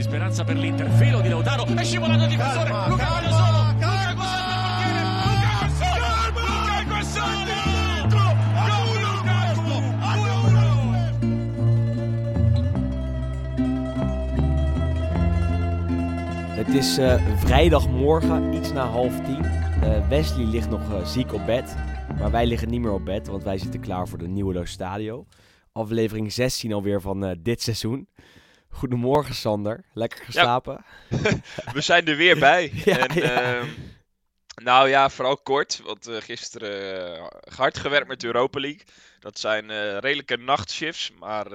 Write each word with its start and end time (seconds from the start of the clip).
Di 0.00 0.06
speranza 0.06 0.44
per 0.44 0.56
l'Inter, 0.56 0.88
filo 0.88 1.20
di 1.20 1.28
Lautaro, 1.28 1.66
è 1.66 1.84
scivolato 1.84 2.22
il 2.22 2.28
difensore, 2.30 2.70
Luca 2.88 3.08
va 3.08 3.20
da 3.20 3.30
solo, 3.30 3.72
Luca 3.72 4.14
Guasani, 4.14 5.02
Luca 6.34 6.84
Guasani, 6.86 7.48
Het 16.56 16.68
is 16.68 16.98
eh, 16.98 17.36
vrijdagmorgen, 17.36 18.52
iets 18.54 18.72
na 18.72 18.84
half 18.84 19.20
tien. 19.20 19.44
Eh, 19.44 20.08
Wesley 20.08 20.46
ligt 20.46 20.70
nog 20.70 20.92
eh, 20.92 21.04
ziek 21.04 21.32
op 21.32 21.46
bed. 21.46 21.76
Maar 22.18 22.30
wij 22.30 22.46
liggen 22.46 22.68
niet 22.68 22.80
meer 22.80 22.92
op 22.92 23.04
bed, 23.04 23.26
want 23.26 23.42
wij 23.42 23.58
zitten 23.58 23.80
klaar 23.80 24.08
voor 24.08 24.18
de 24.18 24.28
nieuwe 24.28 24.52
Lo 24.52 24.64
Stadio. 24.64 25.26
Aflevering 25.72 26.32
16 26.32 26.72
alweer 26.72 27.00
van 27.00 27.24
eh, 27.24 27.36
dit 27.42 27.62
seizoen. 27.62 28.08
Goedemorgen 28.70 29.34
Sander, 29.34 29.84
lekker 29.92 30.24
geslapen? 30.24 30.84
We 31.74 31.80
zijn 31.80 32.06
er 32.06 32.16
weer 32.16 32.38
bij. 32.38 32.72
Ja, 32.84 33.06
en, 33.06 33.14
ja. 33.14 33.42
ehm, 33.42 33.68
nou 34.54 34.88
ja, 34.88 35.10
vooral 35.10 35.36
kort. 35.36 35.80
Want 35.84 36.06
eh, 36.06 36.16
gisteren 36.16 37.06
eh, 37.16 37.26
hard 37.56 37.78
gewerkt 37.78 38.08
met 38.08 38.20
de 38.20 38.26
Europa 38.26 38.60
League. 38.60 38.82
Dat 39.20 39.38
zijn 39.38 39.70
eh, 39.70 39.98
redelijke 39.98 40.36
nachtshifts. 40.36 41.12
Maar 41.18 41.46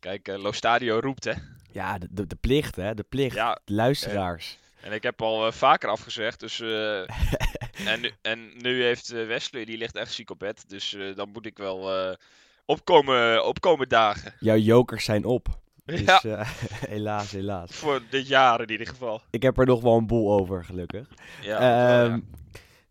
kijk, 0.00 0.26
Lo 0.26 0.52
Stadio 0.52 0.98
roept 0.98 1.24
hè. 1.24 1.32
Ja, 1.72 1.98
de, 1.98 2.06
de, 2.10 2.26
de 2.26 2.36
plicht 2.36 2.76
hè, 2.76 2.94
de 2.94 3.02
plicht. 3.02 3.34
De 3.34 3.58
luisteraars. 3.64 4.58
en 4.80 4.92
ik 4.92 5.02
heb 5.02 5.22
al 5.22 5.52
vaker 5.52 5.88
afgezegd. 5.88 6.40
Dus, 6.40 6.60
en, 7.92 8.00
nu, 8.00 8.10
en 8.22 8.50
nu 8.56 8.82
heeft 8.82 9.08
Wesley, 9.08 9.64
die 9.64 9.78
ligt 9.78 9.96
echt 9.96 10.12
ziek 10.12 10.30
op 10.30 10.38
bed. 10.38 10.64
Dus 10.68 10.96
dan 11.14 11.28
moet 11.28 11.46
ik 11.46 11.58
wel 11.58 12.16
opkomen, 12.64 13.44
opkomen 13.46 13.88
dagen. 13.88 14.34
Jouw 14.38 14.56
jokers 14.56 15.04
zijn 15.04 15.24
op. 15.24 15.62
Dus 15.84 16.00
Ja. 16.00 16.22
eh, 16.22 16.48
helaas, 16.96 17.30
helaas. 17.30 17.70
Voor 17.70 18.02
dit 18.10 18.28
jaar 18.28 18.60
in 18.60 18.70
ieder 18.70 18.86
geval. 18.86 19.20
Ik 19.30 19.42
heb 19.42 19.58
er 19.58 19.66
nog 19.66 19.80
wel 19.82 19.96
een 19.96 20.06
boel 20.06 20.32
over, 20.40 20.64
gelukkig. 20.64 21.08
Ja, 21.42 22.04
Ehm, 22.08 22.20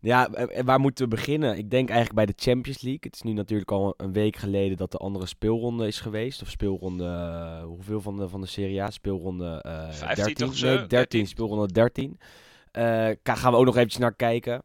ja, 0.00 0.28
eh, 0.32 0.58
eh, 0.58 0.64
waar 0.64 0.80
moeten 0.80 1.04
we 1.08 1.10
beginnen? 1.16 1.58
Ik 1.58 1.70
denk 1.70 1.88
eigenlijk 1.88 2.16
bij 2.16 2.26
de 2.26 2.42
Champions 2.50 2.80
League. 2.80 3.00
Het 3.02 3.14
is 3.14 3.22
nu 3.22 3.32
natuurlijk 3.32 3.70
al 3.70 3.94
een 3.96 4.12
week 4.12 4.36
geleden 4.36 4.76
dat 4.76 4.90
de 4.92 4.98
andere 4.98 5.26
speelronde 5.26 5.86
is 5.86 6.00
geweest. 6.00 6.42
Of 6.42 6.48
speelronde, 6.48 7.60
hoeveel 7.66 8.00
van 8.00 8.16
de, 8.16 8.28
van 8.28 8.40
de 8.40 8.46
Serie 8.46 8.82
A? 8.82 8.90
Speelronde 8.90 9.64
15 9.90 10.14
13? 10.24 10.34
toch 10.34 10.56
zo? 10.56 10.66
Nee, 10.66 10.74
13, 10.74 10.88
13. 10.88 11.26
speelronde 11.26 11.72
13. 11.72 12.18
Eh, 12.72 13.08
ka- 13.22 13.34
gaan 13.34 13.52
we 13.52 13.58
ook 13.58 13.64
nog 13.64 13.74
eventjes 13.76 14.00
naar 14.00 14.14
kijken. 14.14 14.62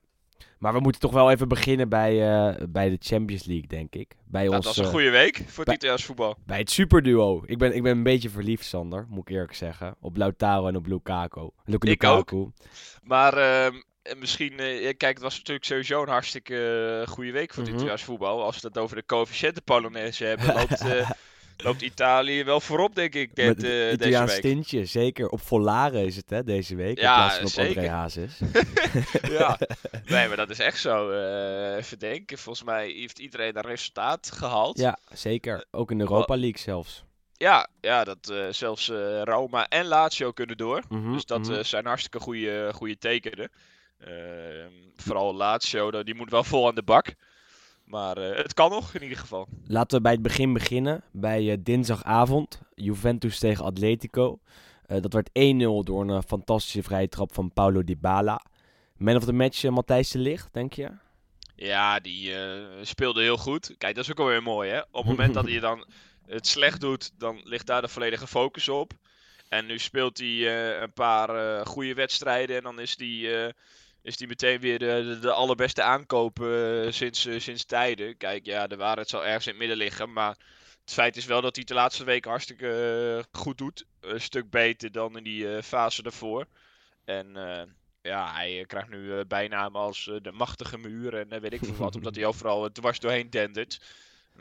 Maar 0.60 0.74
we 0.74 0.80
moeten 0.80 1.02
toch 1.02 1.12
wel 1.12 1.32
even 1.32 1.48
beginnen 1.48 1.90
bij, 1.90 2.30
eh, 2.48 2.56
bij 2.70 2.90
de 2.90 2.98
Champions 3.00 3.46
League, 3.46 3.68
denk 3.68 3.96
ik. 3.96 4.16
Bij, 4.26 4.44
Nou, 4.44 4.56
ons, 4.56 4.66
dat 4.66 4.74
is 4.74 4.80
een 4.80 4.86
eh, 4.86 4.92
goede 4.92 5.10
week 5.10 5.42
voor 5.48 5.64
het 5.66 5.74
Italiaans 5.74 6.04
voetbal. 6.06 6.36
bij 6.46 6.58
het 6.58 6.72
superduo. 6.72 7.44
Ik 7.46 7.58
ben, 7.58 7.76
ik 7.76 7.84
ben 7.84 7.98
een 7.98 8.04
beetje 8.04 8.30
verliefd, 8.30 8.66
Sander, 8.66 9.06
moet 9.10 9.30
ik 9.30 9.34
eerlijk 9.36 9.54
zeggen. 9.54 9.96
Op 10.00 10.18
Lautaro 10.18 10.68
en 10.68 10.76
op 10.76 10.88
Lukaku. 10.88 11.50
Luka- 11.66 11.90
Ik 11.90 12.04
ook. 12.04 12.32
Lukaku. 12.32 12.52
Maar 13.04 13.34
ehm, 13.38 13.74
en 14.02 14.20
misschien, 14.20 14.60
eh, 14.60 14.94
kijk, 14.98 15.14
het 15.14 15.22
was 15.22 15.38
natuurlijk 15.38 15.66
sowieso 15.66 16.02
een 16.02 16.08
hartstikke 16.10 17.04
goede 17.08 17.32
week 17.32 17.54
voor 17.54 17.64
het. 17.64 17.74
Italiaans 17.74 18.04
voetbal. 18.04 18.44
Als 18.44 18.62
we 18.62 18.68
het 18.68 18.78
over 18.78 18.96
de 18.96 19.06
coëfficiënten 19.06 19.64
Polonaise 19.64 20.26
hebben, 20.26 20.46
loopt, 20.56 20.84
loopt 21.64 21.82
Italië 21.82 22.44
wel 22.44 22.60
voorop, 22.62 22.96
denk 22.96 23.14
ik, 23.16 23.36
dit, 23.36 23.46
Met 23.48 23.64
eh, 23.64 23.70
het 23.70 23.70
deze 23.70 23.94
Italiaans 23.94 24.32
week. 24.32 24.42
tintje, 24.42 24.86
zeker. 24.86 25.30
Op 25.30 25.42
Volare 25.42 26.06
is 26.06 26.16
het, 26.16 26.30
hè, 26.30 26.44
deze 26.44 26.76
week. 26.76 27.00
Ja, 27.00 27.12
in 27.12 27.18
plaats 27.18 27.36
van 27.36 27.46
op 27.46 27.52
zeker. 27.52 27.76
André 27.78 27.90
Hazes. 27.94 28.40
ja, 29.40 29.60
nee, 30.06 30.28
maar 30.28 30.38
dat 30.38 30.50
is 30.50 30.60
echt 30.60 30.80
zo. 30.80 31.10
eh, 31.12 31.76
even 31.76 32.00
denken, 32.00 32.38
volgens 32.38 32.66
mij 32.66 32.90
heeft 32.90 33.20
iedereen 33.20 33.58
een 33.58 33.64
resultaat 33.64 34.32
gehaald. 34.32 34.78
ja, 34.78 34.98
zeker. 35.14 35.66
Ook 35.72 35.92
in 35.92 35.98
de 35.98 36.04
Europa 36.04 36.38
League 36.38 36.60
zelfs. 36.60 37.04
ja, 37.34 37.68
ja, 37.82 38.04
dat 38.04 38.30
eh, 38.30 38.46
zelfs 38.50 38.88
Roma 39.24 39.68
en 39.68 39.86
Lazio 39.86 40.32
kunnen 40.32 40.58
door. 40.58 40.84
Mhm, 40.90 41.14
Dus 41.14 41.26
dat 41.26 41.48
mhm. 41.48 41.64
zijn 41.64 41.86
hartstikke 41.86 42.20
goede, 42.20 42.72
goede 42.74 42.98
tekenen. 42.98 43.50
Ehm, 44.00 44.72
vooral 44.96 45.36
Lazio, 45.36 46.04
die 46.04 46.16
moet 46.16 46.30
wel 46.30 46.44
vol 46.44 46.68
aan 46.68 46.76
de 46.76 46.84
bak. 46.84 47.14
Maar 47.90 48.18
eh, 48.18 48.38
het 48.38 48.54
kan 48.54 48.70
nog, 48.70 48.94
in 48.94 49.04
ieder 49.04 49.18
geval. 49.18 49.48
Laten 49.66 49.98
we 49.98 50.04
bij 50.04 50.12
het 50.12 50.22
begin 50.22 50.54
beginnen. 50.54 51.04
Bij 51.12 51.52
eh, 51.52 51.58
dinsdagavond. 51.60 52.62
Juventus 52.76 53.40
tegen 53.40 53.66
Atletico. 53.66 54.40
Eh, 54.86 55.02
dat 55.02 55.14
werd 55.14 55.30
1-0 55.30 55.32
door 55.84 56.10
een 56.10 56.24
fantastische 56.24 56.84
vrije 56.84 57.10
trap 57.10 57.34
van 57.34 57.54
Paulo 57.54 57.84
Dybala. 57.84 58.46
Man 58.98 59.16
of 59.16 59.26
the 59.26 59.34
match, 59.34 59.64
Matthijs 59.64 60.12
de 60.12 60.20
Ligt, 60.20 60.54
denk 60.54 60.74
je? 60.74 60.90
Ja, 61.56 62.00
die 62.00 62.34
speelde 62.82 63.22
heel 63.22 63.38
goed. 63.38 63.76
Kijk, 63.78 63.96
dat 63.96 64.04
is 64.04 64.12
ook 64.12 64.20
alweer 64.20 64.44
mooi, 64.44 64.70
hè? 64.70 64.80
Op 64.80 64.88
het 64.92 65.06
moment 65.06 65.34
dat 65.34 65.46
hij 65.46 65.60
dan 65.70 65.86
het 66.26 66.48
slecht 66.48 66.82
doet, 66.82 67.12
dan 67.18 67.42
ligt 67.44 67.68
daar 67.68 67.82
de 67.82 67.88
volledige 67.88 68.28
focus 68.28 68.70
op. 68.70 68.94
En 69.48 69.66
nu 69.66 69.80
speelt 69.80 70.18
hij 70.18 70.82
een 70.82 70.94
paar 70.94 71.66
goede 71.66 71.94
wedstrijden 71.94 72.58
en 72.58 72.64
dan 72.64 72.80
is 72.80 72.96
hij 72.98 73.54
is 74.02 74.18
die 74.18 74.28
meteen 74.28 74.60
weer 74.60 74.80
de, 74.80 75.04
de, 75.08 75.20
de 75.20 75.32
allerbeste 75.32 75.82
aankoop 75.82 76.42
eh, 76.42 76.92
sinds, 76.92 77.26
eh, 77.26 77.40
sinds 77.40 77.66
tijden. 77.66 78.18
Kijk, 78.18 78.46
ja, 78.46 78.68
de 78.68 78.76
waarheid 78.76 79.10
zal 79.10 79.26
ergens 79.26 79.46
in 79.46 79.52
het 79.52 79.60
midden 79.60 79.78
liggen, 79.78 80.14
maar 80.14 80.38
het 80.84 80.94
feit 80.94 81.18
is 81.18 81.26
wel 81.26 81.42
dat 81.42 81.56
hij 81.56 81.66
de 81.66 81.74
laatste 81.74 82.04
weken 82.04 82.30
hartstikke 82.30 82.68
eh, 83.32 83.40
goed 83.40 83.58
doet. 83.58 83.86
Een 84.02 84.22
stuk 84.22 84.50
beter 84.50 84.92
dan 84.92 85.18
in 85.18 85.24
die 85.24 85.56
eh, 85.56 85.64
fase 85.64 86.02
daarvoor. 86.04 86.46
En 87.06 87.36
eh, 87.36 87.62
ja, 88.02 88.34
hij 88.34 88.60
eh, 88.60 88.66
krijgt 88.66 88.90
nu 88.90 89.14
eh, 89.18 89.26
bijnamen 89.28 89.82
als 89.82 90.08
eh, 90.08 90.16
de 90.22 90.32
machtige 90.32 90.78
muur 90.78 91.16
en 91.18 91.32
eh, 91.32 91.40
weet 91.40 91.54
ik 91.54 91.60
veel 91.64 91.76
wat, 91.76 91.96
omdat 91.96 92.16
hij 92.16 92.26
overal 92.32 92.66
eh, 92.66 92.72
dwars 92.72 93.00
doorheen 93.00 93.30
dendert. 93.30 93.82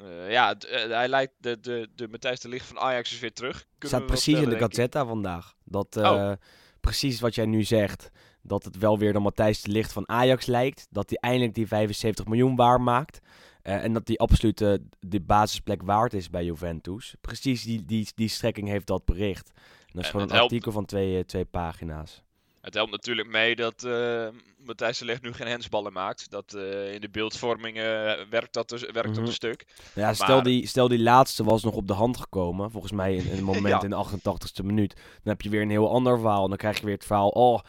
Eh, 0.00 0.30
ja, 0.30 0.54
eh, 0.54 0.88
hij 0.90 1.08
lijkt 1.08 1.32
de, 1.38 1.60
de, 1.60 1.88
de 1.94 2.08
Matthijs 2.08 2.40
de 2.40 2.48
Ligt 2.48 2.66
van 2.66 2.78
Ajax 2.78 3.12
is 3.12 3.18
weer 3.18 3.32
terug. 3.32 3.66
Kunnen 3.78 3.88
staat 3.88 4.00
we 4.00 4.06
precies 4.06 4.38
in 4.40 4.48
de. 4.50 4.58
Gazzetta 4.58 5.04
vandaag. 5.06 5.54
Dat 5.64 5.96
Oh. 5.96 6.30
eh, 6.30 6.32
precies 6.80 7.20
wat 7.20 7.34
jij 7.34 7.46
nu 7.46 7.62
zegt. 7.64 8.10
Dat 8.48 8.64
het 8.64 8.78
wel 8.78 8.98
weer 8.98 9.12
de 9.12 9.18
Matthijs 9.18 9.62
de 9.62 9.70
Ligt 9.70 9.92
van 9.92 10.08
Ajax 10.08 10.46
lijkt. 10.46 10.86
Dat 10.90 11.08
hij 11.10 11.18
eindelijk 11.20 11.54
die 11.54 11.66
75 11.66 12.26
miljoen 12.26 12.56
waar 12.56 12.80
maakt. 12.80 13.20
Eh, 13.62 13.84
en 13.84 13.92
dat 13.92 14.06
die 14.06 14.20
absoluut 14.20 14.60
eh, 14.60 14.74
de 15.00 15.20
basisplek 15.20 15.82
waard 15.82 16.12
is 16.14 16.30
bij 16.30 16.44
Juventus. 16.44 17.14
Precies 17.20 17.62
die, 17.62 17.84
die, 17.84 18.08
die 18.14 18.28
strekking 18.28 18.68
heeft 18.68 18.86
dat 18.86 19.04
bericht. 19.04 19.50
En 19.54 19.62
dat 19.86 20.00
is 20.00 20.04
En 20.04 20.10
gewoon 20.10 20.22
een 20.26 20.32
helpt. 20.34 20.50
artikel 20.50 20.72
van 20.72 20.84
twee, 20.84 21.18
eh, 21.18 21.24
twee 21.24 21.44
pagina's. 21.44 22.22
Het 22.68 22.76
helpt 22.76 22.90
natuurlijk 22.92 23.28
mee 23.28 23.56
dat 23.56 23.84
eh 23.84 24.28
Matthijs 24.64 24.98
de 24.98 25.04
Ligt 25.04 25.22
nu 25.22 25.32
geen 25.32 25.46
hensballen 25.46 25.92
maakt. 25.92 26.30
Dat 26.30 26.54
eh, 26.54 26.94
in 26.94 27.00
de 27.00 27.08
beeldvorming 27.10 27.76
eh, 27.76 27.82
werkt, 28.30 28.52
dat, 28.52 28.68
dus, 28.68 28.80
werkt 28.80 29.02
dat 29.08 29.16
Mhm. 29.16 29.24
een 29.26 29.32
stuk. 29.32 29.66
Ja, 29.94 30.14
stel, 30.14 30.42
die, 30.42 30.66
stel 30.66 30.88
die 30.88 30.98
laatste 30.98 31.44
was 31.44 31.62
nog 31.62 31.74
op 31.74 31.86
de 31.86 31.92
hand 31.92 32.16
gekomen. 32.16 32.70
Volgens 32.70 32.92
mij 32.92 33.14
in, 33.14 33.26
in 33.30 33.38
een 33.38 33.44
moment 33.54 33.66
Ja. 33.66 33.82
in 33.82 33.90
de 33.90 33.96
88ste 33.96 34.64
minuut. 34.64 34.94
Dan 34.94 35.04
heb 35.32 35.42
je 35.42 35.48
weer 35.48 35.62
een 35.62 35.70
heel 35.70 35.90
ander 35.90 36.18
verhaal. 36.18 36.48
Dan 36.48 36.56
krijg 36.56 36.78
je 36.78 36.84
weer 36.84 36.94
het 36.94 37.04
verhaal. 37.04 37.28
Oh, 37.28 37.60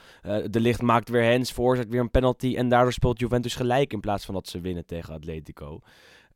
de 0.49 0.59
licht 0.59 0.81
maakt 0.81 1.09
weer 1.09 1.31
hands, 1.31 1.51
veroorzaakt 1.51 1.89
weer 1.89 1.99
een 1.99 2.11
penalty. 2.11 2.55
En 2.57 2.69
daardoor 2.69 2.93
speelt 2.93 3.19
Juventus 3.19 3.55
gelijk 3.55 3.93
in 3.93 3.99
plaats 3.99 4.25
van 4.25 4.33
dat 4.33 4.47
ze 4.47 4.61
winnen 4.61 4.85
tegen 4.85 5.13
Atletico. 5.13 5.79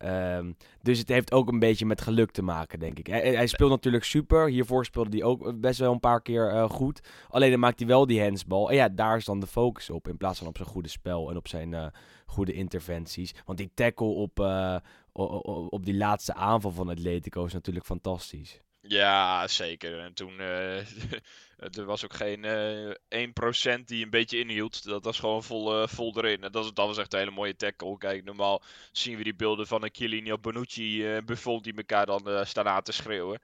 Ehm, 0.04 0.52
dus 0.82 1.00
het 1.00 1.08
heeft 1.08 1.32
ook 1.32 1.48
een 1.52 1.60
beetje 1.60 1.86
met 1.86 2.02
geluk 2.02 2.32
te 2.32 2.42
maken, 2.42 2.80
denk 2.80 3.00
ik. 3.00 3.08
Hij, 3.08 3.36
hij 3.36 3.48
speelt 3.48 3.70
natuurlijk 3.70 4.04
super. 4.04 4.48
Hiervoor 4.50 4.86
speelde 4.86 5.18
hij 5.18 5.26
ook 5.26 5.60
best 5.60 5.80
wel 5.80 5.92
een 5.92 6.00
paar 6.00 6.22
keer 6.22 6.50
eh, 6.50 6.70
goed. 6.70 7.02
Alleen 7.30 7.52
dan 7.52 7.60
maakt 7.60 7.80
hij 7.80 7.88
wel 7.88 8.08
die 8.08 8.22
handsbal. 8.22 8.70
En 8.70 8.76
ja, 8.76 8.90
daar 8.90 9.18
is 9.18 9.26
dan 9.26 9.40
de 9.40 9.48
focus 9.48 9.90
op. 9.90 10.08
In 10.08 10.18
plaats 10.18 10.40
van 10.40 10.48
op 10.48 10.58
zijn 10.58 10.70
goede 10.70 10.90
spel 10.90 11.30
en 11.30 11.38
op 11.38 11.48
zijn 11.48 11.74
eh, 11.74 11.86
goede 12.26 12.54
interventies. 12.54 13.36
Want 13.46 13.58
die 13.58 13.72
tackle 13.74 14.08
op, 14.08 14.40
eh, 14.40 14.76
o- 15.12 15.42
o- 15.44 15.68
op 15.70 15.86
die 15.86 15.96
laatste 15.98 16.34
aanval 16.34 16.72
van 16.72 16.90
Atletico 16.90 17.46
is 17.46 17.54
natuurlijk 17.54 17.86
fantastisch. 17.86 18.62
Ja, 18.88 19.48
zeker. 19.48 20.00
En 20.00 20.14
toen 20.14 20.40
eh, 20.40 20.78
er 21.78 21.86
was 21.86 22.04
ook 22.04 22.14
geen 22.14 22.46
eh 22.46 23.78
1% 23.78 23.84
die 23.86 24.04
een 24.04 24.10
beetje 24.10 24.40
inhield. 24.40 24.84
Dat 24.84 25.04
was 25.04 25.20
gewoon 25.20 25.44
vol, 25.44 25.82
eh, 25.82 25.88
vol 25.88 26.18
erin. 26.18 26.44
En 26.44 26.52
dat, 26.52 26.64
was- 26.64 26.74
dat 26.74 26.88
was 26.88 26.98
echt 26.98 27.14
een 27.14 27.20
hele 27.20 27.32
mooie 27.32 27.56
tackle. 27.56 27.98
Kijk, 27.98 28.24
normaal 28.24 28.64
zien 28.92 29.18
we 29.18 29.24
die 29.24 29.36
beelden 29.36 29.68
van 29.68 29.84
een 29.84 29.90
Chiellini 29.94 30.32
of 30.32 30.40
Bonucci 30.42 31.20
Buffon 31.26 31.62
die 31.62 31.74
elkaar 31.76 32.06
dan 32.06 32.46
staan 32.46 32.68
aan 32.68 32.82
te 32.84 32.92
schreeuwen. 32.92 33.40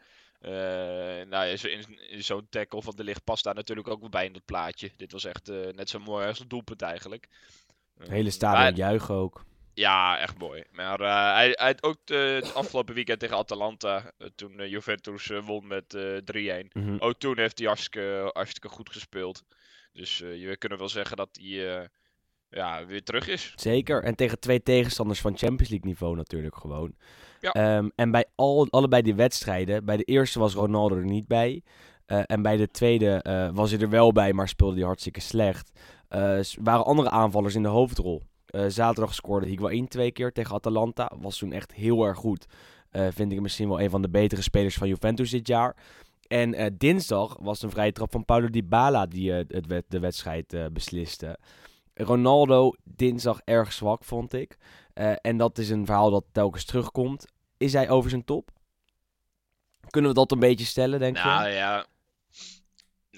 Nou 1.29 1.45
in, 1.47 1.99
in 2.09 2.23
zo'n 2.23 2.47
tackle 2.49 2.81
van 2.81 2.95
de 2.95 3.03
licht 3.03 3.23
past 3.23 3.43
daar 3.43 3.55
natuurlijk 3.55 3.87
ook 3.87 3.99
wel 3.99 4.09
bij 4.09 4.25
in 4.25 4.33
dat 4.33 4.45
plaatje. 4.45 4.91
Dit 4.97 5.11
was 5.11 5.25
echt 5.25 5.47
net 5.75 5.89
zo 5.89 5.99
mooi 5.99 6.27
als 6.27 6.39
het 6.39 6.49
doelpunt 6.49 6.81
eigenlijk. 6.81 7.27
Het 7.97 8.07
hele 8.09 8.27
Eh, 8.27 8.33
stadion 8.33 8.75
juichen 8.75 9.15
ook. 9.15 9.43
Ja, 9.79 10.19
echt 10.19 10.37
mooi. 10.37 10.63
Maar 10.71 11.01
uh, 11.01 11.33
hij, 11.33 11.49
hij 11.51 11.67
had 11.67 11.83
ook 11.83 11.97
het 12.05 12.53
afgelopen 12.53 12.93
weekend 12.93 13.19
tegen 13.19 13.37
Atalanta, 13.37 14.11
uh, 14.17 14.27
toen 14.35 14.59
uh, 14.59 14.69
Juventus 14.69 15.31
won 15.45 15.67
met 15.67 15.97
3-1. 15.97 16.67
Mhm. 16.73 16.95
Ook 16.99 17.19
toen 17.19 17.37
heeft 17.37 17.57
hij 17.57 17.67
hartstikke, 17.67 18.29
hartstikke 18.33 18.69
goed 18.69 18.89
gespeeld. 18.89 19.43
Dus 19.93 20.17
je 20.17 20.55
kunnen 20.57 20.77
wel 20.77 20.89
zeggen 20.89 21.17
dat 21.17 21.29
hij 21.41 21.89
ja, 22.49 22.85
weer 22.85 23.03
terug 23.03 23.27
is. 23.27 23.53
Zeker. 23.55 24.03
En 24.03 24.15
tegen 24.15 24.39
twee 24.39 24.63
tegenstanders 24.63 25.21
van 25.21 25.37
Champions 25.37 25.69
League 25.69 25.87
niveau 25.87 26.15
natuurlijk 26.15 26.55
gewoon. 26.55 26.95
Ja. 27.41 27.77
Um, 27.77 27.91
en 27.95 28.11
bij 28.11 28.25
al, 28.35 28.67
allebei 28.69 29.01
die 29.01 29.15
wedstrijden, 29.15 29.85
bij 29.85 29.97
de 29.97 30.03
eerste 30.03 30.39
was 30.39 30.53
Ronaldo 30.53 30.95
er 30.95 31.05
niet 31.05 31.27
bij. 31.27 31.63
en 32.05 32.41
bij 32.41 32.57
de 32.57 32.71
tweede 32.71 33.21
was 33.53 33.71
hij 33.71 33.79
er 33.79 33.89
wel 33.89 34.11
bij, 34.11 34.33
maar 34.33 34.47
speelde 34.47 34.75
hij 34.75 34.85
hartstikke 34.85 35.19
slecht. 35.19 35.71
waren 36.59 36.85
andere 36.85 37.09
aanvallers 37.09 37.55
in 37.55 37.63
de 37.63 37.69
hoofdrol. 37.69 38.23
Uh, 38.51 38.65
zaterdag 38.67 39.13
scoorde 39.13 39.47
Higuain 39.47 39.87
twee 39.87 40.11
keer 40.11 40.31
tegen 40.31 40.55
Atalanta. 40.55 41.11
Was 41.19 41.37
toen 41.37 41.51
echt 41.51 41.73
heel 41.73 42.05
erg 42.05 42.17
goed. 42.17 42.45
Uh, 42.91 43.07
vind 43.11 43.31
ik 43.31 43.41
misschien 43.41 43.67
wel 43.67 43.81
een 43.81 43.89
van 43.89 44.01
de 44.01 44.09
betere 44.09 44.41
spelers 44.41 44.75
van 44.75 44.87
Juventus 44.87 45.29
dit 45.29 45.47
jaar. 45.47 45.75
En 46.27 46.53
uh, 46.53 46.65
dinsdag 46.77 47.37
was 47.39 47.61
een 47.61 47.69
vrije 47.69 47.91
trap 47.91 48.11
van 48.11 48.25
Paulo 48.25 48.49
Dybala 48.49 49.05
die 49.05 49.31
het 49.31 49.83
de 49.87 49.99
wedstrijd 49.99 50.73
besliste. 50.73 51.39
Ronaldo 51.93 52.73
dinsdag 52.83 53.41
erg 53.43 53.73
zwak, 53.73 54.03
vond 54.03 54.33
ik. 54.33 54.57
en 55.21 55.37
dat 55.37 55.57
is 55.57 55.69
een 55.69 55.85
verhaal 55.85 56.09
dat 56.09 56.25
telkens 56.31 56.65
terugkomt. 56.65 57.25
Is 57.57 57.73
hij 57.73 57.89
over 57.89 58.09
zijn 58.09 58.25
top? 58.25 58.51
Kunnen 59.89 60.11
we 60.11 60.17
dat 60.17 60.31
een 60.31 60.39
beetje 60.39 60.65
stellen, 60.65 60.99
denk 60.99 61.15
nou, 61.15 61.27
je? 61.27 61.33
Nou 61.35 61.49
ja, 61.49 61.85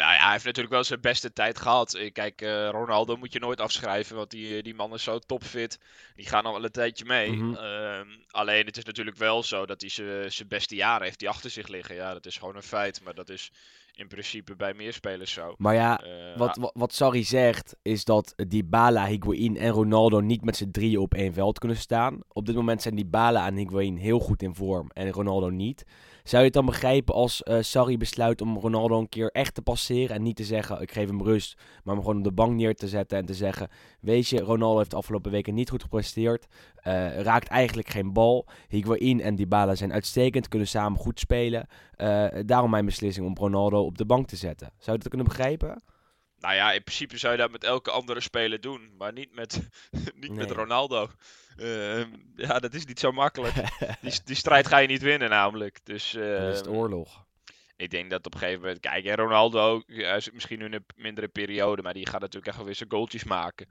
nou 0.02 0.14
ja, 0.14 0.22
hij 0.22 0.32
heeft 0.32 0.46
natuurlijk 0.46 0.74
wel 0.74 0.84
zijn 0.84 1.02
beste 1.02 1.34
tijd 1.34 1.60
gehad. 1.60 1.94
Eh, 1.94 2.12
kijk, 2.12 2.42
uh, 2.42 2.70
Ronaldo 2.70 3.16
moet 3.16 3.34
je 3.34 3.40
nooit 3.40 3.62
afschrijven, 3.62 4.16
want 4.16 4.30
die, 4.30 4.58
eh, 4.58 4.64
die 4.64 4.76
man 4.76 4.94
is 4.94 5.04
zo 5.04 5.20
topfit. 5.20 5.80
Die 6.16 6.26
gaan 6.26 6.46
al 6.46 6.54
wel 6.54 6.64
een 6.64 6.72
tijdje 6.72 7.06
mee. 7.06 7.32
Mhm. 7.32 7.54
uh, 7.54 8.00
alleen 8.30 8.66
het 8.66 8.78
is 8.78 8.86
natuurlijk 8.86 9.18
wel 9.18 9.44
zo 9.44 9.66
dat 9.66 9.82
hij 9.82 9.90
zijn 10.30 10.48
beste 10.48 10.76
jaren 10.76 11.06
heeft 11.06 11.20
die 11.20 11.30
achter 11.30 11.50
zich 11.50 11.68
liggen. 11.68 11.96
Ja, 11.96 12.14
dat 12.14 12.26
is 12.26 12.38
gewoon 12.38 12.56
een 12.56 12.64
feit, 12.64 13.04
maar 13.04 13.14
dat 13.14 13.30
is 13.30 13.52
in 13.96 14.08
principe 14.08 14.56
bij 14.56 14.74
meer 14.74 14.94
spelers 14.94 15.32
zo. 15.32 15.56
Maar 15.58 15.74
ja, 15.74 16.04
Uh, 16.04 16.38
wat, 16.38 16.58
wat, 16.58 16.72
wat 16.74 16.94
Sarri 16.94 17.24
zegt 17.24 17.76
is 17.82 18.06
dat 18.06 18.34
Dybala, 18.48 19.06
Higuain 19.06 19.58
en 19.58 19.70
Ronaldo 19.70 20.20
niet 20.20 20.44
met 20.44 20.58
z'n 20.58 20.72
drieën 20.72 21.00
op 21.00 21.14
één 21.14 21.34
veld 21.34 21.60
kunnen 21.60 21.78
staan. 21.78 22.20
Op 22.28 22.46
dit 22.46 22.56
moment 22.56 22.82
zijn 22.82 22.96
Dybala 22.96 23.48
en 23.48 23.56
Higuain 23.56 23.98
heel 23.98 24.20
goed 24.20 24.42
in 24.42 24.56
vorm 24.56 24.90
en 24.94 25.12
Ronaldo 25.12 25.50
niet. 25.50 25.86
Zou 26.24 26.38
je 26.38 26.48
het 26.48 26.54
dan 26.54 26.66
begrijpen 26.66 27.14
als 27.14 27.44
uh, 27.44 27.58
Sarri 27.62 27.98
besluit 27.98 28.42
om 28.42 28.58
Ronaldo 28.58 29.00
een 29.00 29.10
keer 29.10 29.32
echt 29.32 29.54
te 29.54 29.62
passeren 29.62 30.16
en 30.16 30.22
niet 30.22 30.36
te 30.36 30.44
zeggen 30.44 30.82
ik 30.82 30.92
geef 30.92 31.08
hem 31.08 31.22
rust, 31.22 31.58
maar 31.84 31.96
hem 31.96 32.04
gewoon 32.04 32.18
op 32.18 32.24
de 32.24 32.32
bank 32.32 32.54
neer 32.54 32.76
te 32.76 32.88
zetten 32.88 33.18
en 33.18 33.26
te 33.26 33.34
zeggen 33.34 33.70
weet 34.00 34.28
je, 34.28 34.40
Ronaldo 34.40 34.78
heeft 34.78 34.90
de 34.90 34.96
afgelopen 34.96 35.32
weken 35.32 35.54
niet 35.54 35.70
goed 35.70 35.84
gepresteerd, 35.84 36.48
uh, 36.88 37.20
raakt 37.22 37.48
eigenlijk 37.48 37.90
geen 37.90 38.14
bal. 38.14 38.46
Higuain 38.68 39.22
en 39.22 39.36
Dybala 39.36 39.76
zijn 39.76 39.94
uitstekend, 39.94 40.48
kunnen 40.48 40.68
samen 40.68 41.00
goed 41.00 41.20
spelen. 41.20 41.68
Uh, 41.98 42.28
daarom 42.46 42.70
mijn 42.70 42.86
beslissing 42.86 43.26
om 43.26 43.36
Ronaldo 43.36 43.86
op 43.86 43.98
de 43.98 44.06
bank 44.06 44.28
te 44.28 44.36
zetten. 44.36 44.68
Zou 44.78 44.92
je 44.92 44.98
dat 44.98 45.08
kunnen 45.08 45.28
begrijpen? 45.28 45.82
Nou 46.42 46.56
ja, 46.56 46.72
in 46.72 46.84
principe 46.84 47.18
zou 47.18 47.32
je 47.34 47.40
dat 47.40 47.52
met 47.52 47.64
elke 47.64 47.92
andere 47.92 48.20
speler 48.20 48.62
doen, 48.62 48.92
maar 48.98 49.14
niet 49.14 49.36
met, 49.36 49.70
niet 49.92 50.30
Nee. 50.30 50.32
met 50.32 50.52
Ronaldo. 50.52 51.10
Uh, 51.58 52.06
ja, 52.36 52.60
dat 52.60 52.74
is 52.74 52.86
niet 52.86 53.00
zo 53.00 53.12
makkelijk. 53.12 53.54
die, 54.02 54.20
die 54.26 54.36
strijd 54.36 54.68
ga 54.68 54.78
je 54.78 54.88
niet 54.88 55.02
winnen 55.02 55.30
namelijk. 55.30 55.80
Dus, 55.84 56.14
uh, 56.14 56.38
Dan 56.38 56.50
is 56.50 56.58
het 56.58 56.68
oorlog. 56.68 57.26
Ik 57.76 57.90
denk 57.90 58.10
dat 58.10 58.26
op 58.26 58.34
een 58.34 58.40
gegeven 58.40 58.62
moment... 58.62 58.80
Kijk, 58.80 59.06
en 59.06 59.16
Ronaldo 59.16 59.82
is 59.88 60.32
misschien 60.32 60.60
nu 60.60 60.66
in 60.66 60.74
een 60.74 60.86
mindere 60.96 61.28
periode, 61.28 61.82
maar 61.82 61.94
die 61.94 62.06
gaat 62.06 62.22
natuurlijk 62.22 62.48
echt 62.48 62.56
wel 62.56 62.66
weer 62.66 62.76
zijn 62.76 62.92
goaltjes 62.92 63.24
maken. 63.24 63.68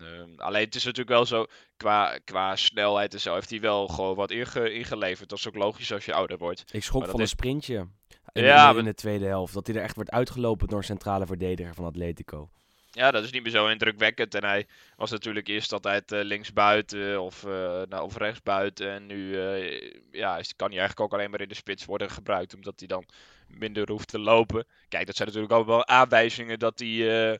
Uh, 0.00 0.22
alleen 0.36 0.64
het 0.64 0.74
is 0.74 0.84
natuurlijk 0.84 1.16
wel 1.16 1.26
zo, 1.26 1.46
qua, 1.76 2.18
qua 2.24 2.56
snelheid 2.56 3.14
en 3.14 3.20
zo, 3.20 3.34
heeft 3.34 3.50
hij 3.50 3.60
wel 3.60 3.88
gewoon 3.88 4.16
wat 4.16 4.30
inge, 4.30 4.72
ingeleverd. 4.72 5.28
Dat 5.28 5.38
is 5.38 5.48
ook 5.48 5.54
logisch 5.54 5.92
als 5.92 6.04
je 6.04 6.14
ouder 6.14 6.38
wordt. 6.38 6.64
Ik 6.70 6.82
schrok 6.82 7.02
van 7.02 7.10
dat 7.10 7.20
een 7.20 7.28
sprintje 7.28 7.88
Ja, 8.34 8.40
in, 8.40 8.46
de, 8.46 8.72
maar- 8.72 8.78
in 8.78 8.84
de 8.84 8.94
tweede 8.94 9.26
helft. 9.26 9.54
Dat 9.54 9.66
hij 9.66 9.76
er 9.76 9.82
echt 9.82 9.96
werd 9.96 10.10
uitgelopen 10.10 10.68
door 10.68 10.78
een 10.78 10.84
centrale 10.84 11.26
verdediger 11.26 11.74
van 11.74 11.84
Atletico. 11.84 12.48
Ja, 12.90 13.10
dat 13.10 13.24
is 13.24 13.30
niet 13.30 13.42
meer 13.42 13.52
zo 13.52 13.66
indrukwekkend. 13.66 14.34
En 14.34 14.44
hij 14.44 14.66
was 14.96 15.10
natuurlijk 15.10 15.48
eerst 15.48 15.72
altijd 15.72 16.12
eh, 16.12 16.22
linksbuiten 16.22 17.20
of, 17.22 17.44
eh 17.44 17.82
nou, 17.88 18.02
of 18.02 18.16
rechtsbuiten. 18.16 18.90
En 18.90 19.06
nu 19.06 19.40
eh, 19.40 19.90
ja, 20.12 20.40
kan 20.56 20.68
hij 20.70 20.78
eigenlijk 20.78 21.00
ook 21.00 21.12
alleen 21.12 21.30
maar 21.30 21.40
in 21.40 21.48
de 21.48 21.54
spits 21.54 21.84
worden 21.84 22.10
gebruikt. 22.10 22.54
Omdat 22.54 22.74
hij 22.78 22.88
dan 22.88 23.04
minder 23.48 23.90
hoeft 23.90 24.08
te 24.08 24.18
lopen. 24.18 24.66
Kijk, 24.88 25.06
dat 25.06 25.16
zijn 25.16 25.28
natuurlijk 25.28 25.54
ook 25.54 25.66
wel 25.66 25.86
aanwijzingen 25.86 26.58
dat 26.58 26.78
hij, 26.78 27.30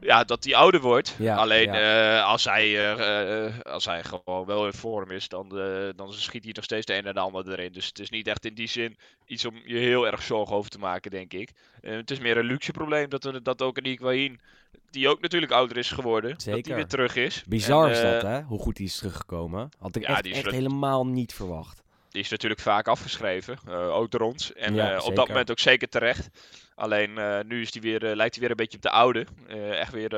ja, 0.00 0.24
dat 0.24 0.44
hij 0.44 0.54
ouder 0.54 0.80
wordt. 0.80 1.14
Ja, 1.18 1.36
alleen 1.36 1.68
eh, 1.68 2.24
als, 2.24 2.44
hij, 2.44 2.64
eh, 2.64 3.46
eh, 3.46 3.60
als 3.60 3.84
hij 3.84 4.04
gewoon 4.04 4.46
wel 4.46 4.66
in 4.66 4.72
vorm 4.72 5.10
is, 5.10 5.28
dan, 5.28 5.48
dan 5.96 6.12
schiet 6.12 6.44
hij 6.44 6.52
nog 6.52 6.64
steeds 6.64 6.86
de 6.86 6.96
een 6.96 7.06
en 7.06 7.14
de 7.14 7.20
ander 7.20 7.50
erin. 7.50 7.72
Dus 7.72 7.86
het 7.86 7.98
is 7.98 8.10
niet 8.10 8.26
echt 8.26 8.44
in 8.44 8.54
die 8.54 8.68
zin 8.68 8.96
iets 9.26 9.44
om 9.44 9.54
je 9.64 9.78
heel 9.78 10.06
erg 10.06 10.22
zorgen 10.22 10.56
over 10.56 10.70
te 10.70 10.78
maken, 10.78 11.10
denk 11.10 11.32
ik. 11.32 11.50
Het 11.80 12.10
is 12.10 12.18
meer 12.18 12.36
een 12.36 12.44
luxe 12.44 12.72
probleem 12.72 13.08
dat, 13.08 13.24
we, 13.24 13.42
dat 13.42 13.62
ook 13.62 13.76
een 13.76 13.86
Higuain, 13.86 14.40
die 14.90 15.08
ook 15.08 15.20
natuurlijk 15.20 15.52
ouder 15.52 15.76
is 15.76 15.90
geworden, 15.90 16.30
dat 16.30 16.42
Zeker. 16.42 16.66
hij 16.66 16.74
weer 16.74 16.86
terug 16.86 17.16
is. 17.16 17.44
Bizar 17.46 17.84
En, 17.84 17.90
is 17.90 18.00
dat, 18.00 18.22
hè? 18.22 18.42
Hoe 18.42 18.58
goed 18.58 18.76
hij 18.76 18.86
is 18.86 18.96
teruggekomen. 18.96 19.68
Had 19.78 19.96
ik 19.96 20.06
Ja, 20.06 20.20
echt, 20.20 20.50
helemaal 20.50 21.06
niet 21.06 21.34
verwacht. 21.34 21.82
Die 22.08 22.20
is 22.20 22.28
natuurlijk 22.28 22.60
vaak 22.60 22.88
afgeschreven, 22.88 23.58
eh, 23.66 23.94
ook 23.94 24.10
door 24.10 24.20
ons. 24.20 24.52
En 24.52 24.74
Ja, 24.74 25.00
op 25.00 25.16
dat 25.16 25.28
moment 25.28 25.50
ook 25.50 25.58
zeker 25.58 25.88
terecht. 25.88 26.28
Alleen 26.78 27.18
eh, 27.18 27.38
nu 27.44 27.60
is 27.60 27.70
die 27.70 27.82
weer, 27.82 28.04
eh, 28.10 28.16
lijkt 28.16 28.32
hij 28.34 28.40
weer 28.42 28.50
een 28.50 28.56
beetje 28.56 28.76
op 28.76 28.82
de 28.82 28.90
oude. 28.90 29.26
Eh, 29.48 29.78
echt 29.80 29.92
weer, 29.92 30.10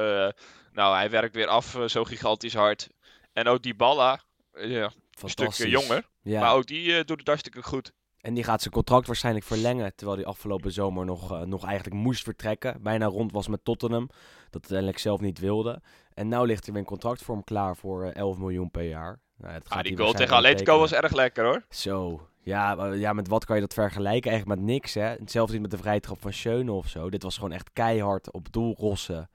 nou 0.73 0.95
hij 0.97 1.11
werkt 1.11 1.35
weer 1.35 1.47
af 1.47 1.79
zo 1.87 2.05
gigantisch 2.05 2.55
hard. 2.55 2.89
En 3.33 3.47
ook 3.47 3.63
die 3.63 3.75
Balla, 3.75 4.21
ja, 4.53 4.61
een 4.85 4.91
stuk 4.91 5.19
Fantastisch. 5.19 5.65
eh, 5.65 5.71
jonger. 5.71 6.09
Ja. 6.23 6.41
Maar 6.41 6.55
ook 6.55 6.67
die 6.67 7.05
doet 7.05 7.19
het 7.19 7.27
hartstikke 7.27 7.63
goed. 7.63 7.93
En 8.21 8.35
die 8.35 8.45
gaat 8.45 8.61
zijn 8.61 8.75
contract 8.75 9.07
waarschijnlijk 9.07 9.45
verlengen. 9.45 9.93
Terwijl 9.95 10.19
hij 10.19 10.27
afgelopen 10.27 10.73
zomer 10.73 11.05
nog, 11.05 11.47
nog 11.47 11.65
eigenlijk 11.65 11.97
moest 12.03 12.23
vertrekken. 12.23 12.83
Bijna 12.83 13.07
rond 13.07 13.33
was 13.33 13.49
met 13.49 13.65
Tottenham. 13.65 14.07
Dat 14.51 14.61
uiteindelijk 14.61 14.99
zelf 14.99 15.21
niet 15.21 15.39
wilde. 15.39 15.83
En 16.15 16.29
nu 16.29 16.47
ligt 16.47 16.67
er 16.67 16.73
weer 16.73 16.81
een 16.81 16.87
contract 16.87 17.23
voor 17.23 17.35
hem 17.35 17.45
klaar 17.45 17.77
voor 17.77 18.05
eh, 18.05 18.15
11 18.15 18.39
miljoen 18.39 18.71
per 18.71 18.83
jaar. 18.83 19.21
Nou, 19.37 19.53
dat 19.53 19.63
gaat 19.69 19.79
Ah, 19.79 19.85
die 19.85 19.97
goal 19.97 20.13
tegen 20.13 20.37
Atletico 20.37 20.79
was 20.79 20.93
erg 20.93 21.13
lekker 21.13 21.45
hoor. 21.45 21.65
Zo. 21.69 22.29
Ja, 22.43 22.85
ja, 22.93 23.13
met 23.13 23.29
wat 23.29 23.45
kan 23.45 23.55
je 23.57 23.63
dat 23.63 23.75
vergelijken? 23.75 24.31
Eigenlijk 24.31 24.61
met 24.61 24.71
niks, 24.71 24.95
hè? 24.95 25.07
Hetzelfde 25.07 25.53
niet 25.53 25.63
met 25.63 25.71
de 25.71 25.79
vrije 25.79 26.01
trap 26.01 26.21
van 26.21 26.33
Schöne 26.33 26.73
of 26.73 26.89
zo. 26.89 27.11
Dit 27.11 27.23
was 27.23 27.35
gewoon 27.35 27.53
echt 27.53 27.71
keihard 27.73 28.33
op 28.33 28.53
doel 28.53 28.75
rossen. 28.79 29.31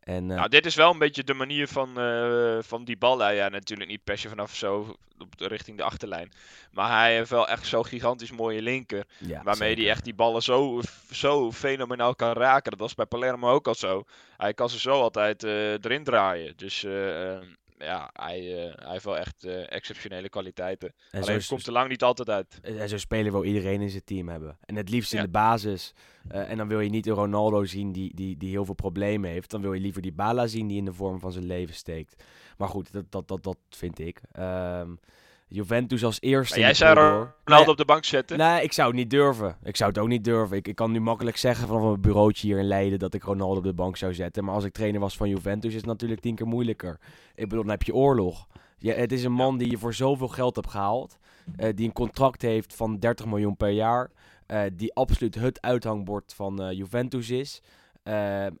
En, 0.00 0.30
eh, 0.30 0.36
Nou, 0.36 0.48
dit 0.48 0.66
is 0.66 0.74
wel 0.74 0.90
een 0.92 0.98
beetje 0.98 1.24
de 1.24 1.34
manier 1.34 1.68
van, 1.68 1.98
eh 2.00 2.58
van 2.60 2.84
die 2.84 2.96
bal. 2.96 3.30
Ja, 3.30 3.48
natuurlijk 3.48 3.90
niet 3.90 4.04
per 4.04 4.18
se 4.18 4.28
vanaf 4.28 4.54
zo 4.54 4.96
op 5.18 5.38
de, 5.38 5.46
richting 5.46 5.76
de 5.76 5.82
achterlijn. 5.82 6.32
Maar 6.72 6.98
hij 6.98 7.14
heeft 7.14 7.30
wel 7.30 7.48
echt 7.48 7.66
zo'n 7.66 7.86
gigantisch 7.86 8.30
mooie 8.30 8.62
linker. 8.62 9.04
ja, 9.18 9.42
Waarmee 9.42 9.74
hij 9.74 9.88
echt 9.90 10.04
die 10.04 10.14
ballen 10.14 10.42
zo, 10.42 10.80
zo 11.10 11.52
fenomenaal 11.52 12.14
kan 12.14 12.32
raken. 12.32 12.70
Dat 12.70 12.80
was 12.80 12.94
bij 12.94 13.06
Palermo 13.06 13.50
ook 13.50 13.68
al 13.68 13.74
zo. 13.74 14.04
Hij 14.36 14.54
kan 14.54 14.70
ze 14.70 14.78
zo 14.78 15.00
altijd 15.00 15.44
eh, 15.44 15.72
erin 15.72 16.04
draaien. 16.04 16.52
Dus 16.56 16.84
eh, 16.84 17.32
eh, 17.36 17.42
ja, 17.80 18.10
hij, 18.12 18.38
eh, 18.68 18.74
hij 18.82 18.92
heeft 18.92 19.04
wel 19.04 19.18
echt 19.18 19.44
eh, 19.44 19.72
exceptionele 19.72 20.28
kwaliteiten. 20.28 20.94
En 21.10 21.22
Alleen 21.22 21.46
komt 21.46 21.66
er 21.66 21.72
lang 21.72 21.88
niet 21.88 22.02
altijd 22.02 22.30
uit. 22.30 22.58
en 22.62 22.88
zo 22.88 22.98
spelen 22.98 23.32
wil 23.32 23.44
iedereen 23.44 23.80
in 23.80 23.90
zijn 23.90 24.04
team 24.04 24.28
hebben. 24.28 24.58
En 24.64 24.76
het 24.76 24.88
liefst 24.88 25.12
in 25.12 25.18
Ja. 25.18 25.24
de 25.24 25.30
basis. 25.30 25.94
Eh, 26.28 26.50
en 26.50 26.56
dan 26.56 26.68
wil 26.68 26.80
je 26.80 26.90
niet 26.90 27.06
een 27.06 27.14
Ronaldo 27.14 27.64
zien 27.64 27.92
die, 27.92 28.14
die, 28.14 28.36
die 28.36 28.50
heel 28.50 28.64
veel 28.64 28.74
problemen 28.74 29.30
heeft. 29.30 29.50
Dan 29.50 29.60
wil 29.60 29.72
je 29.72 29.80
liever 29.80 30.02
die 30.02 30.12
Bala 30.12 30.46
zien 30.46 30.66
die 30.66 30.76
in 30.78 30.84
de 30.84 30.92
vorm 30.92 31.20
van 31.20 31.32
zijn 31.32 31.46
leven 31.46 31.74
steekt. 31.74 32.24
Maar 32.56 32.68
goed, 32.68 32.92
dat, 32.92 33.04
dat, 33.12 33.28
dat, 33.28 33.42
dat 33.42 33.58
vind 33.70 33.98
ik. 33.98 34.20
Ehm, 34.32 34.90
Juventus 35.52 36.04
als 36.04 36.20
eerste. 36.20 36.54
Maar 36.58 36.64
jij 36.68 36.74
zou. 36.74 37.26
Ronaldo 37.44 37.70
op 37.70 37.76
de 37.76 37.84
bank 37.84 38.04
zetten. 38.04 38.38
Nee, 38.38 38.62
ik 38.62 38.72
zou 38.72 38.88
het 38.88 38.96
niet 38.96 39.10
durven. 39.10 39.56
Ik 39.62 39.76
zou 39.76 39.90
het 39.90 39.98
ook 39.98 40.08
niet 40.08 40.24
durven. 40.24 40.56
Ik, 40.56 40.68
ik 40.68 40.74
kan 40.74 40.90
nu 40.90 41.00
makkelijk 41.00 41.36
zeggen 41.36 41.68
vanaf 41.68 41.82
een 41.82 42.00
bureautje 42.00 42.46
hier 42.46 42.58
in 42.58 42.64
Leiden 42.66 42.98
dat 42.98 43.14
ik 43.14 43.22
Ronaldo 43.22 43.56
op 43.58 43.64
de 43.64 43.72
bank 43.74 43.96
zou 43.96 44.14
zetten. 44.14 44.44
Maar 44.44 44.54
als 44.54 44.64
ik 44.64 44.72
trainer 44.72 45.00
was 45.00 45.16
van 45.16 45.28
Juventus 45.28 45.70
is 45.70 45.76
het 45.76 45.86
natuurlijk 45.86 46.20
tien 46.20 46.34
keer 46.34 46.46
moeilijker. 46.46 46.98
Ik 47.34 47.48
bedoel, 47.48 47.62
dan 47.62 47.70
heb 47.70 47.82
je 47.82 47.94
oorlog. 47.94 48.46
Ja, 48.78 48.94
het 48.94 49.12
is 49.12 49.24
een 49.24 49.32
man 49.32 49.58
die 49.58 49.70
je 49.70 49.78
voor 49.78 49.94
zoveel 49.94 50.28
geld 50.28 50.56
hebt 50.56 50.70
gehaald. 50.70 51.18
eh, 51.56 51.68
die 51.74 51.86
een 51.86 51.92
contract 51.92 52.42
heeft 52.42 52.74
van 52.74 52.98
30 52.98 53.26
miljoen 53.26 53.56
per 53.56 53.70
jaar. 53.70 54.10
eh, 54.46 54.62
die 54.72 54.94
absoluut 54.94 55.34
het 55.34 55.60
uithangbord 55.60 56.34
van 56.34 56.62
eh, 56.62 56.72
Juventus 56.76 57.30
is. 57.30 57.62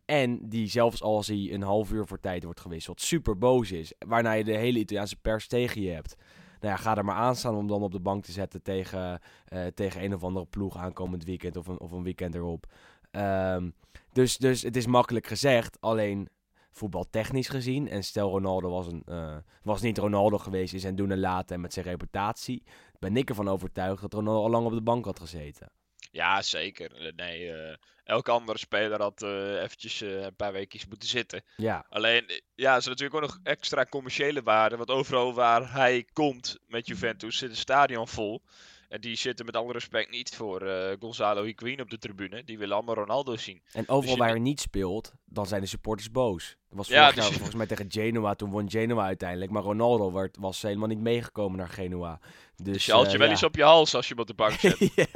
en 0.04 0.38
die 0.48 0.68
zelfs 0.68 1.02
als 1.02 1.26
hij 1.26 1.48
een 1.52 1.62
half 1.62 1.92
uur 1.92 2.06
voor 2.06 2.20
tijd 2.20 2.44
wordt 2.44 2.60
gewisseld, 2.60 3.00
super 3.00 3.38
boos 3.38 3.72
is. 3.72 3.92
Waarna 4.06 4.32
je 4.32 4.44
de 4.44 4.56
hele 4.56 4.78
Italiaanse 4.78 5.16
pers 5.16 5.46
tegen 5.46 5.82
je 5.82 5.90
hebt. 5.90 6.16
Nou 6.60 6.74
ja, 6.74 6.76
ga 6.76 6.96
er 6.96 7.04
maar 7.04 7.14
aan 7.14 7.36
staan 7.36 7.56
om 7.56 7.66
dan 7.66 7.82
op 7.82 7.92
de 7.92 8.00
bank 8.00 8.24
te 8.24 8.32
zetten 8.32 8.62
tegen, 8.62 9.20
eh, 9.44 9.66
tegen 9.66 10.04
een 10.04 10.14
of 10.14 10.24
andere 10.24 10.46
ploeg 10.46 10.76
aankomend 10.76 11.24
weekend 11.24 11.56
of 11.56 11.66
een, 11.66 11.80
of 11.80 11.90
een 11.90 12.02
weekend 12.02 12.34
erop. 12.34 12.66
Ehm, 13.10 13.70
dus, 14.12 14.36
dus 14.36 14.62
het 14.62 14.76
is 14.76 14.86
makkelijk 14.86 15.26
gezegd, 15.26 15.76
alleen 15.80 16.28
voetbaltechnisch 16.70 17.48
gezien. 17.48 17.88
En 17.88 18.04
stel 18.04 18.30
Ronaldo 18.30 18.70
was, 18.70 18.86
een, 18.86 19.02
eh, 19.06 19.36
was 19.62 19.80
niet 19.80 19.98
Ronaldo 19.98 20.38
geweest 20.38 20.72
in 20.72 20.80
zijn 20.80 20.96
doen 20.96 21.10
en 21.10 21.20
laten 21.20 21.54
en 21.54 21.60
met 21.60 21.72
zijn 21.72 21.84
reputatie. 21.84 22.62
Ben 22.98 23.16
ik 23.16 23.28
ervan 23.28 23.48
overtuigd 23.48 24.00
dat 24.00 24.12
Ronaldo 24.12 24.42
al 24.42 24.50
lang 24.50 24.66
op 24.66 24.72
de 24.72 24.82
bank 24.82 25.04
had 25.04 25.20
gezeten. 25.20 25.72
Ja, 26.10 26.42
zeker. 26.42 27.06
Eh, 27.06 27.12
Nee, 27.16 27.52
eh, 27.52 27.76
elke 28.04 28.30
andere 28.30 28.58
speler 28.58 29.00
had 29.00 29.22
eh, 29.22 29.62
eventjes 29.62 30.00
een 30.00 30.36
paar 30.36 30.52
weekjes 30.52 30.86
moeten 30.86 31.08
zitten. 31.08 31.42
Ja, 31.56 31.86
Alleen, 31.88 32.42
ja, 32.54 32.76
is 32.76 32.86
natuurlijk 32.86 33.14
ook 33.14 33.30
nog 33.30 33.38
extra 33.42 33.84
commerciële 33.84 34.42
waarde. 34.42 34.76
Want 34.76 34.90
overal 34.90 35.34
waar 35.34 35.72
hij 35.72 36.04
komt 36.12 36.58
met 36.66 36.86
Juventus 36.86 37.38
zit 37.38 37.48
het 37.48 37.58
stadion 37.58 38.08
vol. 38.08 38.42
En 38.90 39.00
die 39.00 39.16
zitten 39.16 39.46
met 39.46 39.56
alle 39.56 39.72
respect 39.72 40.10
niet 40.10 40.34
voor 40.34 40.62
eh, 40.62 40.96
Gonzalo 41.00 41.44
Higuain 41.44 41.80
op 41.80 41.90
de 41.90 41.98
tribune. 41.98 42.44
Die 42.44 42.58
willen 42.58 42.76
allemaal 42.76 42.94
Ronaldo 42.94 43.36
zien. 43.36 43.62
en 43.72 43.88
overal 43.88 44.14
je- 44.14 44.20
waar 44.20 44.30
hij 44.30 44.38
niet 44.38 44.60
speelt, 44.60 45.12
dan 45.24 45.46
zijn 45.46 45.60
de 45.60 45.66
supporters 45.66 46.10
boos. 46.10 46.56
Dat 46.68 46.78
was 46.78 46.88
Ja, 46.88 47.12
dus- 47.12 47.24
volgens 47.26 47.54
mij 47.54 47.66
tegen 47.66 47.86
Genoa, 47.88 48.34
toen 48.34 48.50
won 48.50 48.70
Genoa 48.70 49.04
uiteindelijk. 49.04 49.50
Maar 49.50 49.62
Ronaldo 49.62 50.12
werd, 50.12 50.36
was 50.40 50.62
helemaal 50.62 50.88
niet 50.88 51.00
meegekomen 51.00 51.58
naar 51.58 51.68
Genoa. 51.68 52.20
Dus, 52.56 52.72
Dus 52.72 52.86
je 52.86 52.92
haalt 52.92 53.06
eh, 53.06 53.12
je 53.12 53.18
wel 53.18 53.26
ja. 53.26 53.32
eens 53.32 53.42
op 53.42 53.56
je 53.56 53.62
hals 53.62 53.94
als 53.94 54.08
je 54.08 54.12
hem 54.12 54.22
op 54.22 54.28
de 54.28 54.34
bank 54.34 54.52
zet. 54.60 54.78
ja. 54.94 55.06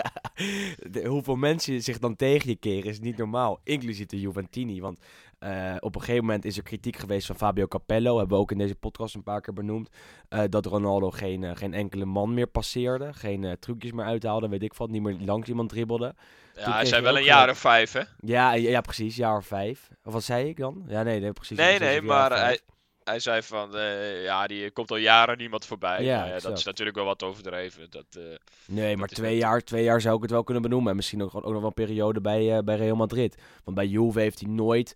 De- 0.90 1.06
hoeveel 1.06 1.36
mensen 1.36 1.82
zich 1.82 1.98
dan 1.98 2.16
tegen 2.16 2.48
je 2.48 2.56
keren 2.56 2.90
is 2.90 3.00
niet 3.00 3.16
normaal. 3.16 3.60
Inclusief 3.64 4.06
de 4.06 4.20
Juventini. 4.20 4.80
Want 4.80 4.98
eh, 5.44 5.76
op 5.80 5.94
een 5.94 6.00
gegeven 6.00 6.24
moment 6.24 6.44
is 6.44 6.56
er 6.56 6.62
kritiek 6.62 6.96
geweest 6.96 7.26
van 7.26 7.36
Fabio 7.36 7.66
Capello. 7.66 8.18
Hebben 8.18 8.36
we 8.36 8.42
ook 8.42 8.50
in 8.52 8.58
deze 8.58 8.74
podcast 8.74 9.14
een 9.14 9.22
paar 9.22 9.40
keer 9.40 9.54
benoemd. 9.54 9.88
eh, 10.28 10.42
dat 10.48 10.66
Ronaldo 10.66 11.10
geen, 11.10 11.44
eh, 11.44 11.50
geen 11.56 11.74
enkele 11.74 12.04
man 12.04 12.34
meer 12.34 12.46
passeerde. 12.46 13.12
Geen 13.12 13.56
trucjes 13.60 13.92
meer 13.92 14.04
uithaalde. 14.04 14.48
Weet 14.48 14.62
ik 14.62 14.74
wat. 14.74 14.88
Niet 14.88 15.02
meer 15.02 15.16
langs 15.20 15.48
iemand 15.48 15.68
dribbelde. 15.68 16.14
Ja, 16.56 16.72
hij 16.72 16.84
zijn 16.84 17.02
wel 17.02 17.16
een 17.16 17.24
jaar 17.24 17.50
of 17.50 17.58
vijf, 17.58 17.92
hè? 17.92 18.00
Ja, 18.18 18.52
ja, 18.52 18.70
ja, 18.70 18.80
precies. 18.80 19.16
Jaar 19.16 19.36
of 19.36 19.46
vijf. 19.46 19.88
Of 20.04 20.12
wat 20.12 20.22
zei 20.22 20.48
ik 20.48 20.56
dan? 20.56 20.84
Ja, 20.86 21.02
nee, 21.02 21.20
nee 21.20 21.32
precies. 21.32 21.58
Nee, 21.58 21.78
nee, 21.78 22.02
maar 22.02 22.30
hij, 22.30 22.60
hij 23.04 23.18
zei 23.20 23.42
van, 23.42 23.76
eh, 23.76 24.22
ja, 24.22 24.46
die 24.46 24.70
komt 24.70 24.90
al 24.90 24.96
jaren 24.96 25.38
niemand 25.38 25.64
voorbij. 25.66 26.04
Ja, 26.04 26.24
ja, 26.26 26.38
dat 26.38 26.58
is 26.58 26.64
natuurlijk 26.64 26.96
wel 26.96 27.04
wat 27.06 27.22
overdreven. 27.22 27.90
Dat, 27.90 28.04
eh, 28.10 28.22
Nee, 28.66 28.96
maar 28.96 29.08
twee 29.08 29.36
jaar, 29.36 29.60
twee 29.60 29.84
jaar 29.84 30.00
zou 30.00 30.16
ik 30.16 30.22
het 30.22 30.30
wel 30.30 30.44
kunnen 30.44 30.62
benoemen. 30.62 30.90
En 30.90 30.96
misschien 30.96 31.22
ook, 31.22 31.30
gewoon 31.30 31.44
ook 31.44 31.52
nog 31.52 31.60
wel 31.60 31.68
een 31.76 31.86
periode 31.86 32.20
bij, 32.20 32.56
eh, 32.56 32.62
bij 32.62 32.76
Real 32.76 32.96
Madrid. 32.96 33.36
Want 33.64 33.76
bij 33.76 33.86
Juve 33.86 34.20
heeft 34.20 34.40
hij 34.40 34.48
nooit 34.50 34.94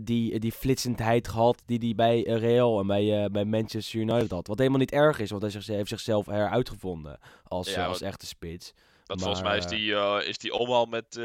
die, 0.00 0.38
die 0.40 0.52
flitsendheid 0.52 1.28
gehad 1.28 1.62
die 1.66 1.78
hij 1.78 1.92
bij 1.94 2.20
Real 2.22 2.80
en 2.80 2.86
bij, 2.86 3.28
bij 3.30 3.44
Manchester 3.44 4.00
United 4.00 4.30
had. 4.30 4.46
Wat 4.46 4.58
helemaal 4.58 4.78
niet 4.78 4.92
erg 4.92 5.18
is, 5.18 5.30
want 5.30 5.42
hij 5.42 5.50
zich- 5.50 5.66
heeft 5.66 5.88
zichzelf 5.88 6.26
heruitgevonden 6.26 7.18
als, 7.44 7.74
Ja, 7.74 7.84
als 7.86 7.98
wat- 7.98 8.08
echte 8.08 8.26
spits. 8.26 8.72
dat 9.04 9.20
volgens 9.20 9.42
mij 9.42 9.56
is 9.58 9.66
die, 9.66 9.92
is 10.26 10.38
die 10.38 10.52
omhaal 10.54 10.86
met 10.86 11.18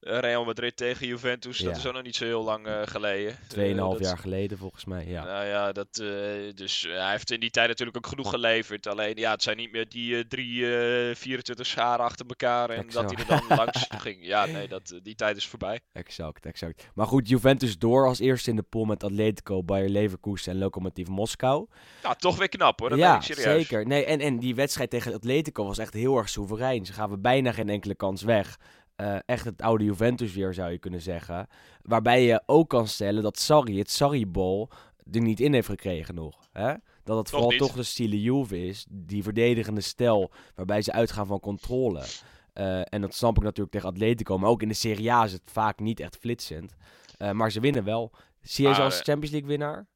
Real 0.00 0.44
Madrid 0.44 0.76
tegen 0.76 1.06
Juventus. 1.06 1.58
Dat 1.58 1.76
is 1.76 1.86
ook 1.86 1.92
nog 1.94 2.02
niet 2.02 2.16
zo 2.16 2.24
heel 2.24 2.42
lang 2.44 2.66
eh, 2.66 2.80
geleden. 2.84 3.30
Eh, 3.32 3.36
Tweeënhalf 3.48 3.92
dat 3.92 4.00
is- 4.00 4.06
jaar 4.06 4.18
geleden 4.18 4.58
volgens 4.58 4.84
mij, 4.84 5.06
ja. 5.06 5.24
Nou 5.24 5.44
ja, 5.46 5.72
dat, 5.72 5.88
eh, 5.98 6.06
dus 6.54 6.86
eh, 6.86 6.92
hij 6.92 7.10
heeft 7.10 7.30
in 7.30 7.40
die 7.40 7.50
tijd 7.50 7.68
natuurlijk 7.68 7.96
ook 7.96 8.06
genoeg 8.06 8.30
geleverd. 8.30 8.86
Alleen 8.86 9.16
ja, 9.16 9.30
het 9.30 9.42
zijn 9.42 9.56
niet 9.56 9.72
meer 9.72 9.88
die 9.88 10.16
eh, 10.16 10.24
drie, 10.28 10.76
eh 10.76 11.14
24 11.14 11.66
scharen 11.66 12.04
achter 12.04 12.26
elkaar 12.26 12.70
en 12.70 12.86
dat 12.90 13.10
hij 13.14 13.24
er 13.24 13.26
dan 13.46 13.56
langs 13.56 13.86
ging. 14.04 14.18
Ja, 14.26 14.46
nee, 14.46 14.68
dat, 14.68 14.90
eh, 14.90 14.98
die 15.02 15.14
tijd 15.14 15.36
is 15.36 15.46
voorbij. 15.46 15.80
Exact, 15.92 16.46
exact. 16.46 16.88
Maar 16.94 17.06
goed, 17.06 17.28
Juventus 17.28 17.78
door 17.78 18.06
als 18.06 18.18
eerste 18.18 18.50
in 18.50 18.56
de 18.56 18.62
pool 18.62 18.84
met 18.84 19.04
Atletico, 19.04 19.62
Bayer 19.62 19.88
Leverkusen 19.88 20.52
en 20.52 20.58
Lokomotiv 20.58 21.06
Moskou. 21.08 21.66
Ja, 22.02 22.14
toch 22.14 22.36
weer 22.36 22.48
knap 22.48 22.80
hoor, 22.80 22.88
dat 22.88 22.98
ja, 22.98 23.18
ben 23.18 23.28
ik 23.28 23.34
serieus. 23.34 23.66
zeker. 23.66 23.86
Nee, 23.86 24.04
en, 24.04 24.20
en 24.20 24.38
die 24.38 24.54
wedstrijd 24.54 24.90
tegen 24.90 25.14
Atletico 25.14 25.64
was 25.66 25.78
echt 25.78 25.92
heel 25.94 26.16
erg 26.16 26.28
soeverein. 26.28 26.86
Ze 26.86 26.92
gaven 26.92 27.20
bijna 27.20 27.52
geen 27.52 27.68
enkele 27.68 27.94
kans 27.94 28.22
weg. 28.22 28.56
Eh, 28.98 29.16
echt 29.26 29.44
het 29.44 29.62
oude 29.62 29.84
Juventus 29.84 30.34
weer, 30.34 30.54
zou 30.54 30.70
je 30.70 30.78
kunnen 30.78 31.00
zeggen. 31.00 31.46
Waarbij 31.82 32.24
je 32.24 32.42
ook 32.46 32.68
kan 32.68 32.88
stellen 32.88 33.22
dat 33.22 33.38
Sarri, 33.38 33.78
het 33.78 33.90
Sarri-bol, 33.90 34.68
er 35.12 35.20
niet 35.20 35.40
in 35.40 35.52
heeft 35.52 35.68
gekregen 35.68 36.14
nog. 36.14 36.48
Hè? 36.52 36.74
Dat 37.04 37.18
het 37.18 37.30
vooral 37.30 37.48
toch 37.48 37.72
de 37.72 37.82
stile 37.82 38.22
Juve 38.22 38.66
is. 38.66 38.86
Die 38.88 39.22
verdedigende 39.22 39.80
stijl, 39.80 40.30
waarbij 40.54 40.82
ze 40.82 40.92
uitgaan 40.92 41.26
van 41.26 41.40
controle. 41.40 42.04
Eh, 42.52 42.80
en 42.84 43.00
dat 43.00 43.14
snap 43.14 43.36
ik 43.36 43.42
natuurlijk 43.42 43.70
tegen 43.70 43.88
Atletico. 43.88 44.38
Maar 44.38 44.50
ook 44.50 44.62
in 44.62 44.68
de 44.68 44.74
Serie 44.74 45.12
A 45.12 45.24
is 45.24 45.32
het 45.32 45.42
vaak 45.44 45.78
niet 45.78 46.00
echt 46.00 46.16
flitsend. 46.16 46.74
Eh, 47.16 47.30
maar 47.30 47.52
ze 47.52 47.60
winnen 47.60 47.84
wel. 47.84 48.12
Zie 48.40 48.68
je 48.68 48.74
ze 48.74 48.82
als 48.82 49.00
Champions 49.00 49.30
League 49.30 49.48
winnaar? 49.48 49.86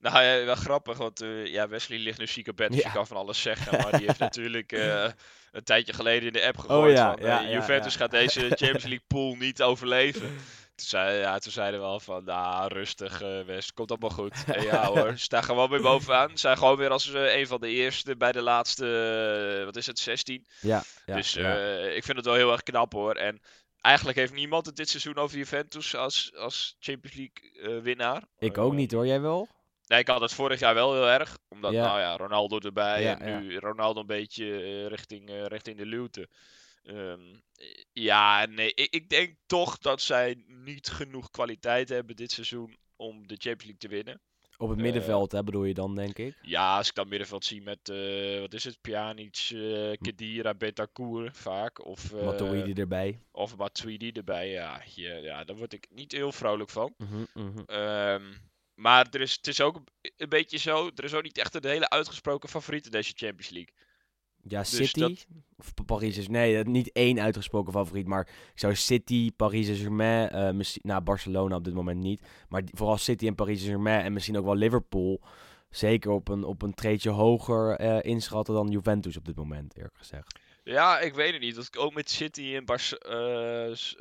Nou 0.00 0.24
ja, 0.24 0.44
wel 0.44 0.54
grappig, 0.54 0.96
want 0.98 1.20
eh, 1.20 1.46
ja, 1.46 1.68
Wesley 1.68 1.98
ligt 1.98 2.18
nu 2.18 2.26
ziek 2.26 2.48
op 2.48 2.56
bed, 2.56 2.70
dus 2.70 2.80
Ja. 2.80 2.88
je 2.88 2.94
kan 2.94 3.06
van 3.06 3.16
alles 3.16 3.42
zeggen. 3.42 3.72
Maar 3.82 3.98
die 3.98 4.06
heeft 4.06 4.18
natuurlijk 4.18 4.72
eh, 4.72 5.10
een 5.52 5.64
tijdje 5.64 5.92
geleden 5.92 6.26
in 6.26 6.32
de 6.32 6.46
app 6.46 6.58
gegooid 6.58 6.96
ja, 6.96 7.12
van, 7.12 7.26
ja, 7.26 7.40
ja, 7.40 7.50
Juventus 7.50 7.96
gaat 7.96 8.10
deze 8.10 8.40
Champions 8.60 8.82
League 8.82 9.04
pool 9.06 9.34
niet 9.34 9.62
overleven. 9.62 10.20
Toen, 10.74 10.86
zei, 10.86 11.18
ja, 11.18 11.38
toen 11.38 11.52
zeiden 11.52 11.80
we 11.80 11.86
al 11.86 12.00
van, 12.00 12.24
nou 12.24 12.74
rustig 12.74 13.22
eh 13.22 13.40
West, 13.40 13.72
komt 13.72 13.90
allemaal 13.90 14.10
goed. 14.10 14.44
En 14.54 14.62
ja 14.62 14.86
hoor, 14.86 15.12
staan 15.16 15.44
gewoon 15.44 15.70
weer 15.70 15.80
bovenaan. 15.80 16.38
Zijn 16.38 16.58
gewoon 16.58 16.76
weer 16.76 16.90
als 16.90 17.10
een 17.14 17.46
van 17.46 17.60
de 17.60 17.68
eerste 17.68 18.16
bij 18.16 18.32
de 18.32 18.42
laatste, 18.42 19.62
wat 19.64 19.76
is 19.76 19.86
het, 19.86 19.98
16. 19.98 20.46
Ja, 20.60 20.82
ja, 21.06 21.14
dus 21.14 21.36
ik 21.96 22.04
vind 22.04 22.16
het 22.16 22.26
wel 22.26 22.34
heel 22.34 22.52
erg 22.52 22.62
knap 22.62 22.92
hoor. 22.92 23.14
En 23.14 23.40
eigenlijk 23.80 24.18
heeft 24.18 24.32
niemand 24.32 24.66
het 24.66 24.76
dit 24.76 24.88
seizoen 24.88 25.16
over 25.16 25.36
Juventus 25.36 25.94
als, 25.96 26.32
als 26.36 26.76
Champions 26.78 27.16
League 27.16 27.80
winnaar. 27.82 28.22
ik 28.38 28.58
ook 28.58 28.72
niet 28.72 28.92
hoor, 28.92 29.06
jij 29.06 29.20
wel? 29.20 29.48
Nee, 29.86 29.98
ik 29.98 30.08
had 30.08 30.20
het 30.20 30.32
vorig 30.32 30.60
jaar 30.60 30.74
wel 30.74 30.92
heel 30.94 31.08
erg. 31.08 31.38
Omdat, 31.48 31.72
Ja. 31.72 31.86
nou 31.86 32.00
ja, 32.00 32.16
Ronaldo 32.16 32.58
erbij. 32.58 33.02
Ja, 33.02 33.20
en 33.20 33.42
nu 33.42 33.58
Ronaldo 33.58 34.00
een 34.00 34.06
beetje 34.06 34.62
eh, 34.62 34.86
richting, 34.86 35.28
eh, 35.28 35.44
richting 35.46 35.76
de 35.78 35.86
luwte. 35.86 36.28
Ehm, 36.82 37.20
ja, 37.92 38.46
nee. 38.46 38.74
Ik, 38.74 38.92
ik 38.94 39.08
denk 39.08 39.34
toch 39.46 39.78
dat 39.78 40.00
zij 40.00 40.44
niet 40.46 40.88
genoeg 40.88 41.30
kwaliteit 41.30 41.88
hebben 41.88 42.16
dit 42.16 42.30
seizoen 42.32 42.76
om 42.96 43.26
de 43.26 43.34
Champions 43.38 43.62
League 43.64 43.78
te 43.78 43.88
winnen. 43.88 44.20
Op 44.58 44.68
het 44.68 44.78
Eh, 44.78 44.84
middenveld 44.84 45.32
hè, 45.32 45.44
bedoel 45.44 45.64
je 45.64 45.74
dan, 45.74 45.94
denk 45.94 46.18
ik? 46.18 46.38
Ja, 46.42 46.76
als 46.76 46.88
ik 46.88 46.94
dan 46.94 47.08
middenveld 47.08 47.44
zie 47.44 47.62
met, 47.62 47.88
eh, 47.88 48.40
wat 48.40 48.54
is 48.54 48.64
het, 48.64 48.80
Pjanic, 48.80 49.46
Kedira, 50.00 50.54
Bentancur 50.54 51.32
vaak. 51.32 51.84
Of, 51.84 52.12
eh 52.12 52.24
Matuidi 52.24 52.72
erbij. 52.80 53.20
of 53.30 53.56
Matuidi 53.56 54.10
erbij. 54.10 54.50
Ja, 54.50 54.82
ja, 54.94 55.14
ja, 55.14 55.44
daar 55.44 55.56
word 55.56 55.72
ik 55.72 55.86
niet 55.90 56.12
heel 56.12 56.32
vrolijk 56.32 56.70
van. 56.70 56.94
Ehm, 57.66 58.22
maar 58.76 59.06
er 59.10 59.20
is, 59.20 59.32
het 59.36 59.46
is 59.46 59.60
ook 59.60 59.80
een- 60.16 60.28
beetje 60.28 60.58
zo. 60.58 60.90
Er 60.94 61.04
is 61.04 61.14
ook 61.14 61.22
niet 61.22 61.38
echt 61.38 61.54
een 61.54 61.70
hele 61.70 61.88
uitgesproken 61.90 62.48
favoriet 62.48 62.84
in 62.84 62.90
deze 62.90 63.12
Champions 63.16 63.50
League. 63.50 63.74
Ja, 64.48 64.58
dus 64.60 64.76
City 64.76 65.00
dat- 65.00 65.26
of 65.56 65.74
Pa- 65.74 65.82
Paris 65.82 66.16
is 66.18 66.28
nee, 66.28 66.56
dat- 66.56 66.66
niet 66.66 66.92
één 66.92 67.20
uitgesproken 67.20 67.72
favoriet, 67.72 68.06
maar 68.06 68.28
ik 68.52 68.58
zou 68.58 68.74
City, 68.74 69.30
Paris 69.36 69.66
Saint-Germain, 69.66 70.28
eh 70.30 70.50
misschien, 70.52 70.82
nou 70.84 71.00
Barcelona 71.02 71.56
op 71.56 71.64
dit 71.64 71.74
moment 71.74 72.00
niet, 72.00 72.22
maar 72.48 72.62
vooral 72.72 72.96
City 72.98 73.26
en 73.26 73.34
Paris 73.34 73.58
Saint-Germain 73.58 74.04
en 74.04 74.12
misschien 74.12 74.36
ook 74.36 74.44
wel 74.44 74.54
Liverpool, 74.56 75.20
zeker 75.70 76.10
op 76.10 76.28
een, 76.28 76.44
op 76.44 76.62
een 76.62 76.74
treedje 76.74 77.10
hoger 77.10 77.76
eh, 77.76 78.10
inschatten 78.10 78.54
dan 78.54 78.68
Juventus 78.68 79.16
op 79.16 79.24
dit 79.24 79.36
moment, 79.36 79.76
eerlijk 79.76 79.96
gezegd. 79.98 80.38
Ja, 80.66 80.98
ik 80.98 81.14
weet 81.14 81.32
het 81.32 81.40
niet. 81.40 81.54
Dat 81.54 81.76
ook 81.76 81.94
met 81.94 82.10
City 82.10 82.54
en 82.54 82.64
Bar 82.64 82.80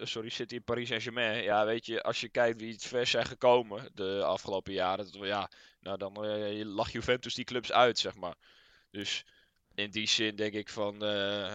sorry, 0.07 0.29
City 0.29 0.55
en 0.55 0.63
Paris 0.63 0.87
Saint-Germain. 0.87 1.43
Ja, 1.43 1.65
weet 1.65 1.85
je, 1.85 2.03
als 2.03 2.21
je 2.21 2.29
kijkt 2.29 2.59
wie 2.59 2.73
het 2.73 2.83
ver 2.83 3.07
zijn 3.07 3.25
gekomen 3.25 3.89
de 3.93 4.23
afgelopen 4.23 4.73
jaren, 4.73 5.11
dat, 5.11 5.27
ja, 5.27 5.49
nou 5.79 5.97
dan 5.97 6.25
eh 6.25 6.65
lag 6.65 6.91
Juventus 6.91 7.33
die 7.33 7.45
clubs 7.45 7.71
uit, 7.71 7.99
zeg 7.99 8.15
maar. 8.15 8.35
Dus 8.91 9.25
in 9.75 9.89
die 9.91 10.07
zin 10.07 10.35
denk 10.35 10.53
ik 10.53 10.69
van 10.69 11.03
eh, 11.03 11.53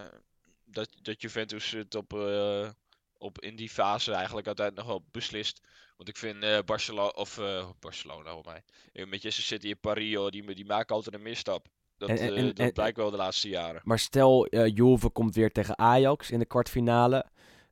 dat, 0.65 0.89
dat 1.03 1.21
Juventus 1.21 1.71
het 1.71 1.95
op, 1.95 2.13
eh, 2.13 2.71
op 3.19 3.41
in 3.41 3.57
die 3.57 3.71
fase 3.71 4.13
eigenlijk 4.13 4.47
uiteindelijk 4.47 4.87
nog 4.87 4.97
wel 4.97 5.09
beslist. 5.11 5.61
Want 5.97 6.09
ik 6.09 6.17
vind 6.17 6.43
eh 6.43 6.59
Barcelona, 6.65 7.09
of 7.09 7.39
eh, 7.39 7.71
Barcelona, 7.81 8.31
hoor 8.31 8.45
mij. 8.45 8.63
Eh, 8.93 9.07
Manchester 9.07 9.45
City 9.45 9.71
en 9.71 9.81
Paris, 9.81 10.31
die, 10.31 10.55
die 10.55 10.67
maken 10.67 10.95
altijd 10.95 11.15
een 11.15 11.23
misstap. 11.23 11.69
Dat, 12.01 12.09
En- 12.09 12.19
en- 12.19 12.35
eh, 12.37 12.45
dat 12.45 12.59
en- 12.59 12.73
blijkt 12.73 12.97
wel 12.97 13.11
de 13.11 13.17
laatste 13.17 13.49
jaren. 13.49 13.81
Maar 13.85 13.99
stel, 13.99 14.47
eh 14.47 14.67
Juve 14.75 15.09
komt 15.11 15.35
weer 15.35 15.53
tegen 15.53 15.79
Ajax 15.79 16.31
in 16.31 16.39
de 16.39 16.47
kwartfinale, 16.47 17.25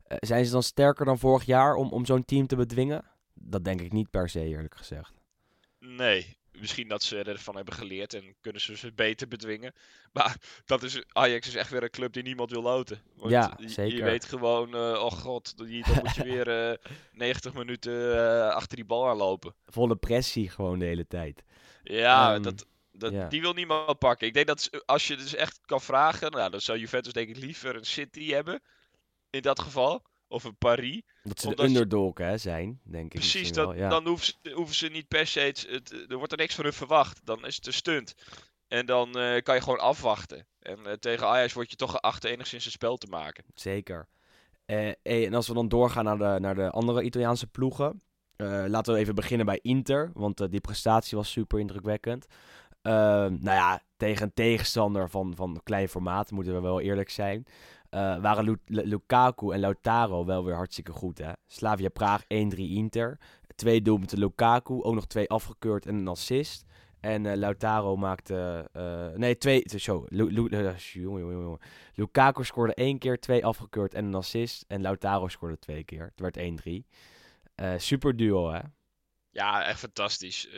Eh, 0.09 0.17
zijn 0.21 0.45
ze 0.45 0.53
dan 0.53 0.63
sterker 0.63 1.05
dan 1.05 1.19
vorig 1.19 1.45
jaar 1.45 1.75
om, 1.75 1.91
om 1.93 2.07
zo'n 2.07 2.25
team 2.25 2.47
te 2.47 2.57
bedwingen? 2.57 3.05
Dat 3.35 3.65
denk 3.65 3.81
ik 3.81 3.93
niet 3.93 4.11
per 4.11 4.29
se, 4.29 4.45
eerlijk 4.45 4.77
gezegd. 4.77 5.13
Nee, 5.79 6.37
misschien 6.53 6.89
dat 6.89 7.03
ze 7.03 7.23
ervan 7.23 7.57
hebben 7.57 7.75
geleerd 7.75 8.15
en 8.15 8.35
kunnen 8.41 8.61
ze 8.61 8.77
ze 8.77 8.93
beter 8.93 9.29
bedwingen. 9.29 9.73
Maar 10.13 10.37
dat 10.65 10.83
is, 10.83 11.03
Ajax 11.09 11.47
is 11.49 11.55
echt 11.55 11.71
weer 11.71 11.83
een 11.83 11.91
club 11.91 12.13
die 12.13 12.23
niemand 12.23 12.51
wil 12.51 12.63
loten. 12.63 13.03
Want 13.17 13.31
Ja, 13.31 13.53
je- 13.57 13.63
Je 13.63 13.69
zeker. 13.69 14.05
weet 14.05 14.25
gewoon, 14.25 14.75
oh 14.75 15.11
god, 15.13 15.57
dan 15.59 15.67
moet 15.69 16.15
je 16.15 16.23
weer 16.33 16.71
eh 16.71 16.77
90 17.13 17.55
minuten 17.55 18.55
achter 18.55 18.77
die 18.77 18.85
bal 18.87 19.09
aanlopen. 19.09 19.55
Volle 19.67 19.97
pressie 19.97 20.49
gewoon 20.51 20.79
de 20.79 20.85
hele 20.85 21.07
tijd. 21.07 21.45
Ja, 21.83 22.35
Ehm, 22.35 22.43
dat, 22.43 22.67
dat, 22.99 23.13
ja. 23.13 23.29
die 23.29 23.41
wil 23.41 23.53
niemand 23.53 23.99
pakken. 23.99 24.27
Ik 24.27 24.35
denk 24.35 24.47
dat 24.47 24.71
als 24.87 25.07
je 25.07 25.17
dus 25.17 25.35
echt 25.35 25.61
kan 25.65 25.81
vragen, 25.81 26.31
nou, 26.31 26.51
dan 26.51 26.61
zou 26.61 26.79
Juventus 26.79 27.13
denk 27.13 27.29
ik 27.29 27.37
liever 27.37 27.77
een 27.77 27.87
City 27.87 28.31
hebben. 28.31 28.63
In 29.31 29.43
dat 29.43 29.61
geval. 29.61 30.03
Of 30.31 30.45
een 30.45 30.57
Paris. 30.57 31.03
Dat 31.23 31.41
ze 31.41 31.55
de 31.55 31.63
underdog 31.63 32.19
hè, 32.19 32.39
zijn, 32.39 32.81
denk 32.85 33.05
ik. 33.05 33.21
Precies, 33.21 33.49
ja. 33.49 33.89
dan 33.89 34.07
hoeven 34.07 34.27
ze, 34.27 34.53
hoeven 34.53 34.75
ze 34.75 34.89
niet 34.89 35.09
per 35.09 35.27
se. 35.27 35.41
Het, 35.41 35.67
het- 35.71 36.05
er 36.09 36.17
wordt 36.17 36.33
er 36.33 36.39
niks 36.39 36.55
van 36.55 36.65
hun 36.65 36.73
verwacht. 36.73 37.21
Dan 37.25 37.47
is 37.47 37.57
het 37.57 37.67
een 37.67 37.73
stunt. 37.73 38.15
En 38.69 38.87
dan 38.87 39.19
eh, 39.19 39.43
kan 39.43 39.55
je 39.55 39.61
gewoon 39.61 39.81
afwachten. 39.81 40.47
En 40.59 40.87
eh, 40.87 40.93
tegen 40.93 41.27
Ajax 41.27 41.53
word 41.53 41.71
je 41.71 41.77
toch 41.77 41.91
geacht 41.91 42.25
enigszins 42.25 42.65
een 42.65 42.71
spel 42.71 42.97
te 42.97 43.07
maken. 43.07 43.45
Zeker. 43.55 44.09
Eh, 44.65 44.93
en 45.03 45.35
als 45.35 45.49
we 45.49 45.55
dan 45.55 45.69
doorgaan 45.69 46.05
naar 46.05 46.19
de, 46.19 46.41
naar 46.41 46.55
de 46.55 46.71
andere 46.71 47.03
Italiaanse 47.03 47.47
ploegen. 47.47 48.03
laten 48.67 48.95
we 48.95 48.99
even 49.01 49.15
beginnen 49.15 49.47
bij 49.47 49.59
Inter, 49.63 50.11
want 50.15 50.51
die 50.51 50.61
prestatie 50.61 51.17
was 51.17 51.31
super 51.31 51.59
indrukwekkend. 51.59 52.27
Ehm, 52.89 53.33
nou 53.41 53.57
ja, 53.57 53.83
tegen 53.97 54.23
een 54.23 54.35
tegenstander 54.35 55.11
van, 55.11 55.35
van 55.37 55.61
klein 55.63 55.89
formaat, 55.89 56.31
moeten 56.31 56.55
we 56.55 56.61
wel 56.61 56.81
eerlijk 56.81 57.11
zijn. 57.11 57.45
eh, 57.91 58.21
waren 58.21 58.45
Lu- 58.45 58.61
Lu- 58.67 58.83
Lukaku 58.87 59.53
en 59.53 59.61
Lautaro 59.61 60.25
wel 60.25 60.45
weer 60.45 60.55
hartstikke 60.55 60.93
goed. 60.93 61.19
Hè? 61.19 61.33
Slavia 61.47 61.89
Praag 61.89 62.23
1-3 62.27 62.27
Inter. 62.59 63.19
Twee 63.55 63.83
doelpunten 63.83 64.19
Lukaku, 64.19 64.83
ook 64.83 64.95
nog 64.95 65.07
twee 65.07 65.29
afgekeurd 65.29 65.87
en 65.87 65.95
een 65.95 66.09
assist. 66.09 66.65
En 67.01 67.27
eh, 67.27 67.37
Lautaro 67.37 67.97
maakte... 67.97 68.69
eh, 68.73 69.09
nee, 69.15 69.37
twee... 69.39 69.63
Zo. 69.77 70.05
Lukaku 71.95 72.45
scoorde 72.45 72.75
één 72.75 72.99
keer, 72.99 73.19
twee 73.21 73.45
afgekeurd 73.47 73.95
en 73.95 74.05
een 74.05 74.15
assist. 74.15 74.65
En 74.69 74.81
Lautaro 74.81 75.29
scoorde 75.29 75.59
twee 75.59 75.85
keer. 75.85 76.13
Het 76.17 76.21
werd 76.21 76.37
1-3. 76.37 76.89
Eh, 77.55 77.73
super 77.77 78.17
duo, 78.17 78.51
hè? 78.51 78.61
Ja, 79.31 79.65
echt 79.65 79.79
fantastisch. 79.79 80.49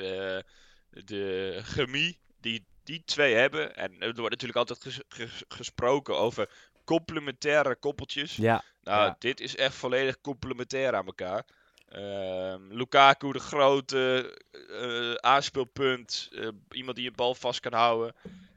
De 0.91 1.61
chemie 1.63 2.19
die 2.41 2.65
die 2.85 3.03
twee 3.05 3.35
hebben. 3.35 3.77
En 3.77 3.93
er 4.01 4.15
wordt 4.15 4.31
natuurlijk 4.31 4.59
altijd 4.59 4.83
ges- 4.83 5.01
ges- 5.09 5.43
gesproken 5.49 6.17
over 6.19 6.51
complementaire 6.85 7.77
koppeltjes. 7.77 8.37
Ja, 8.37 8.63
Nou, 8.83 9.05
ja. 9.07 9.17
dit 9.19 9.41
is 9.41 9.57
echt 9.57 9.75
volledig 9.75 10.21
complementair 10.21 10.95
aan 10.95 11.07
elkaar. 11.07 11.45
Ehm, 11.89 12.61
Lukaku, 12.73 13.33
de 13.33 13.39
grote 13.39 14.35
eh, 14.71 15.15
aanspeelpunt. 15.15 16.29
eh, 16.33 16.49
iemand 16.71 16.97
die 16.97 17.07
een 17.09 17.17
bal 17.17 17.35
vast 17.35 17.61
kan 17.61 17.73
houden. 17.73 18.15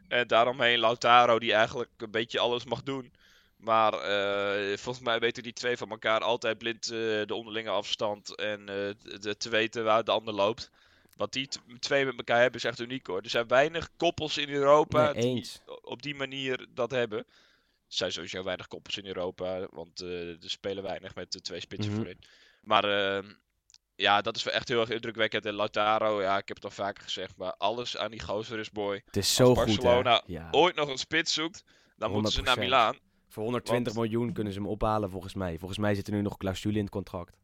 En 0.08 0.28
daaromheen 0.28 0.80
Lautaro, 0.80 1.40
die 1.40 1.54
eigenlijk 1.54 1.90
een 1.98 2.12
beetje 2.12 2.40
alles 2.40 2.66
mag 2.66 2.84
doen. 2.84 3.14
Maar 3.58 3.92
volgens 4.78 5.06
mij 5.06 5.20
weten 5.20 5.44
die 5.44 5.54
twee 5.54 5.78
van 5.78 5.90
elkaar 5.90 6.20
altijd 6.22 6.58
blind 6.58 6.88
de 6.88 7.26
onderlinge 7.34 7.70
afstand. 7.70 8.36
En 8.36 8.66
de, 8.66 9.36
te 9.38 9.50
weten 9.50 9.84
waar 9.84 10.04
de 10.04 10.12
ander 10.12 10.34
loopt. 10.34 10.70
Wat 11.16 11.34
die 11.34 11.48
twee 11.80 12.06
met 12.06 12.18
elkaar 12.18 12.42
hebben 12.42 12.60
is 12.60 12.66
echt 12.66 12.80
uniek 12.80 13.08
hoor. 13.08 13.22
Er 13.22 13.30
zijn 13.30 13.48
weinig 13.48 13.90
koppels 13.98 14.38
in 14.38 14.50
Europa 14.50 15.12
Nee, 15.12 15.22
die 15.34 15.52
op 15.82 16.02
die 16.02 16.16
manier 16.16 16.68
dat 16.70 16.92
hebben. 16.92 17.18
Er 17.18 17.26
zijn 18.00 18.12
sowieso 18.12 18.44
weinig 18.44 18.68
koppels 18.68 18.98
in 18.98 19.06
Europa, 19.06 19.68
want 19.72 20.02
eh, 20.02 20.30
er 20.30 20.38
spelen 20.50 20.84
weinig 20.84 21.16
met 21.16 21.32
de 21.32 21.42
twee 21.42 21.60
spitsen 21.60 21.92
Mhm. 21.92 22.02
voorin. 22.02 22.20
Maar 22.62 22.84
ehm, 22.84 23.32
ja, 23.96 24.22
dat 24.22 24.36
is 24.36 24.44
wel 24.44 24.54
echt 24.54 24.68
heel 24.68 24.80
erg 24.80 24.90
indrukwekkend. 24.90 25.46
En 25.46 25.54
Lautaro, 25.54 26.22
ja, 26.22 26.38
ik 26.38 26.48
heb 26.48 26.56
het 26.58 26.66
al 26.66 26.72
vaker 26.72 27.04
gezegd, 27.04 27.38
maar 27.38 27.54
alles 27.58 27.98
aan 27.98 28.12
die 28.12 28.22
gozer 28.22 28.60
is 28.60 28.72
mooi. 28.72 29.02
Het 29.06 29.18
is 29.18 29.36
zo 29.36 29.46
goed, 29.56 29.58
hè? 29.58 29.64
Barcelona 29.66 30.24
Ja. 30.26 30.48
ooit 30.52 30.76
nog 30.76 30.90
een 30.90 30.98
spits 30.98 31.34
zoekt, 31.34 31.64
dan 31.98 32.12
moeten 32.12 32.32
ze 32.32 32.42
naar 32.42 32.56
100%. 32.56 32.60
Milaan. 32.60 32.98
Voor 33.28 33.44
120 33.44 33.94
Want- 33.94 34.06
miljoen 34.10 34.34
kunnen 34.34 34.54
ze 34.54 34.60
hem 34.60 34.68
ophalen, 34.68 35.10
volgens 35.10 35.34
mij. 35.34 35.58
Volgens 35.58 35.80
mij 35.80 35.96
zit 35.96 36.08
er 36.08 36.14
nu 36.14 36.22
nog 36.22 36.38
clausule 36.38 36.76
in 36.78 36.84
het 36.84 36.90
contract. 36.94 37.38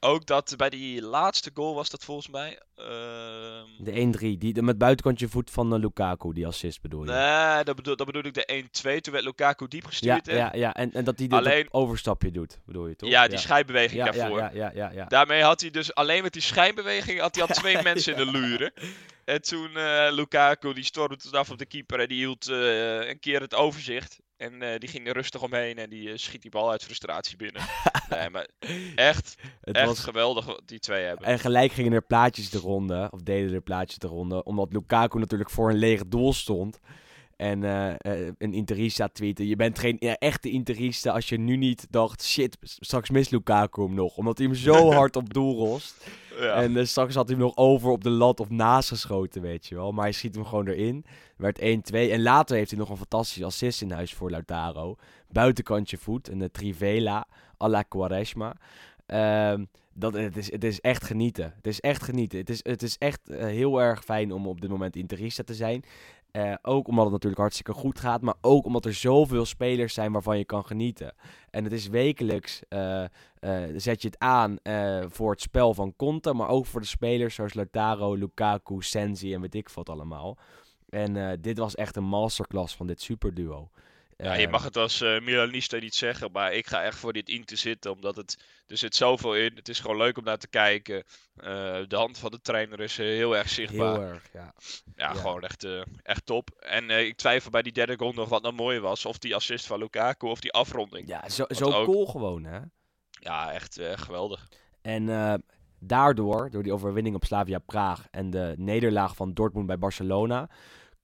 Ook 0.00 0.26
dat 0.26 0.54
bij 0.56 0.70
die 0.70 1.02
laatste 1.02 1.50
goal 1.54 1.74
was 1.74 1.90
dat 1.90 2.04
volgens 2.04 2.28
mij. 2.28 2.60
ehm, 2.76 3.66
De 3.84 3.92
1-3, 3.92 4.38
die, 4.38 4.52
de, 4.52 4.62
met 4.62 4.78
buitenkantje 4.78 5.28
voet 5.28 5.50
van 5.50 5.74
eh, 5.74 5.80
Lukaku, 5.80 6.32
die 6.32 6.46
assist 6.46 6.80
bedoel 6.82 7.04
je? 7.04 7.10
Nee, 7.10 7.64
dat 7.64 7.76
bedoel, 7.76 7.96
dat 7.96 8.06
bedoel 8.06 8.24
ik 8.24 8.34
de 8.34 8.64
1-2. 8.96 9.00
Toen 9.00 9.12
werd 9.12 9.24
Lukaku 9.24 9.68
diep 9.68 9.82
ja, 9.82 9.88
gestuurd. 9.88 10.26
hè? 10.26 10.36
ja, 10.36 10.50
ja, 10.54 10.74
en, 10.74 10.92
en 10.92 11.04
dat 11.04 11.18
hij 11.18 11.28
dat 11.28 11.38
Alleen- 11.38 11.68
overstapje 11.70 12.30
doet, 12.30 12.60
bedoel 12.66 12.86
je 12.86 12.96
toch? 12.96 13.08
ja, 13.08 13.28
die 13.28 13.38
schijnbeweging 13.38 14.04
ja, 14.04 14.10
daarvoor. 14.12 14.38
Ja, 14.38 14.50
ja, 14.54 14.70
ja, 14.74 14.86
ja, 14.88 14.90
ja. 14.94 15.04
Daarmee 15.04 15.42
had 15.42 15.60
hij 15.60 15.70
dus 15.70 15.94
alleen 15.94 16.22
met 16.22 16.32
die 16.32 16.42
schijnbeweging 16.42 17.20
had 17.20 17.34
hij 17.34 17.44
al 17.44 17.54
twee 17.54 17.82
mensen 17.92 18.16
in 18.16 18.24
de 18.32 18.38
luren. 18.38 18.72
En 19.26 19.42
toen 19.42 19.76
eh, 19.76 20.06
Lukaku, 20.10 20.74
die 20.74 20.84
stormde 20.84 21.16
toen 21.16 21.32
af 21.32 21.50
op 21.50 21.58
de 21.58 21.66
keeper 21.66 22.00
en 22.00 22.08
die 22.08 22.18
hield 22.18 22.48
eh, 22.48 23.08
een 23.08 23.20
keer 23.20 23.40
het 23.40 23.54
overzicht. 23.54 24.20
En 24.36 24.62
eh, 24.62 24.78
die 24.78 24.88
ging 24.88 25.06
er 25.06 25.12
rustig 25.12 25.42
omheen 25.42 25.78
en 25.78 25.90
die 25.90 26.16
schiet 26.16 26.42
die 26.42 26.50
bal 26.50 26.70
uit 26.70 26.84
frustratie 26.84 27.36
binnen. 27.36 27.62
nee, 28.10 28.30
maar 28.30 28.48
echt, 28.94 29.34
Het 29.60 29.76
echt 29.76 29.86
was, 29.86 29.98
geweldig 29.98 30.44
wat 30.46 30.62
die 30.64 30.78
twee 30.78 31.04
hebben. 31.04 31.26
en 31.26 31.38
gelijk 31.38 31.72
gingen 31.72 31.92
er 31.92 32.02
plaatjes 32.02 32.50
de 32.50 32.58
ronde, 32.58 33.08
of 33.10 33.20
deden 33.22 33.54
er 33.54 33.60
plaatjes 33.60 33.98
de 33.98 34.06
ronde, 34.06 34.44
omdat 34.44 34.72
Lukaku 34.72 35.18
natuurlijk 35.18 35.50
voor 35.50 35.70
een 35.70 35.78
leeg 35.78 36.06
doel 36.06 36.32
stond. 36.32 36.78
En 37.36 37.64
eh, 37.64 37.90
eh, 37.98 38.32
een 38.38 38.52
Interista 38.52 39.08
tweette, 39.08 39.48
je 39.48 39.56
bent 39.56 39.78
geen 39.78 39.96
ja, 39.98 40.16
echte 40.18 40.50
Interista 40.50 41.12
als 41.12 41.28
je 41.28 41.38
nu 41.38 41.56
niet 41.56 41.86
dacht, 41.90 42.24
shit, 42.24 42.56
straks 42.60 43.10
mist 43.10 43.30
Lukaku 43.30 43.82
hem 43.82 43.94
nog. 43.94 44.16
Omdat 44.16 44.38
hij 44.38 44.46
hem 44.46 44.56
zo 44.56 44.90
hard 44.92 45.16
op 45.16 45.34
doel 45.34 45.56
rost. 45.56 46.10
Ja. 46.40 46.54
En 46.54 46.76
eh, 46.76 46.84
straks 46.84 47.14
had 47.14 47.28
hij 47.28 47.36
hem 47.36 47.46
nog 47.46 47.56
over 47.56 47.90
op 47.90 48.04
de 48.04 48.10
lat 48.10 48.40
of 48.40 48.50
naast 48.50 48.88
geschoten, 48.88 49.42
weet 49.42 49.66
je 49.66 49.74
wel. 49.74 49.92
Maar 49.92 50.04
hij 50.04 50.12
schiet 50.12 50.34
hem 50.34 50.44
gewoon 50.44 50.68
erin. 50.68 51.04
Werd 51.36 51.58
1-2. 51.58 51.62
En 51.92 52.22
later 52.22 52.56
heeft 52.56 52.70
hij 52.70 52.78
nog 52.78 52.90
een 52.90 52.96
fantastische 52.96 53.44
assist 53.44 53.82
in 53.82 53.90
huis 53.90 54.14
voor 54.14 54.30
Lautaro. 54.30 54.96
Buitenkantje 55.28 55.98
voet. 55.98 56.28
Een 56.28 56.50
Trivela 56.52 57.26
à 57.62 57.68
la 57.68 57.82
Quaresma. 57.82 58.56
Ehm, 59.06 59.64
dat, 59.92 60.14
het, 60.14 60.36
is, 60.36 60.52
het 60.52 60.64
is 60.64 60.80
echt 60.80 61.04
genieten. 61.04 61.52
Het 61.56 61.66
is 61.66 61.80
echt 61.80 62.02
genieten. 62.02 62.38
Het 62.38 62.50
is, 62.50 62.60
het 62.62 62.82
is 62.82 62.98
echt 62.98 63.20
heel 63.28 63.80
erg 63.80 64.04
fijn 64.04 64.32
om 64.32 64.46
op 64.46 64.60
dit 64.60 64.70
moment 64.70 64.96
Interista 64.96 65.42
te 65.42 65.54
zijn. 65.54 65.84
Eh, 66.36 66.54
ook 66.62 66.88
omdat 66.88 67.04
het 67.04 67.12
natuurlijk 67.12 67.40
hartstikke 67.40 67.72
goed 67.72 68.00
gaat. 68.00 68.20
Maar 68.20 68.34
ook 68.40 68.64
omdat 68.64 68.84
er 68.84 68.94
zoveel 68.94 69.44
spelers 69.44 69.94
zijn 69.94 70.12
waarvan 70.12 70.38
je 70.38 70.44
kan 70.44 70.66
genieten. 70.66 71.14
En 71.50 71.64
het 71.64 71.72
is 71.72 71.88
wekelijks 71.88 72.62
eh, 72.68 73.04
eh, 73.04 73.08
zet 73.76 74.02
je 74.02 74.08
het 74.08 74.18
aan 74.18 74.58
voor 75.08 75.30
het 75.30 75.40
spel 75.40 75.74
van 75.74 75.96
Conte. 75.96 76.32
Maar 76.32 76.48
ook 76.48 76.66
voor 76.66 76.80
de 76.80 76.86
spelers 76.86 77.34
zoals 77.34 77.54
Lautaro, 77.54 78.14
Lukaku, 78.14 78.82
Sensi 78.82 79.34
en 79.34 79.40
weet 79.40 79.54
ik 79.54 79.68
wat 79.68 79.88
allemaal. 79.88 80.38
En 80.88 81.40
dit 81.40 81.58
was 81.58 81.74
echt 81.74 81.96
een 81.96 82.04
masterclass 82.04 82.76
van 82.76 82.86
dit 82.86 83.00
superduo. 83.00 83.70
Ja, 84.18 84.34
je 84.34 84.44
Eh, 84.46 84.52
mag 84.52 84.64
het 84.64 84.76
als 84.76 85.00
eh 85.00 85.20
Milanista 85.20 85.78
niet 85.78 85.94
zeggen, 85.94 86.32
maar 86.32 86.52
ik 86.52 86.66
ga 86.66 86.82
echt 86.82 86.98
voor 86.98 87.12
dit 87.12 87.28
Inter 87.28 87.56
zitten, 87.56 87.90
omdat 87.92 88.16
het, 88.16 88.44
er 88.66 88.76
zit 88.76 88.94
zoveel 88.96 89.34
in. 89.36 89.52
Het 89.54 89.68
is 89.68 89.80
gewoon 89.80 89.96
leuk 89.96 90.18
om 90.18 90.24
naar 90.24 90.38
te 90.38 90.48
kijken. 90.48 91.04
Eh, 91.36 91.78
de 91.88 91.96
hand 91.96 92.18
van 92.18 92.30
de 92.30 92.40
trainer 92.40 92.80
is 92.80 92.98
eh, 92.98 93.06
heel 93.06 93.36
erg 93.36 93.48
zichtbaar. 93.48 93.92
Heel 93.94 94.02
erg, 94.02 94.28
ja. 94.32 94.54
Ja, 94.96 95.12
Ja. 95.12 95.14
gewoon 95.14 95.42
echt, 95.42 95.66
echt 96.02 96.26
top. 96.26 96.50
En 96.58 96.90
ik 96.90 97.16
twijfel 97.16 97.50
bij 97.50 97.62
die 97.62 97.72
derde 97.72 97.96
goal 97.98 98.12
nog 98.12 98.28
wat 98.28 98.42
nou 98.42 98.54
mooi 98.54 98.80
was. 98.80 99.04
Of 99.04 99.18
die 99.18 99.34
assist 99.34 99.66
van 99.66 99.78
Lukaku 99.78 100.26
of 100.26 100.40
die 100.40 100.52
afronding. 100.52 101.08
Ja, 101.08 101.20
Ja, 101.22 101.28
zo, 101.28 101.44
zo 101.48 101.70
ook- 101.72 101.84
cool 101.84 102.06
gewoon, 102.06 102.44
hè. 102.44 102.60
echt 103.52 103.78
eh, 103.78 103.92
geweldig. 103.96 104.48
En 104.82 105.08
daardoor, 105.80 106.50
door 106.50 106.62
die 106.62 106.72
overwinning 106.72 107.14
op 107.16 107.24
Slavia 107.24 107.58
Praag 107.58 108.06
en 108.10 108.30
de 108.30 108.54
nederlaag 108.58 109.16
van 109.16 109.32
Dortmund 109.34 109.66
bij 109.66 109.78
Barcelona, 109.78 110.48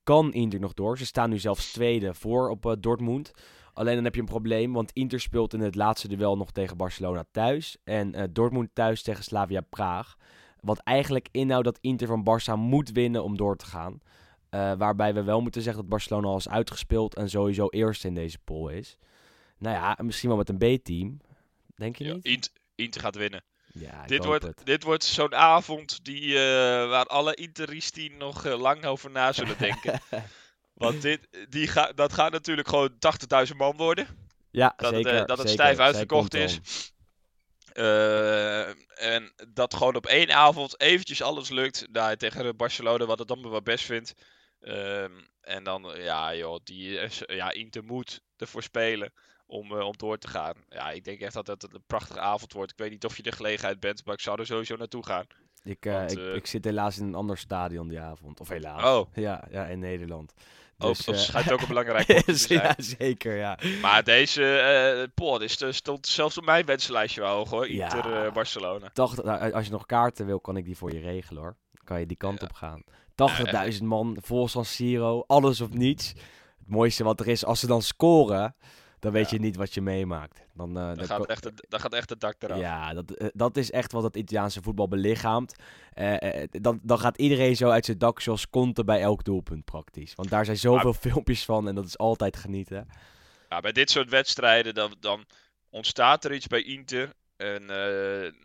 kan 0.03 0.33
Inter 0.33 0.61
nog 0.61 0.75
door. 0.75 0.99
Ze 0.99 1.07
staan 1.07 1.31
nu 1.31 1.39
zelfs 1.39 1.73
tweede 1.73 2.15
voor 2.15 2.51
op 2.51 2.67
eh, 2.67 2.73
Dortmund. 2.81 3.33
Alleen 3.73 3.95
dan 3.95 4.05
heb 4.05 4.15
je 4.15 4.21
een 4.21 4.27
probleem, 4.27 4.73
want 4.73 4.93
Inter 4.93 5.21
speelt 5.21 5.55
in 5.55 5.61
het 5.61 5.75
laatste 5.75 6.09
duel 6.09 6.37
nog 6.37 6.53
tegen 6.53 6.77
Barcelona 6.77 7.25
thuis. 7.31 7.77
En 7.85 8.15
eh, 8.15 8.25
Dortmund 8.31 8.69
thuis 8.73 9.03
tegen 9.03 9.25
Slavia 9.25 9.61
Praag. 9.61 10.17
Wat 10.61 10.79
eigenlijk 10.79 11.29
inhoudt 11.31 11.65
dat 11.65 11.79
Inter 11.81 12.07
van 12.07 12.25
Barça 12.25 12.59
moet 12.59 12.93
winnen 12.93 13.25
om 13.25 13.37
door 13.37 13.57
te 13.57 13.67
gaan. 13.67 14.01
Eh, 14.49 14.73
waarbij 14.79 15.15
we 15.15 15.23
wel 15.23 15.41
moeten 15.41 15.63
zeggen 15.63 15.81
dat 15.81 15.91
Barcelona 15.91 16.27
al 16.27 16.37
is 16.37 16.49
uitgespeeld 16.49 17.15
en 17.15 17.31
sowieso 17.31 17.69
eerste 17.69 18.07
in 18.07 18.15
deze 18.15 18.39
pool 18.45 18.69
is. 18.69 18.97
Nou 19.59 19.77
ja, 19.77 19.99
misschien 20.03 20.29
wel 20.29 20.39
met 20.39 20.49
een 20.49 20.79
B-team. 20.79 21.21
Denk 21.75 21.97
je 21.97 22.05
Ja, 22.05 22.17
niet? 22.23 22.53
Inter 22.75 23.01
gaat 23.01 23.17
winnen. 23.17 23.45
Ja, 23.73 24.07
Dit 24.07 24.25
wordt, 24.25 24.45
het. 24.45 24.61
dit 24.65 24.83
wordt 24.83 25.05
zo'n 25.05 25.35
avond 25.35 26.05
die, 26.05 26.35
eh, 26.39 26.89
waar 26.89 27.07
alle 27.07 27.35
Interisti 27.35 28.09
nog 28.09 28.45
eh, 28.45 28.61
lang 28.61 28.85
over 28.85 29.11
na 29.11 29.33
zullen 29.33 29.59
denken. 29.59 30.01
Want 30.75 31.03
dit, 31.03 31.29
die 31.49 31.67
ga, 31.69 31.93
dat 31.93 32.13
gaat 32.13 32.33
natuurlijk 32.33 32.69
gewoon 32.69 32.91
80.000 33.51 33.57
man 33.57 33.77
worden. 33.77 34.07
Ja, 34.51 34.75
Dat 34.77 34.93
het, 34.93 34.95
zeker. 35.05 35.21
eh, 35.21 35.27
dat 35.27 35.39
het 35.39 35.49
zeker. 35.49 35.65
stijf 35.65 35.79
uitverkocht 35.79 36.35
is. 36.35 36.61
Eh, 37.73 38.69
en 39.03 39.33
dat 39.49 39.75
gewoon 39.75 39.97
op 39.97 40.07
één 40.07 40.31
avond 40.33 40.81
eventjes 40.81 41.23
alles 41.23 41.49
lukt. 41.49 41.87
Nou, 41.93 42.17
tegen 42.17 42.57
Barcelona, 42.57 43.05
wat 43.07 43.19
het 43.19 43.29
dan 43.29 43.51
wel 43.51 43.63
best 43.63 43.85
vindt. 43.85 44.15
Ehm, 44.61 45.13
en 45.41 45.65
dan, 45.65 45.93
eh, 45.93 46.05
ja 46.05 46.35
joh, 46.35 46.59
die, 46.65 46.99
eh, 46.99 47.37
ja, 47.37 47.51
Inter 47.51 47.85
moet 47.85 48.21
ervoor 48.37 48.63
spelen 48.63 49.13
om, 49.53 49.73
eh, 49.79 49.87
om 49.87 49.97
door 49.97 50.19
te 50.19 50.29
gaan. 50.29 50.55
Ja, 50.69 50.91
ik 50.91 51.05
denk 51.05 51.21
echt 51.21 51.35
dat 51.35 51.47
het 51.47 51.63
een 51.63 51.83
prachtige 51.87 52.21
avond 52.21 52.53
wordt. 52.53 52.73
Ik 52.73 52.79
weet 52.79 52.91
niet 52.91 53.05
of 53.05 53.17
je 53.17 53.23
de 53.23 53.33
gelegenheid 53.33 53.81
bent, 53.81 54.05
maar 54.05 54.15
ik 54.15 54.21
zou 54.21 54.39
er 54.41 54.47
sowieso 54.47 54.77
naartoe 54.77 55.07
gaan. 55.07 55.25
Ik, 55.65 55.87
eh, 55.87 55.93
Want, 55.93 56.13
ik, 56.13 56.19
eh, 56.19 56.35
ik 56.35 56.47
zit 56.47 56.65
helaas 56.65 56.99
in 56.99 57.07
een 57.07 57.15
ander 57.15 57.39
stadion 57.39 57.89
die 57.89 58.01
avond. 58.01 58.41
Of 58.41 58.49
helaas. 58.49 58.85
Oh, 58.85 59.07
Ja, 59.27 59.45
ja, 59.51 59.65
in 59.67 59.79
Nederland. 59.79 60.33
ook, 60.79 60.97
Dus, 60.97 61.05
dat 61.05 61.19
schijnt 61.19 61.53
ook 61.53 61.61
een 61.61 61.69
belangrijk 61.75 62.07
te 62.07 62.35
zijn. 62.37 62.63
ja, 62.63 62.75
zeker, 62.79 63.37
ja. 63.37 63.59
Maar 63.81 64.05
deze, 64.05 65.11
dit 65.39 65.61
is- 65.63 65.77
stond 65.77 66.07
zelfs 66.07 66.39
op 66.39 66.45
mijn 66.45 66.65
wenslijstje 66.67 67.21
wel 67.21 67.35
hoog 67.37 67.51
hoor. 67.51 67.71
Ja. 67.71 67.95
Inter 67.95 68.25
eh, 68.27 68.33
Barcelona. 68.33 68.91
80, 68.93 69.25
nou, 69.25 69.53
als 69.53 69.65
je 69.67 69.73
nog 69.73 69.87
kaarten 69.87 70.27
wil, 70.27 70.41
kan 70.41 70.57
ik 70.57 70.65
die 70.65 70.77
voor 70.77 70.93
je 70.93 71.01
regelen 71.01 71.43
hoor. 71.43 71.57
Dan 71.73 71.85
kan 71.85 72.01
je 72.01 72.07
die 72.07 72.17
kant 72.17 72.41
Ja. 72.41 72.47
op 72.47 72.53
gaan. 72.53 72.83
80.000 73.73 73.83
man, 73.85 74.17
vol 74.21 74.49
San 74.49 74.65
Siro, 74.65 75.25
alles 75.27 75.61
of 75.61 75.69
niets. 75.71 76.09
Het 76.09 76.69
mooiste 76.69 77.05
wat 77.05 77.21
er 77.21 77.29
is, 77.29 77.45
als 77.45 77.61
ze 77.61 77.67
dan 77.67 77.83
scoren, 77.83 78.55
dan 79.03 79.13
weet 79.13 79.31
Ja. 79.31 79.37
je 79.37 79.43
niet 79.43 79.57
wat 79.57 79.75
je 79.75 79.81
meemaakt. 79.81 80.43
Dan, 80.55 80.69
eh, 80.69 80.75
Dan 80.87 80.95
dan 80.95 81.07
gaat, 81.07 81.27
echt 81.27 81.45
het, 81.45 81.67
dan 81.69 81.81
gaat 81.81 81.93
echt 81.95 82.11
het 82.11 82.21
dak 82.21 82.35
eraf. 82.43 82.59
Ja, 82.59 82.95
dat, 82.95 83.11
eh, 83.11 83.29
dat 83.33 83.57
is 83.57 83.71
echt 83.71 83.93
wat 83.93 84.03
het 84.03 84.17
Italiaanse 84.17 84.63
voetbal 84.63 84.89
belichaamt. 84.89 85.55
Eh, 85.93 86.45
dan, 86.51 86.81
dan 86.83 86.99
gaat 86.99 87.19
iedereen 87.19 87.57
zo 87.57 87.69
uit 87.69 87.85
zijn 87.85 87.99
dak 87.99 88.21
zoals 88.21 88.51
Conte 88.51 88.85
bij 88.85 89.01
elk 89.01 89.25
doelpunt 89.25 89.65
praktisch. 89.65 90.15
Want 90.15 90.31
daar 90.31 90.45
zijn 90.45 90.57
zoveel 90.57 90.95
filmpjes 91.11 91.45
van 91.45 91.69
en 91.69 91.75
dat 91.75 91.85
is 91.87 91.99
altijd 91.99 92.37
genieten. 92.37 92.89
Ja, 93.49 93.61
bij 93.61 93.73
dit 93.73 93.91
soort 93.91 94.11
wedstrijden 94.11 94.75
dan, 94.75 94.95
dan 95.01 95.25
ontstaat 95.71 96.25
er 96.25 96.35
iets 96.35 96.47
bij 96.47 96.63
Inter. 96.63 97.13
En 97.37 97.67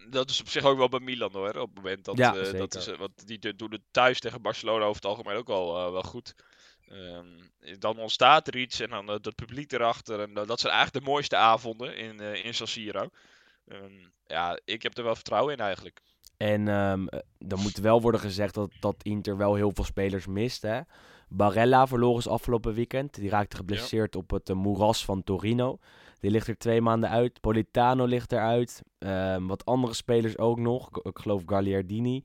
dat 0.10 0.30
is 0.30 0.40
op 0.42 0.50
zich 0.50 0.64
ook 0.64 0.78
wel 0.78 0.90
bij 0.90 1.00
Milan 1.00 1.32
hoor. 1.34 1.48
Op 1.50 1.68
het 1.68 1.76
moment 1.76 2.06
dat, 2.06 2.18
Ja, 2.18 2.32
dat 2.52 2.76
is, 2.76 2.96
want 2.96 3.28
die 3.28 3.40
de- 3.40 3.56
doen 3.56 3.72
het 3.72 3.82
thuis 3.92 4.20
tegen 4.20 4.42
Barcelona 4.42 4.84
over 4.84 4.96
het 5.02 5.06
algemeen 5.06 5.36
ook 5.38 5.50
eh, 5.50 5.92
wel 5.92 6.04
goed. 6.04 6.36
Ehm, 6.88 7.80
dan 7.80 7.98
ontstaat 7.98 8.48
er 8.48 8.58
iets 8.58 8.80
en 8.80 8.90
dan 8.90 9.10
eh, 9.10 9.16
dat 9.22 9.36
publiek 9.36 9.72
erachter. 9.72 10.20
En 10.20 10.38
eh, 10.38 10.48
dat 10.48 10.60
zijn 10.60 10.74
eigenlijk 10.74 11.06
de 11.06 11.12
mooiste 11.12 11.36
avonden 11.36 11.98
in, 11.98 12.20
eh 12.20 12.46
in 12.46 12.54
San 12.54 12.68
Siro. 12.68 13.10
Ehm, 13.68 13.94
ja, 14.26 14.60
ik 14.66 14.84
heb 14.84 14.98
er 14.98 15.04
wel 15.04 15.16
vertrouwen 15.16 15.54
in 15.54 15.60
eigenlijk. 15.60 16.02
En 16.38 16.68
ehm, 16.68 17.08
eh, 17.08 17.20
dan 17.38 17.60
moet 17.60 17.78
wel 17.78 18.02
worden 18.02 18.22
gezegd 18.22 18.54
dat, 18.54 18.72
dat 18.80 18.96
Inter 19.02 19.38
wel 19.38 19.56
heel 19.56 19.72
veel 19.74 19.84
spelers 19.84 20.28
mist. 20.28 20.62
Hè? 20.62 20.80
Barella 21.30 21.88
verloren 21.88 22.18
is 22.18 22.28
afgelopen 22.28 22.74
weekend. 22.74 23.16
Die 23.16 23.30
raakte 23.30 23.56
geblesseerd 23.56 24.16
op 24.16 24.30
het 24.30 24.50
eh, 24.50 24.56
moeras 24.56 25.06
van 25.06 25.24
Torino. 25.24 25.80
Die 26.20 26.32
ligt 26.32 26.48
er 26.48 26.58
twee 26.58 26.82
maanden 26.82 27.10
uit. 27.10 27.42
Politano 27.42 28.06
ligt 28.06 28.32
eruit. 28.32 28.82
Ehm, 29.00 29.46
wat 29.46 29.66
andere 29.66 29.94
spelers 29.94 30.38
ook 30.38 30.60
nog. 30.60 30.90
Ik, 31.04 31.20
geloof 31.20 31.44
Gagliardini. 31.46 32.24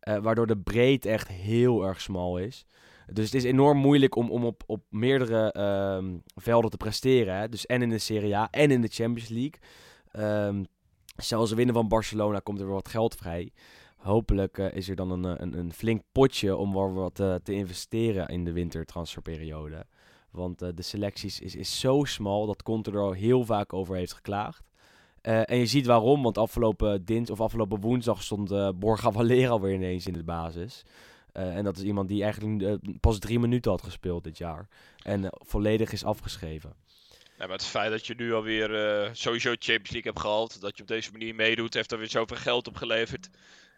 Eh, 0.00 0.18
waardoor 0.18 0.46
de 0.46 0.58
breedte 0.58 1.08
echt 1.08 1.28
heel 1.28 1.84
erg 1.86 2.00
smal 2.00 2.38
is. 2.38 2.66
Dus 3.06 3.24
het 3.24 3.34
is 3.34 3.44
enorm 3.44 3.78
moeilijk 3.78 4.16
om, 4.16 4.30
om 4.30 4.44
op, 4.44 4.62
op 4.66 4.82
meerdere 4.88 5.52
ehm, 5.52 6.16
velden 6.34 6.70
te 6.70 6.76
presteren. 6.76 7.36
Hè? 7.36 7.48
Dus 7.48 7.66
en 7.66 7.82
in 7.82 7.90
de 7.90 7.98
Serie 7.98 8.36
A 8.36 8.48
en 8.50 8.70
in 8.70 8.80
de 8.80 8.88
Champions 8.88 9.28
League. 9.28 9.60
Ehm 10.12 10.62
zelfs 11.16 11.50
de 11.50 11.56
winnen 11.56 11.74
van 11.74 11.88
Barcelona 11.88 12.38
komt 12.38 12.60
er 12.60 12.66
weer 12.66 12.74
wat 12.74 12.88
geld 12.88 13.14
vrij. 13.14 13.52
Hopelijk 13.96 14.58
eh, 14.58 14.72
is 14.72 14.88
er 14.88 14.96
dan 14.96 15.10
een, 15.10 15.42
een, 15.42 15.58
een 15.58 15.72
flink 15.72 16.02
potje 16.12 16.56
om 16.56 16.72
wel 16.72 16.92
wat 16.92 17.20
eh, 17.20 17.34
te 17.34 17.52
investeren 17.52 18.28
in 18.28 18.44
de 18.44 18.52
wintertransferperiode. 18.52 19.86
Want 20.30 20.62
eh, 20.62 20.68
de 20.74 20.82
selecties 20.82 21.40
is, 21.40 21.56
is 21.56 21.80
zo 21.80 22.04
smal 22.04 22.46
dat 22.46 22.62
Conte 22.62 22.90
er 22.90 23.00
al 23.00 23.12
heel 23.12 23.44
vaak 23.44 23.72
over 23.72 23.96
heeft 23.96 24.12
geklaagd. 24.12 24.70
En 25.22 25.56
je 25.56 25.66
ziet 25.66 25.86
waarom, 25.86 26.22
want 26.22 26.38
afgelopen, 26.38 27.04
dins, 27.04 27.30
of 27.30 27.40
afgelopen 27.40 27.80
woensdag 27.80 28.22
stond 28.22 28.78
Borja 28.78 29.10
Valera 29.12 29.60
weer 29.60 29.74
ineens 29.74 30.06
in 30.06 30.12
de 30.12 30.24
basis. 30.24 30.84
Eh, 31.32 31.56
en 31.56 31.64
dat 31.64 31.76
is 31.76 31.82
iemand 31.82 32.08
die 32.08 32.22
eigenlijk 32.22 32.62
eh, 32.62 32.94
pas 33.00 33.18
drie 33.18 33.38
minuten 33.38 33.70
had 33.70 33.82
gespeeld 33.82 34.24
dit 34.24 34.38
jaar. 34.38 34.68
En 35.02 35.24
eh, 35.24 35.30
volledig 35.32 35.92
is 35.92 36.04
afgeschreven. 36.04 36.74
Ja, 37.38 37.46
maar 37.48 37.56
het 37.56 37.64
feit 37.64 37.90
dat 37.90 38.06
je 38.06 38.14
nu 38.14 38.32
alweer 38.34 38.70
sowieso 39.12 39.48
Champions 39.48 39.90
League 39.90 40.10
hebt 40.12 40.20
gehaald, 40.20 40.60
dat 40.60 40.76
je 40.76 40.82
op 40.82 40.88
deze 40.88 41.12
manier 41.12 41.34
meedoet, 41.34 41.74
heeft 41.74 41.92
er 41.92 41.98
weer 41.98 42.10
zoveel 42.10 42.36
geld 42.36 42.68
opgeleverd. 42.68 43.28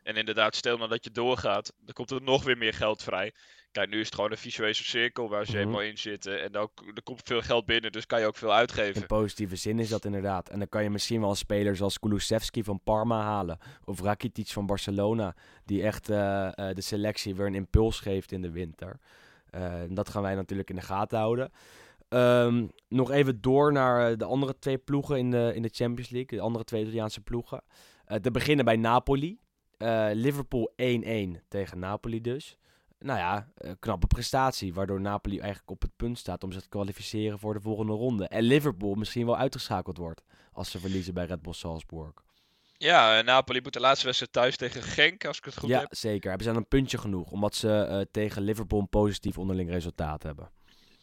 En 0.03 0.17
inderdaad, 0.17 0.57
stel 0.57 0.77
nou 0.77 0.89
dat 0.89 1.05
je 1.05 1.11
doorgaat, 1.11 1.73
dan 1.81 1.95
komt 1.95 2.11
er 2.11 2.23
nog 2.23 2.45
weer 2.45 2.59
meer 2.59 2.75
geld 2.75 3.03
vrij. 3.03 3.33
Kijk, 3.75 3.91
nu 3.91 4.01
is 4.01 4.07
het 4.07 4.15
gewoon 4.15 4.31
een 4.31 4.37
visueuze 4.39 4.85
cirkel 4.85 5.29
waar 5.29 5.45
ze 5.45 5.51
Mhm. 5.51 5.61
helemaal 5.61 5.83
in 5.83 5.99
zitten. 5.99 6.43
En 6.43 6.53
dan, 6.53 6.71
er 6.95 7.03
komt 7.03 7.21
veel 7.25 7.43
geld 7.43 7.67
binnen, 7.67 7.93
dus 7.93 8.07
kan 8.07 8.21
je 8.21 8.27
ook 8.27 8.37
veel 8.37 8.53
uitgeven. 8.53 9.01
In 9.01 9.07
positieve 9.07 9.57
zin 9.57 9.79
is 9.79 9.89
dat 9.89 10.05
inderdaad. 10.05 10.49
En 10.49 10.59
dan 10.59 10.69
kan 10.69 10.83
je 10.83 10.91
misschien 10.91 11.21
wel 11.21 11.31
een 11.31 11.37
speler 11.37 11.77
zoals 11.77 11.99
Kulusevski 11.99 12.65
van 12.65 12.81
Parma 12.85 13.23
halen. 13.23 13.59
Of 13.85 14.01
Rakitic 14.01 14.47
van 14.49 14.67
Barcelona. 14.67 15.35
Die 15.65 15.83
echt 15.83 16.09
eh, 16.11 16.47
eh, 16.47 16.75
de 16.75 16.81
selectie 16.81 17.35
weer 17.35 17.47
een 17.47 17.55
impuls 17.55 18.01
geeft 18.01 18.33
in 18.33 18.43
de 18.43 18.51
winter. 18.51 18.99
Eh, 19.51 19.73
dat 19.89 20.09
gaan 20.09 20.23
wij 20.23 20.35
natuurlijk 20.35 20.71
in 20.71 20.77
de 20.77 20.83
gaten 20.83 21.19
houden. 21.19 21.53
Ehm, 22.09 22.67
nog 22.89 23.11
even 23.11 23.41
door 23.41 23.73
naar 23.73 24.17
de 24.17 24.25
andere 24.25 24.59
twee 24.59 24.79
ploegen 24.79 25.19
in 25.19 25.31
de, 25.31 25.53
in 25.55 25.63
de 25.63 25.71
Champions 25.73 26.11
League. 26.11 26.39
De 26.39 26.45
andere 26.45 26.65
twee 26.65 26.83
Italiaanse 26.83 27.21
ploegen. 27.21 27.63
Te 28.21 28.31
beginnen 28.31 28.65
bij 28.65 28.77
Napoli. 28.77 29.39
Liverpool 30.13 30.73
1-1 30.77 31.43
tegen 31.49 31.79
Napoli 31.79 32.21
dus. 32.21 32.59
Nou 33.05 33.19
ja, 33.19 33.49
eh, 33.55 33.71
knappe 33.79 34.07
prestatie. 34.07 34.75
Waardoor 34.75 35.01
Napoli 35.01 35.39
eigenlijk 35.39 35.71
op 35.71 35.83
het 35.83 35.97
punt 35.97 36.19
staat 36.19 36.45
om 36.45 36.53
zich 36.53 36.63
te 36.63 36.69
kwalificeren 36.69 37.39
voor 37.39 37.55
de 37.55 37.61
volgende 37.61 37.93
ronde. 37.93 38.29
En 38.29 38.43
Liverpool 38.43 38.95
misschien 38.95 39.27
wel 39.27 39.37
uitgeschakeld 39.37 39.97
wordt 39.97 40.23
als 40.53 40.71
ze 40.71 40.79
verliezen 40.79 41.15
bij 41.15 41.25
Red 41.25 41.43
Bull 41.43 41.53
Salzburg. 41.53 42.13
Ja, 42.77 43.19
eh, 43.19 43.25
Napoli 43.25 43.61
moet 43.61 43.73
de 43.73 43.81
laatste 43.81 44.05
wedstrijd 44.07 44.33
thuis 44.33 44.57
tegen 44.57 44.83
Genk, 44.83 45.25
als 45.25 45.39
ik 45.39 45.45
het 45.45 45.59
goed 45.59 45.69
ja, 45.69 45.81
heb. 45.81 45.95
zeker. 45.95 46.29
Hebben 46.29 46.47
ze 46.47 46.53
dan 46.53 46.63
een 46.63 46.69
puntje 46.69 46.99
genoeg. 46.99 47.31
Omdat 47.31 47.55
ze 47.55 47.73
eh, 47.73 48.01
tegen 48.11 48.43
Liverpool 48.43 48.81
een 48.81 48.89
positief 48.89 49.39
onderling 49.39 49.71
resultaat 49.71 50.23
hebben. 50.23 50.51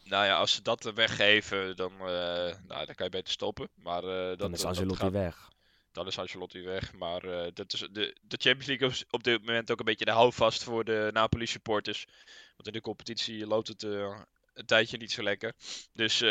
Nou 0.04 0.24
ja, 0.24 0.36
als 0.36 0.54
ze 0.54 0.62
dat 0.62 0.92
weggeven, 0.94 1.76
dan, 1.76 1.92
nou, 1.98 2.56
dan 2.66 2.94
kan 2.94 3.04
je 3.06 3.08
beter 3.10 3.32
stoppen. 3.32 3.68
Maar, 3.74 4.02
dat, 4.02 4.38
Dan 4.38 4.52
is 4.52 4.64
Ancelotti 4.64 5.02
gaat- 5.02 5.12
weg. 5.12 5.50
Dan 5.92 6.06
is 6.06 6.18
Ancelotti 6.18 6.62
weg. 6.62 6.92
Maar 6.92 7.22
eh, 7.24 7.50
dat 7.54 7.72
is 7.72 7.80
de, 7.80 8.16
de 8.22 8.36
Champions 8.40 8.66
League 8.66 8.88
is 8.88 9.04
op 9.10 9.24
dit 9.24 9.38
moment 9.40 9.70
ook 9.70 9.78
een 9.78 9.84
beetje 9.84 10.04
de 10.04 10.10
houvast 10.10 10.62
voor 10.64 10.84
de 10.84 11.10
Napoli 11.12 11.46
supporters. 11.46 12.06
Want 12.56 12.66
in 12.66 12.72
de 12.72 12.80
competitie 12.80 13.46
loopt 13.46 13.68
het 13.68 13.82
eh, 13.82 14.18
een 14.54 14.66
tijdje 14.66 14.96
niet 14.96 15.12
zo 15.12 15.22
lekker. 15.22 15.52
Dus 15.92 16.20
eh, 16.20 16.28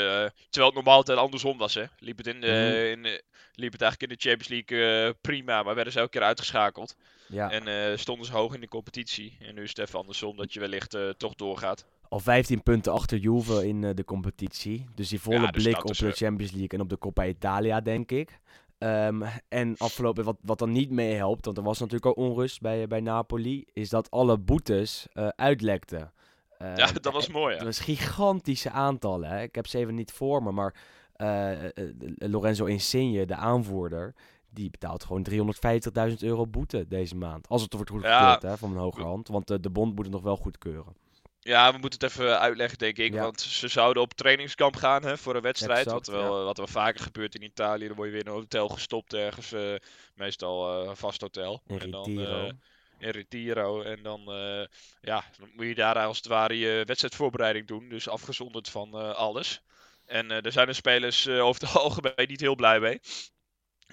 terwijl 0.49 0.65
het 0.65 0.73
normaal 0.73 0.95
altijd 0.95 1.17
andersom 1.17 1.57
was, 1.57 1.73
hè. 1.73 1.83
Liep 1.99 2.17
het, 2.17 2.27
in 2.27 2.41
de, 2.41 2.47
Mhm. 2.47 2.91
in 2.97 3.03
de- 3.03 3.23
liep 3.53 3.71
het 3.71 3.81
eigenlijk 3.81 4.11
in 4.11 4.17
de 4.17 4.29
Champions 4.29 4.67
League 4.69 5.13
prima, 5.21 5.63
maar 5.63 5.75
werden 5.75 5.93
ze 5.93 5.99
elke 5.99 6.11
keer 6.11 6.21
uitgeschakeld. 6.23 6.95
Ja, 7.27 7.51
En 7.51 7.99
stonden 7.99 8.25
ze 8.25 8.31
hoog 8.31 8.53
in 8.53 8.59
de 8.61 8.67
competitie. 8.67 9.37
En 9.39 9.55
nu 9.55 9.63
is 9.63 9.69
het 9.69 9.77
even 9.79 9.99
andersom, 9.99 10.37
dat 10.37 10.53
je 10.53 10.59
wellicht 10.59 10.97
toch 11.17 11.35
doorgaat. 11.35 11.85
al 12.09 12.19
15 12.19 12.63
punten 12.63 12.93
achter 12.93 13.17
Juve 13.17 13.67
in 13.67 13.81
de 13.95 14.03
competitie. 14.03 14.85
Dus 14.95 15.09
die 15.09 15.19
volle 15.21 15.39
Ja, 15.39 15.51
dus 15.51 15.63
blik 15.63 15.83
op 15.85 15.95
de 15.97 16.11
Champions 16.11 16.51
League 16.51 16.69
en 16.69 16.81
op 16.81 16.89
de 16.89 16.97
Coppa 16.97 17.25
Italia, 17.25 17.81
denk 17.81 18.11
ik. 18.11 18.39
Ehm, 18.81 19.21
en 19.47 19.75
afgelopen, 19.77 20.23
wat, 20.23 20.37
wat 20.41 20.59
dan 20.59 20.71
niet 20.71 20.89
meehelpt, 20.91 21.45
want 21.45 21.57
er 21.57 21.63
was 21.63 21.79
natuurlijk 21.79 22.05
al 22.05 22.23
onrust 22.23 22.61
bij, 22.61 22.87
bij 22.87 22.99
Napoli, 22.99 23.65
is 23.73 23.89
dat 23.89 24.11
alle 24.11 24.37
boetes 24.37 25.07
eh, 25.13 25.27
uitlekten. 25.27 26.11
Ja, 26.59 26.75
Ehm, 26.75 26.93
dat 27.01 27.13
was 27.13 27.27
mooi, 27.27 27.49
Dat 27.51 27.59
ja. 27.59 27.65
was 27.65 27.79
gigantische 27.79 28.69
aantallen. 28.71 29.29
Hè? 29.29 29.41
Ik 29.41 29.55
heb 29.55 29.67
ze 29.67 29.77
even 29.77 29.95
niet 29.95 30.11
voor 30.11 30.43
me, 30.43 30.51
maar 30.51 30.73
eh, 31.15 31.51
eh, 31.51 31.69
eh, 31.77 31.89
Lorenzo 32.17 32.65
Insigne, 32.65 33.25
de 33.25 33.35
aanvoerder, 33.35 34.13
die 34.49 34.69
betaalt 34.69 35.03
gewoon 35.03 35.23
350.000 36.09 36.15
euro 36.19 36.47
boete 36.47 36.85
deze 36.87 37.15
maand. 37.15 37.47
Als 37.49 37.61
het 37.61 37.73
wordt 37.73 37.89
goedgekeurd 37.89 38.41
Ja. 38.41 38.49
hè, 38.49 38.57
van 38.57 38.71
een 38.71 38.77
hoge 38.77 39.01
hand, 39.03 39.27
want 39.27 39.51
eh, 39.51 39.57
de 39.61 39.69
bond 39.69 39.95
moet 39.95 40.05
het 40.05 40.13
nog 40.13 40.23
wel 40.23 40.37
goedkeuren. 40.37 40.93
Ja, 41.43 41.71
we 41.73 41.77
moeten 41.77 41.99
het 41.99 42.09
even 42.09 42.39
uitleggen, 42.39 42.77
denk 42.77 42.97
ik. 42.97 43.13
Ja. 43.13 43.21
Want 43.21 43.41
ze 43.41 43.67
zouden 43.67 44.03
op 44.03 44.13
trainingskamp 44.13 44.75
gaan 44.75 45.03
hè, 45.03 45.17
voor 45.17 45.35
een 45.35 45.41
wedstrijd. 45.41 45.85
Exact, 45.85 46.07
wat, 46.07 46.15
wel, 46.15 46.43
wat 46.43 46.57
wel 46.57 46.67
vaker 46.67 47.03
gebeurt 47.03 47.35
in 47.35 47.43
Italië. 47.43 47.87
Dan 47.87 47.95
word 47.95 48.07
je 48.07 48.13
weer 48.13 48.25
in 48.25 48.31
een 48.31 48.37
hotel 48.39 48.69
gestopt 48.69 49.13
ergens. 49.13 49.51
eh, 49.51 49.73
meestal 50.15 50.81
eh, 50.81 50.89
een 50.89 50.97
vast 50.97 51.21
hotel. 51.21 51.61
In 51.67 51.79
En 51.79 51.91
dan, 51.91 52.19
eh, 52.19 52.51
in 52.97 53.09
Retiro. 53.09 53.81
En 53.81 54.03
dan, 54.03 54.21
ja, 55.01 55.23
dan 55.37 55.49
moet 55.53 55.65
je 55.65 55.75
daar 55.75 55.95
als 55.95 56.17
het 56.17 56.27
ware 56.27 56.57
je 56.57 56.83
wedstrijdvoorbereiding 56.85 57.67
doen. 57.67 57.89
Dus 57.89 58.09
afgezonderd 58.09 58.69
van 58.69 59.15
alles. 59.15 59.61
En 60.05 60.31
er 60.31 60.51
zijn 60.51 60.67
de 60.67 60.73
spelers 60.73 61.27
over 61.27 61.61
het 61.61 61.75
algemeen 61.83 62.27
niet 62.27 62.41
heel 62.41 62.55
blij 62.55 62.79
mee. 62.79 62.99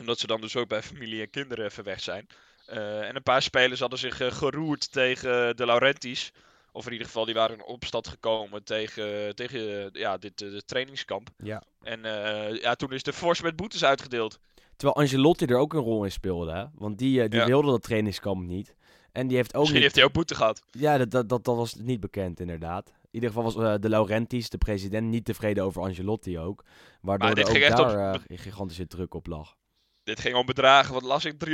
Omdat 0.00 0.18
ze 0.18 0.26
dan 0.26 0.40
dus 0.40 0.56
ook 0.56 0.68
bij 0.68 0.82
familie 0.82 1.20
en 1.20 1.30
kinderen 1.30 1.64
even 1.64 1.84
weg 1.84 2.00
zijn. 2.00 2.26
En 2.66 3.16
een 3.16 3.22
paar 3.22 3.42
spelers 3.42 3.80
hadden 3.80 3.98
zich 3.98 4.16
geroerd 4.16 4.92
tegen 4.92 5.56
de 5.56 5.66
Laurentis. 5.66 6.32
Of 6.78 6.86
in 6.86 6.92
ieder 6.92 7.06
geval, 7.06 7.24
die 7.24 7.34
waren 7.34 7.56
in 7.56 7.64
opstand 7.64 8.08
gekomen 8.08 8.64
tegen, 8.64 9.34
tegen 9.34 9.90
ja, 9.92 10.16
dit 10.16 10.42
eh, 10.42 10.56
trainingskamp. 10.66 11.28
Ja. 11.36 11.62
En 11.82 12.04
eh, 12.04 12.60
ja, 12.60 12.74
toen 12.74 12.92
is 12.92 13.02
de 13.02 13.12
fors 13.12 13.42
met 13.42 13.56
boetes 13.56 13.84
uitgedeeld. 13.84 14.38
Terwijl 14.76 14.98
Angelotti 15.06 15.44
er 15.44 15.56
ook 15.56 15.72
een 15.72 15.80
rol 15.80 16.04
in 16.04 16.10
speelde, 16.12 16.52
hè? 16.52 16.64
want 16.74 16.98
die, 16.98 17.22
eh, 17.22 17.28
die 17.28 17.40
Ja. 17.40 17.46
wilde 17.46 17.70
dat 17.70 17.82
trainingskamp 17.82 18.46
niet. 18.46 18.74
En 19.12 19.26
die 19.26 19.36
heeft 19.36 19.54
ook 19.54 19.60
Misschien 19.60 19.74
niet... 19.74 19.82
heeft 19.82 19.94
hij 19.94 20.04
ook 20.04 20.12
boete 20.12 20.34
gehad. 20.34 20.62
Ja, 20.70 20.98
dat, 20.98 21.10
dat, 21.10 21.28
dat, 21.28 21.44
dat 21.44 21.56
was 21.56 21.74
niet 21.74 22.00
bekend 22.00 22.40
inderdaad. 22.40 22.88
In 22.88 23.08
ieder 23.10 23.28
geval 23.28 23.52
was 23.52 23.80
de 23.80 23.88
Laurentis, 23.88 24.48
de 24.50 24.58
president, 24.58 25.08
niet 25.08 25.24
tevreden 25.24 25.64
over 25.64 25.82
Angelotti 25.82 26.38
ook. 26.38 26.64
Waardoor 27.00 27.26
Maar 27.26 27.36
dit 27.36 27.48
er 27.48 27.56
ook 27.56 27.62
echt 27.62 27.78
op- 27.78 27.88
daar 27.88 28.14
eh, 28.26 28.38
gigantische 28.38 28.86
druk 28.86 29.14
op 29.14 29.26
lag. 29.26 29.56
Dit 30.08 30.20
ging 30.20 30.34
om 30.34 30.46
bedragen, 30.46 30.94
wat 30.94 31.02
las 31.02 31.24
ik, 31.24 31.34
350.000 31.34 31.50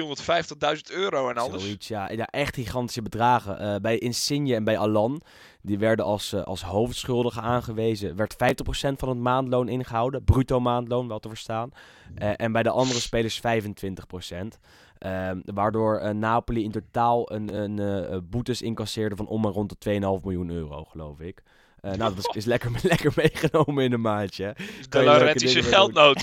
euro 0.90 1.28
en 1.28 1.36
alles. 1.36 1.76
Ja. 1.78 2.10
ja. 2.10 2.26
Echt 2.26 2.54
gigantische 2.54 3.02
bedragen. 3.02 3.58
Eh, 3.58 3.76
bij 3.80 3.98
Insigne 3.98 4.54
en 4.54 4.64
bij 4.64 4.78
Alan, 4.78 5.20
die 5.62 5.78
werden 5.78 6.04
als, 6.04 6.32
eh, 6.32 6.42
als 6.42 6.62
hoofdschuldigen 6.62 7.42
aangewezen, 7.42 8.16
werd 8.16 8.34
50% 8.34 8.98
van 8.98 9.08
het 9.08 9.18
maandloon 9.18 9.68
ingehouden. 9.68 10.24
Bruto 10.24 10.60
maandloon, 10.60 11.08
wel 11.08 11.18
te 11.18 11.28
verstaan. 11.28 11.70
Eh, 12.14 12.30
en 12.36 12.52
bij 12.52 12.62
de 12.62 12.70
andere 12.70 13.00
spelers 13.00 13.40
25%. 13.40 14.58
Ehm, 14.98 15.40
waardoor 15.44 16.14
Napoli 16.14 16.64
in 16.64 16.70
totaal 16.70 17.32
een, 17.32 17.54
een 17.54 18.26
boetes 18.30 18.62
incasseerde 18.62 19.16
van 19.16 19.26
om 19.26 19.44
en 19.44 19.50
rond 19.50 19.68
de 19.68 19.78
2,5 19.78 20.24
miljoen 20.24 20.50
euro, 20.50 20.84
geloof 20.84 21.20
ik. 21.20 21.42
Eh, 21.84 21.92
nou, 21.98 22.14
dat 22.14 22.18
is, 22.28 22.36
is 22.36 22.44
lekker, 22.44 22.70
lekker 22.82 23.12
meegenomen 23.16 23.84
in 23.84 23.92
een 23.92 24.00
maandje. 24.00 24.44
hè. 24.44 24.52
de 24.52 24.98
je 24.98 25.04
Laurentische 25.04 25.60
doen. 25.60 25.70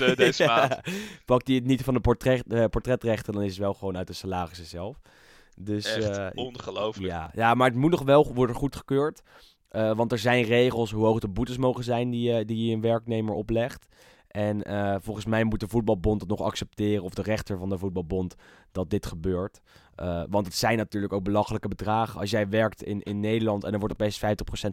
eh, 0.02 0.16
deze 0.16 0.44
Ja. 0.44 0.56
maand. 0.56 0.80
Pakt 1.26 1.48
hij 1.48 1.56
het 1.56 1.66
niet 1.66 1.84
van 1.84 1.94
de 1.94 2.00
portret, 2.00 2.44
eh, 2.54 2.66
portretrechten, 2.66 3.34
dan 3.34 3.42
is 3.44 3.50
het 3.50 3.60
wel 3.60 3.74
gewoon 3.74 3.98
uit 3.98 4.08
de 4.08 4.14
salarissen 4.14 4.66
zelf. 4.66 4.98
Dus, 5.58 5.96
Echt 5.96 6.18
eh, 6.18 6.28
ongelooflijk. 6.34 7.08
ja. 7.08 7.32
ja, 7.34 7.54
maar 7.54 7.68
het 7.70 7.78
moet 7.78 7.92
nog 7.92 8.02
wel 8.04 8.34
worden 8.34 8.56
goedgekeurd. 8.56 9.22
Want 9.70 10.12
er 10.12 10.20
zijn 10.20 10.44
regels 10.44 10.92
hoe 10.92 11.06
hoog 11.06 11.20
de 11.20 11.28
boetes 11.28 11.58
mogen 11.58 11.84
zijn 11.84 12.10
die, 12.10 12.46
die 12.46 12.74
een 12.74 12.82
werknemer 12.82 13.34
oplegt. 13.34 13.86
En 14.28 14.62
volgens 15.02 15.26
mij 15.26 15.44
moet 15.44 15.60
de 15.60 15.68
voetbalbond 15.68 16.22
het 16.22 16.30
nog 16.30 16.42
accepteren, 16.42 17.04
of 17.04 17.14
de 17.14 17.22
rechter 17.22 17.58
van 17.58 17.70
de 17.70 17.78
voetbalbond, 17.78 18.36
dat 18.72 18.90
dit 18.90 19.06
gebeurt. 19.06 19.60
Eh, 19.96 20.24
want 20.30 20.46
het 20.46 20.56
zijn 20.56 20.78
natuurlijk 20.78 21.14
ook 21.14 21.24
belachelijke 21.24 21.68
bedragen. 21.68 22.20
Als 22.20 22.30
jij 22.30 22.50
werkt 22.50 22.84
in, 22.84 23.02
in 23.02 23.20
Nederland 23.20 23.64
en 23.64 23.74
er 23.74 23.80
wordt 23.80 23.94
opeens 23.94 24.20
50% 24.20 24.20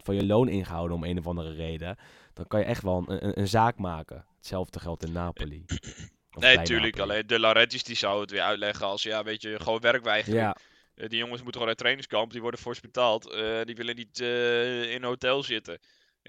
van 0.03 0.15
je 0.15 0.27
loon 0.27 0.49
ingehouden 0.49 0.97
om 0.97 1.05
een 1.05 1.19
of 1.19 1.27
andere 1.27 1.53
reden, 1.53 1.97
dan 2.35 2.47
kan 2.47 2.61
je 2.61 2.67
echt 2.67 2.83
wel 2.83 3.05
een, 3.07 3.27
een, 3.27 3.41
een 3.41 3.49
zaak 3.49 3.79
maken. 3.79 4.25
Hetzelfde 4.37 4.81
geldt 4.81 5.05
in 5.05 5.13
Napoli. 5.13 5.65
Of 6.33 6.43
Nee, 6.43 6.63
tuurlijk. 6.63 6.95
Napoli. 6.97 7.13
Alleen 7.13 7.27
de 7.27 7.41
Laurentiis 7.41 7.85
die 7.85 7.97
zou 7.97 8.21
het 8.21 8.31
weer 8.31 8.41
uitleggen 8.41 8.87
als, 8.87 9.03
ja, 9.03 9.23
weet 9.23 9.43
je, 9.43 9.61
gewoon 9.61 9.81
werkweigering. 9.81 10.43
Ja, 10.43 10.57
Eh, 10.95 11.09
die 11.09 11.19
jongens 11.19 11.37
moeten 11.37 11.53
gewoon 11.53 11.69
uit 11.69 11.79
trainingskamp, 11.79 12.33
die 12.33 12.41
worden 12.41 12.61
fors 12.61 12.81
betaald. 12.81 13.31
Eh, 13.31 13.63
die 13.65 13.75
willen 13.75 13.97
niet 13.97 14.21
in 14.21 14.97
een 14.97 15.05
hotel 15.05 15.43
zitten. 15.43 15.79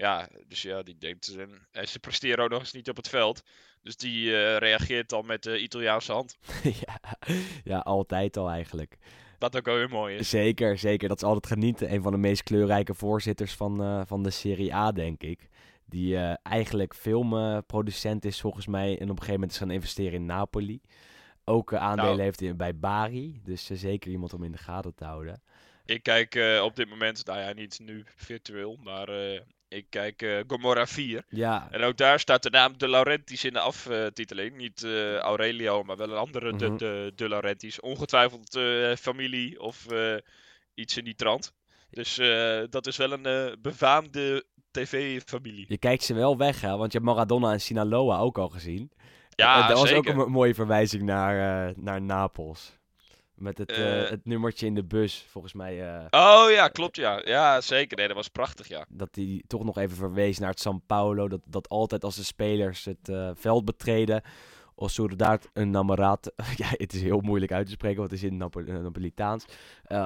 Ja, 0.00 0.28
dus 0.46 0.62
ja, 0.62 0.82
die 0.82 0.98
denkt, 0.98 1.36
eh, 1.36 1.44
en 1.70 1.88
ze 1.88 1.98
presteren 1.98 2.44
ook 2.44 2.50
nog 2.50 2.60
eens 2.60 2.72
niet 2.72 2.88
op 2.88 2.96
het 2.96 3.08
veld. 3.08 3.42
Dus 3.82 3.96
die 3.96 4.36
eh, 4.36 4.56
reageert 4.56 5.08
dan 5.08 5.26
met 5.26 5.42
de 5.42 5.58
Italiaanse 5.60 6.12
hand. 6.12 6.38
ja, 6.86 7.00
ja, 7.64 7.78
altijd 7.78 8.36
al 8.36 8.50
eigenlijk. 8.50 8.98
Wat 9.38 9.56
ook 9.56 9.64
wel 9.64 9.74
weer 9.74 9.88
mooi 9.88 10.16
is. 10.16 10.28
Zeker, 10.30 10.78
zeker. 10.78 11.08
Dat 11.08 11.16
is 11.16 11.28
altijd 11.28 11.46
genieten. 11.46 11.92
Een 11.92 12.02
van 12.02 12.12
de 12.12 12.18
meest 12.18 12.42
kleurrijke 12.42 12.94
voorzitters 12.94 13.52
van, 13.54 13.82
eh, 13.82 14.00
van 14.06 14.22
de 14.22 14.30
Serie 14.30 14.74
A, 14.74 14.92
denk 14.92 15.22
ik. 15.22 15.48
Die 15.84 16.16
eh, 16.16 16.34
eigenlijk 16.42 16.94
filmproducent 16.94 18.24
is 18.24 18.40
volgens 18.40 18.66
mij. 18.66 18.88
En 18.88 18.94
op 18.94 19.00
een 19.00 19.08
gegeven 19.16 19.32
moment 19.32 19.50
is 19.50 19.58
gaan 19.58 19.70
investeren 19.70 20.12
in 20.12 20.26
Napoli. 20.26 20.80
Ook 21.44 21.74
aandelen 21.74 22.10
Nou. 22.10 22.22
heeft 22.22 22.40
in, 22.40 22.56
bij 22.56 22.76
Bari. 22.76 23.40
Dus 23.44 23.66
zeker 23.66 24.10
iemand 24.10 24.32
om 24.32 24.44
in 24.44 24.52
de 24.52 24.58
gaten 24.58 24.94
te 24.94 25.04
houden. 25.04 25.42
Ik 25.84 26.02
kijk 26.02 26.60
op 26.62 26.76
dit 26.76 26.88
moment, 26.88 27.26
nou 27.26 27.40
ja, 27.40 27.52
niet 27.52 27.78
nu 27.82 28.04
virtueel, 28.16 28.76
maar 28.82 29.08
ik 29.70 29.86
kijk 29.90 30.22
eh 30.22 30.38
Gomorra 30.46 30.86
4. 30.86 31.24
Ja, 31.28 31.68
En 31.70 31.82
ook 31.82 31.96
daar 31.96 32.20
staat 32.20 32.42
de 32.42 32.50
naam 32.50 32.78
De 32.78 32.88
Laurentiis 32.88 33.44
in 33.44 33.52
de 33.52 33.60
aftiteling. 33.60 34.56
Niet 34.56 34.82
eh, 34.84 35.16
Aurelio, 35.16 35.82
maar 35.82 35.96
wel 35.96 36.10
een 36.10 36.16
andere 36.16 36.56
de, 36.56 36.66
Mhm. 36.68 36.76
de, 36.76 37.12
de 37.14 37.28
Laurentiis. 37.28 37.80
Ongetwijfeld 37.80 38.54
eh, 38.56 38.96
familie 38.96 39.60
of 39.60 39.86
iets 40.74 40.96
in 40.96 41.04
die 41.04 41.14
trant. 41.14 41.52
Dus 41.90 42.14
dat 42.70 42.86
is 42.86 42.96
wel 42.96 43.12
een 43.12 43.56
befaamde 43.62 44.44
tv-familie. 44.70 45.64
je 45.68 45.78
kijkt 45.78 46.02
ze 46.02 46.14
wel 46.14 46.36
weg, 46.36 46.60
hè? 46.60 46.76
Want 46.76 46.92
je 46.92 46.98
hebt 46.98 47.10
Maradona 47.10 47.52
en 47.52 47.60
Sinaloa 47.60 48.18
ook 48.18 48.38
al 48.38 48.48
gezien. 48.48 48.90
Ja, 49.30 49.62
En 49.62 49.68
dat 49.68 49.78
was 49.78 49.92
ook 49.92 50.06
een 50.06 50.16
mo- 50.16 50.28
mooie 50.28 50.54
verwijzing 50.54 51.02
naar, 51.02 51.72
naar 51.76 52.02
Napels. 52.02 52.78
Met 53.40 53.58
het, 53.58 53.70
eh, 53.70 54.02
Eh. 54.02 54.10
het 54.10 54.24
nummertje 54.24 54.66
in 54.66 54.74
de 54.74 54.84
bus, 54.84 55.26
volgens 55.28 55.52
mij. 55.52 55.88
eh, 55.96 56.04
Oh 56.10 56.50
ja, 56.50 56.68
klopt 56.68 56.96
ja. 56.96 57.22
Ja, 57.24 57.60
zeker. 57.60 57.96
Nee, 57.96 58.06
dat 58.06 58.16
was 58.16 58.28
prachtig 58.28 58.68
ja. 58.68 58.84
dat 58.88 59.08
hij 59.12 59.42
toch 59.46 59.64
nog 59.64 59.78
even 59.78 59.96
verwees 59.96 60.38
naar 60.38 60.50
het 60.50 60.60
San 60.60 60.82
Paulo. 60.86 61.28
Dat, 61.28 61.40
dat 61.46 61.68
altijd 61.68 62.04
als 62.04 62.16
de 62.16 62.24
spelers 62.24 62.84
het 62.84 63.12
veld 63.34 63.64
betreden. 63.64 64.22
Of 64.74 64.90
soldaat 64.90 65.48
een 65.52 65.70
namoraat. 65.70 66.32
ja, 66.56 66.66
het 66.70 66.92
is 66.92 67.02
heel 67.02 67.20
moeilijk 67.20 67.52
uit 67.52 67.66
te 67.66 67.72
spreken, 67.72 67.98
want 67.98 68.10
het 68.10 68.22
is 68.22 68.28
in 68.30 68.36
Napo- 68.36 68.60
Napolitaans. 68.60 69.44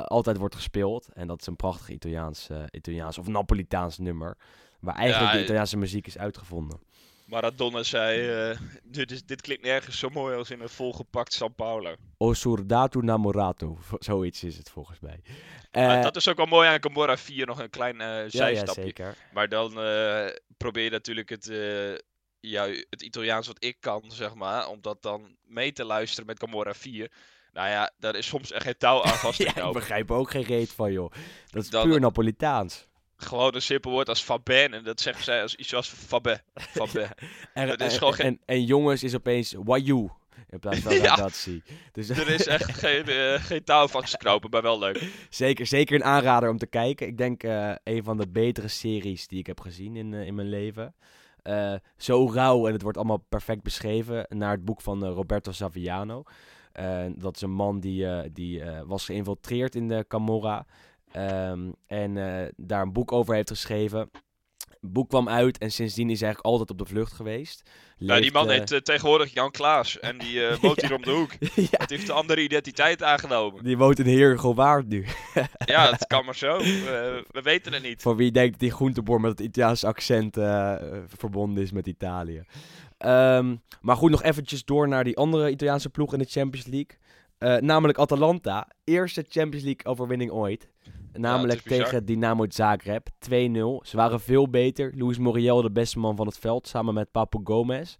altijd 0.04 0.36
wordt 0.36 0.54
gespeeld. 0.54 1.08
En 1.12 1.26
dat 1.26 1.40
is 1.40 1.46
een 1.46 1.56
prachtig 1.56 1.88
Italiaans, 1.88 2.48
Italiaans 2.70 3.18
of 3.18 3.26
Napolitaans 3.26 3.98
nummer. 3.98 4.36
Waar 4.80 4.94
eigenlijk 4.94 5.32
Ja, 5.32 5.38
de 5.38 5.44
Italiaanse 5.44 5.76
muziek 5.76 6.06
is 6.06 6.18
uitgevonden. 6.18 6.78
Maradona 7.24 7.82
zei, 7.82 8.28
eh, 8.50 8.58
dit, 8.82 9.10
is, 9.10 9.24
dit 9.24 9.40
klinkt 9.40 9.62
nergens 9.62 9.98
zo 9.98 10.08
mooi 10.08 10.36
als 10.36 10.50
in 10.50 10.60
een 10.60 10.68
volgepakt 10.68 11.32
San 11.32 11.54
Paulo. 11.54 11.94
O 12.18 12.32
soldato 12.32 13.00
namorato. 13.00 13.78
Zoiets 13.98 14.44
is 14.44 14.56
het 14.56 14.70
volgens 14.70 15.00
mij. 15.00 15.20
Eh, 15.70 16.02
dat 16.02 16.16
is 16.16 16.28
ook 16.28 16.36
wel 16.36 16.46
mooi 16.46 16.68
aan 16.68 16.82
Gomorra 16.82 17.16
4, 17.16 17.46
nog 17.46 17.60
een 17.60 17.70
klein 17.70 17.96
ja, 17.96 18.18
ja, 18.18 18.28
zijstapje. 18.28 19.14
Maar 19.32 19.48
dan 19.48 19.72
probeer 20.56 20.84
je 20.84 20.90
natuurlijk 20.90 21.28
het, 21.28 21.46
ja, 22.40 22.66
het 22.90 23.02
Italiaans 23.02 23.46
wat 23.46 23.64
ik 23.64 23.76
kan, 23.80 24.02
zeg 24.06 24.34
maar, 24.34 24.68
om 24.68 24.78
dat 24.80 25.02
dan 25.02 25.36
mee 25.46 25.72
te 25.72 25.84
luisteren 25.84 26.26
met 26.26 26.38
Gomorra 26.38 26.74
4. 26.74 27.10
Nou 27.52 27.68
ja, 27.68 27.90
daar 27.98 28.16
is 28.16 28.26
soms 28.26 28.52
echt 28.52 28.64
geen 28.64 28.76
touw 28.78 29.02
aan 29.02 29.18
vast 29.18 29.38
te 29.38 29.44
Ja, 29.54 29.66
ik 29.66 29.72
begrijp 29.72 30.10
ook 30.10 30.30
geen 30.30 30.42
reet 30.42 30.72
van, 30.72 30.92
joh. 30.92 31.12
Dat 31.50 31.62
is 31.62 31.70
Dan- 31.70 31.88
puur 31.88 32.00
Napolitaans. 32.00 32.86
Gewoon 33.24 33.54
een 33.54 33.62
simpel 33.62 33.90
woord 33.90 34.08
als 34.08 34.20
Fabin, 34.22 34.74
en 34.74 34.84
dat 34.84 35.00
zeggen 35.00 35.24
zij 35.24 35.42
als 35.42 35.54
iets 35.54 35.74
als. 35.74 35.88
Fabé. 35.88 36.40
En, 37.54 37.66
Dat 37.66 37.80
is 37.80 37.98
gewoon 37.98 38.12
en, 38.12 38.18
geen- 38.18 38.26
en, 38.26 38.40
en 38.44 38.64
jongens 38.64 39.02
is 39.02 39.14
opeens 39.14 39.54
Wayou. 39.64 40.08
In 40.50 40.58
plaats 40.58 40.78
van 40.78 40.94
Ja. 41.02 41.02
Ragazzi. 41.02 41.62
Dus 41.92 42.08
er 42.08 42.28
is 42.28 42.46
echt 42.46 42.74
geen, 42.84 43.04
eh, 43.06 43.34
geen 43.44 43.64
touw 43.64 43.86
knopen, 44.18 44.50
maar 44.50 44.62
wel 44.62 44.78
leuk. 44.78 45.26
zeker, 45.30 45.66
zeker 45.66 45.94
een 45.94 46.04
aanrader 46.04 46.50
om 46.50 46.58
te 46.58 46.66
kijken. 46.66 47.06
Ik 47.06 47.16
denk 47.18 47.42
eh, 47.42 47.72
een 47.84 48.04
van 48.04 48.16
de 48.16 48.28
betere 48.28 48.68
series 48.68 49.26
die 49.26 49.38
ik 49.38 49.46
heb 49.46 49.60
gezien 49.60 49.96
in, 49.96 50.14
eh, 50.14 50.26
in 50.26 50.34
mijn 50.34 50.48
leven. 50.48 50.94
Zo 51.96 52.30
rauw 52.32 52.66
en 52.66 52.72
het 52.72 52.82
wordt 52.82 52.96
allemaal 52.96 53.24
perfect 53.28 53.62
beschreven. 53.62 54.26
Naar 54.28 54.50
het 54.50 54.64
boek 54.64 54.80
van 54.80 55.04
Roberto 55.04 55.52
Saviano. 55.52 56.22
Dat 57.16 57.36
is 57.36 57.42
een 57.42 57.50
man 57.52 57.80
die, 57.80 58.32
die 58.32 58.62
was 58.86 59.04
geïnfiltreerd 59.04 59.74
in 59.74 59.88
de 59.88 60.04
Camorra. 60.08 60.66
Ehm, 61.14 61.70
en 61.86 62.16
eh, 62.16 62.48
daar 62.56 62.82
een 62.82 62.92
boek 62.92 63.12
over 63.12 63.34
heeft 63.34 63.48
geschreven. 63.50 64.10
Het 64.80 64.92
boek 64.92 65.08
kwam 65.08 65.28
uit 65.28 65.58
en 65.58 65.70
sindsdien 65.70 66.10
is 66.10 66.18
hij 66.20 66.28
eigenlijk 66.28 66.54
altijd 66.54 66.70
op 66.70 66.86
de 66.86 66.92
vlucht 66.94 67.12
geweest. 67.12 67.70
Nou, 67.98 68.20
die 68.20 68.32
man 68.32 68.50
eh, 68.50 68.58
heet 68.58 68.70
eh, 68.72 68.78
tegenwoordig 68.78 69.32
Jan 69.32 69.50
Klaas 69.50 69.98
en 70.00 70.18
die 70.18 70.46
eh, 70.46 70.56
woont 70.60 70.80
Ja. 70.80 70.86
hier 70.86 70.96
om 70.96 71.02
de 71.02 71.10
hoek. 71.10 71.32
ja, 71.54 71.66
Het 71.70 71.90
heeft 71.90 72.08
een 72.08 72.14
andere 72.14 72.42
identiteit 72.42 73.02
aangenomen. 73.02 73.64
die 73.64 73.76
woont 73.76 73.98
in 73.98 74.06
Heergewaard 74.06 74.88
nu. 74.88 75.06
Ja, 75.64 75.90
het 75.90 76.06
kan 76.06 76.24
maar 76.24 76.34
zo. 76.36 76.58
We 76.58 77.40
weten 77.42 77.72
het 77.72 77.82
niet. 77.82 78.02
Voor 78.02 78.16
wie 78.16 78.30
denkt 78.32 78.50
dat 78.50 78.60
die 78.60 78.70
groenteboer 78.70 79.20
met 79.20 79.30
het 79.30 79.40
Italiaanse 79.40 79.86
accent 79.86 80.34
verbonden 81.06 81.62
is 81.62 81.72
met 81.72 81.86
Italië. 81.86 82.42
Ehm, 82.98 83.56
maar 83.80 83.96
goed, 83.96 84.10
nog 84.10 84.22
eventjes 84.22 84.64
door 84.64 84.88
naar 84.88 85.04
die 85.04 85.16
andere 85.16 85.50
Italiaanse 85.50 85.90
ploeg 85.90 86.12
in 86.12 86.18
de 86.18 86.24
Champions 86.28 86.66
League. 86.66 87.60
Namelijk 87.60 87.98
Atalanta. 87.98 88.68
Eerste 88.84 89.24
Champions 89.28 89.64
League 89.64 89.84
overwinning 89.84 90.30
ooit. 90.30 90.68
Namelijk 91.20 91.60
tegen 91.62 92.04
Dynamo 92.04 92.44
Zagreb. 92.48 93.08
2-0. 93.08 93.10
Ze 93.28 93.96
waren 93.96 94.20
veel 94.20 94.48
beter. 94.50 94.92
Luis 94.96 95.18
Muriel 95.18 95.62
de 95.62 95.70
beste 95.70 95.98
man 95.98 96.16
van 96.16 96.26
het 96.26 96.38
veld. 96.38 96.68
Samen 96.68 96.94
met 96.94 97.10
Papu 97.10 97.40
Gomez. 97.44 97.94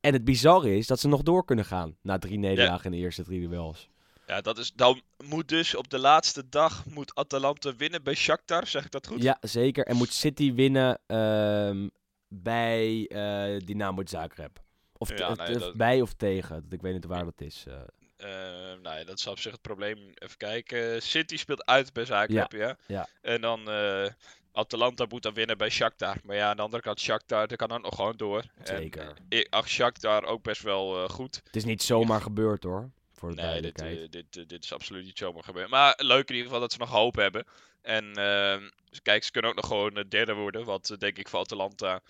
En 0.00 0.12
het 0.12 0.24
bizarre 0.24 0.76
is 0.76 0.86
dat 0.86 1.00
ze 1.00 1.08
nog 1.08 1.22
door 1.22 1.44
kunnen 1.44 1.64
gaan. 1.64 1.96
Na 2.02 2.18
drie 2.18 2.38
nederlagen 2.38 2.84
in 2.84 2.90
de 2.90 2.96
eerste 2.96 3.22
drie 3.22 3.48
duels. 3.48 3.88
Ja, 4.26 4.40
dat 4.40 4.58
is, 4.58 4.72
dan 4.72 5.00
moet 5.24 5.48
dus 5.48 5.74
op 5.76 5.88
de 5.90 5.98
laatste 5.98 6.48
dag 6.48 6.84
moet 6.94 7.14
Atalanta 7.14 7.76
winnen 7.76 8.02
bij 8.02 8.14
Shakhtar, 8.14 8.66
zeg 8.66 8.84
ik 8.84 8.90
dat 8.90 9.06
goed? 9.06 9.22
Ja, 9.22 9.38
zeker. 9.40 9.86
En 9.86 9.96
moet 9.96 10.12
City 10.12 10.54
winnen 10.54 10.98
ehm, 11.06 11.88
bij 12.28 13.06
eh, 13.06 13.58
Dynamo 13.66 14.02
Zagreb. 14.04 14.58
Of, 14.98 15.08
te- 15.08 15.14
Ja, 15.22 15.30
of- 15.30 15.36
nee, 15.36 15.54
of 15.56 15.62
dat- 15.62 15.76
bij 15.76 16.00
of 16.00 16.12
tegen. 16.12 16.54
Dat- 16.62 16.72
Ik 16.72 16.80
weet 16.82 16.92
niet 16.92 17.04
waar 17.04 17.24
dat 17.24 17.40
is. 17.40 17.64
eh. 17.68 17.74
Eh, 18.18 18.28
nou 18.82 18.98
ja, 18.98 19.04
dat 19.04 19.18
is 19.18 19.26
op 19.26 19.38
zich 19.38 19.52
het 19.52 19.62
probleem. 19.62 19.98
Even 20.14 20.36
kijken. 20.36 21.02
City 21.02 21.36
speelt 21.36 21.66
uit 21.66 21.92
bij 21.92 22.04
Zagreb, 22.04 22.52
ja. 22.52 22.76
ja. 22.86 23.08
En 23.20 23.40
dan 23.40 23.70
eh, 23.70 24.06
Atalanta 24.58 25.06
moet 25.08 25.22
dan 25.22 25.34
winnen 25.34 25.58
bij 25.58 25.70
Shakhtar. 25.70 26.16
Maar 26.24 26.36
ja, 26.36 26.48
aan 26.48 26.56
de 26.56 26.62
andere 26.62 26.82
kant 26.82 27.00
Shakhtar, 27.00 27.46
dat 27.46 27.58
kan 27.58 27.70
ook 27.70 27.82
nog 27.82 27.94
gewoon 27.94 28.16
door. 28.16 28.44
Zeker. 28.62 29.02
En, 29.02 29.16
eh, 29.28 29.38
ik 29.38 29.46
acht 29.50 29.68
Shakhtar 29.68 30.24
ook 30.24 30.42
best 30.42 30.62
wel 30.62 31.02
eh, 31.02 31.08
goed. 31.08 31.40
Het 31.44 31.56
is 31.56 31.64
niet 31.64 31.82
zomaar 31.82 32.20
gebeurd 32.20 32.62
hoor. 32.62 32.90
Voor 33.12 33.34
de 33.34 33.42
Nee, 33.42 33.62
dit, 33.62 33.82
eh, 33.82 34.08
dit, 34.10 34.48
dit 34.48 34.64
is 34.64 34.72
absoluut 34.72 35.04
niet 35.04 35.18
zomaar 35.18 35.44
gebeurd. 35.44 35.68
Maar 35.68 35.94
leuk 35.96 36.28
in 36.28 36.34
ieder 36.34 36.46
geval 36.46 36.60
dat 36.60 36.72
ze 36.72 36.78
nog 36.78 36.90
hoop 36.90 37.14
hebben. 37.14 37.44
En 37.82 38.14
ehm, 38.14 38.68
kijk, 39.02 39.24
ze 39.24 39.30
kunnen 39.30 39.50
ook 39.50 39.56
nog 39.56 39.66
gewoon 39.66 40.04
derde 40.08 40.34
worden. 40.34 40.64
Wat 40.64 40.96
denk 40.98 41.18
ik 41.18 41.28
voor 41.28 41.40
Atalanta 41.40 42.00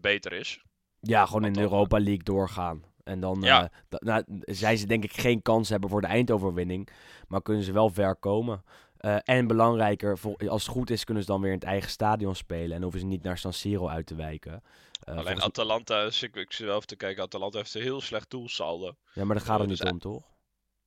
beter 0.00 0.32
is. 0.32 0.60
ja, 1.00 1.26
gewoon 1.26 1.44
in 1.44 1.52
de 1.52 1.60
dan, 1.60 1.68
Europa 1.68 1.98
League 1.98 2.22
doorgaan. 2.22 2.84
En 3.06 3.20
dan 3.20 3.40
Ja. 3.40 3.70
eh, 3.88 3.98
nou, 3.98 4.22
zij 4.40 4.76
ze 4.76 4.86
denk 4.86 5.04
ik 5.04 5.12
geen 5.20 5.42
kans 5.42 5.68
hebben 5.68 5.90
voor 5.90 6.00
de 6.00 6.06
eindoverwinning. 6.06 6.88
Maar 7.28 7.42
kunnen 7.42 7.62
ze 7.64 7.72
wel 7.72 7.90
ver 7.90 8.16
komen. 8.16 8.64
Eh, 8.96 9.16
en 9.24 9.46
belangrijker, 9.46 10.18
als 10.48 10.62
het 10.62 10.72
goed 10.72 10.90
is, 10.90 11.04
kunnen 11.04 11.22
ze 11.22 11.30
dan 11.30 11.40
weer 11.40 11.50
in 11.52 11.58
het 11.58 11.66
eigen 11.66 11.90
stadion 11.90 12.34
spelen. 12.34 12.76
En 12.76 12.82
hoeven 12.82 13.00
ze 13.00 13.06
niet 13.06 13.22
naar 13.22 13.38
San 13.38 13.52
Siro 13.52 13.88
uit 13.88 14.06
te 14.06 14.14
wijken. 14.14 14.62
Eh, 15.02 15.16
Alleen 15.16 15.42
Atalanta, 15.42 16.04
als 16.04 16.22
ik, 16.22 16.36
ik 16.36 16.52
zit 16.52 16.66
wel 16.66 16.74
even 16.76 16.86
te 16.86 16.96
kijken, 16.96 17.22
Atalanta 17.22 17.58
heeft 17.58 17.74
een 17.74 17.82
heel 17.82 18.00
slecht 18.00 18.30
doelsaldo. 18.30 18.94
ja, 19.12 19.24
maar 19.24 19.36
daar 19.36 19.44
gaat 19.44 19.58
het 19.60 19.68
dus 19.68 19.78
niet 19.80 19.86
ei- 19.88 19.92
om, 19.92 19.98
toch? 20.12 20.22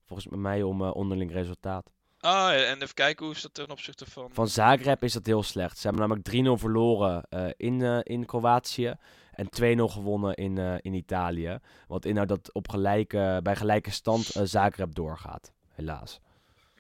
Volgens 0.06 0.28
mij 0.36 0.64
om 0.64 0.82
onderling 0.82 1.32
resultaat. 1.32 1.92
Ah, 2.20 2.70
en 2.70 2.82
even 2.82 2.94
kijken, 2.94 3.26
hoe 3.26 3.36
is 3.36 3.42
dat 3.42 3.54
ten 3.54 3.70
opzichte 3.72 4.06
van... 4.06 4.30
Van 4.34 4.48
Zagreb 4.48 5.04
is 5.04 5.14
dat 5.14 5.26
heel 5.26 5.44
slecht. 5.44 5.78
Ze 5.78 5.88
hebben 5.88 6.02
namelijk 6.08 6.58
3-0 6.58 6.60
verloren 6.62 7.24
in, 7.58 7.82
in 8.04 8.26
Kroatië. 8.26 8.94
En 9.40 9.78
2-0 9.80 9.92
gewonnen 9.92 10.36
in, 10.36 10.58
eh, 10.58 10.76
in 10.82 10.94
Italië. 10.94 11.60
Wat 11.88 12.06
inhoudt 12.06 12.30
dat 12.30 12.54
op 12.54 12.70
gelijke, 12.70 13.40
bij 13.44 13.56
gelijke 13.56 13.92
stand 13.92 14.36
eh, 14.36 14.44
Zagreb 14.44 14.96
doorgaat. 14.96 15.54
Helaas. 15.68 16.20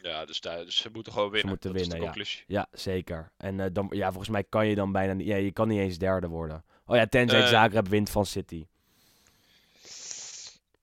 Ja, 0.02 0.26
dus, 0.26 0.42
daar, 0.42 0.66
dus 0.66 0.78
ze 0.78 0.90
moeten 0.94 1.14
gewoon 1.14 1.30
winnen. 1.30 1.50
moeten 1.50 1.72
dat 1.72 1.82
is 1.82 1.88
winnen, 1.88 2.00
de 2.00 2.06
ja. 2.06 2.12
conclusie. 2.12 2.44
Ja, 2.48 2.68
zeker. 2.72 3.32
En 3.38 3.60
eh, 3.60 3.66
dan, 3.74 3.88
ja, 3.92 4.08
volgens 4.08 4.30
mij 4.30 4.44
kan 4.44 4.68
je 4.68 4.76
dan 4.76 4.92
bijna 4.92 5.14
niet... 5.14 5.28
Ja, 5.28 5.36
je 5.36 5.52
kan 5.52 5.68
niet 5.68 5.80
eens 5.80 5.98
derde 5.98 6.28
worden. 6.28 6.64
Oh 6.86 6.96
ja, 6.96 7.06
tenzij. 7.06 7.48
Zagreb 7.48 7.88
wint 7.88 8.10
van 8.10 8.26
City. 8.26 8.66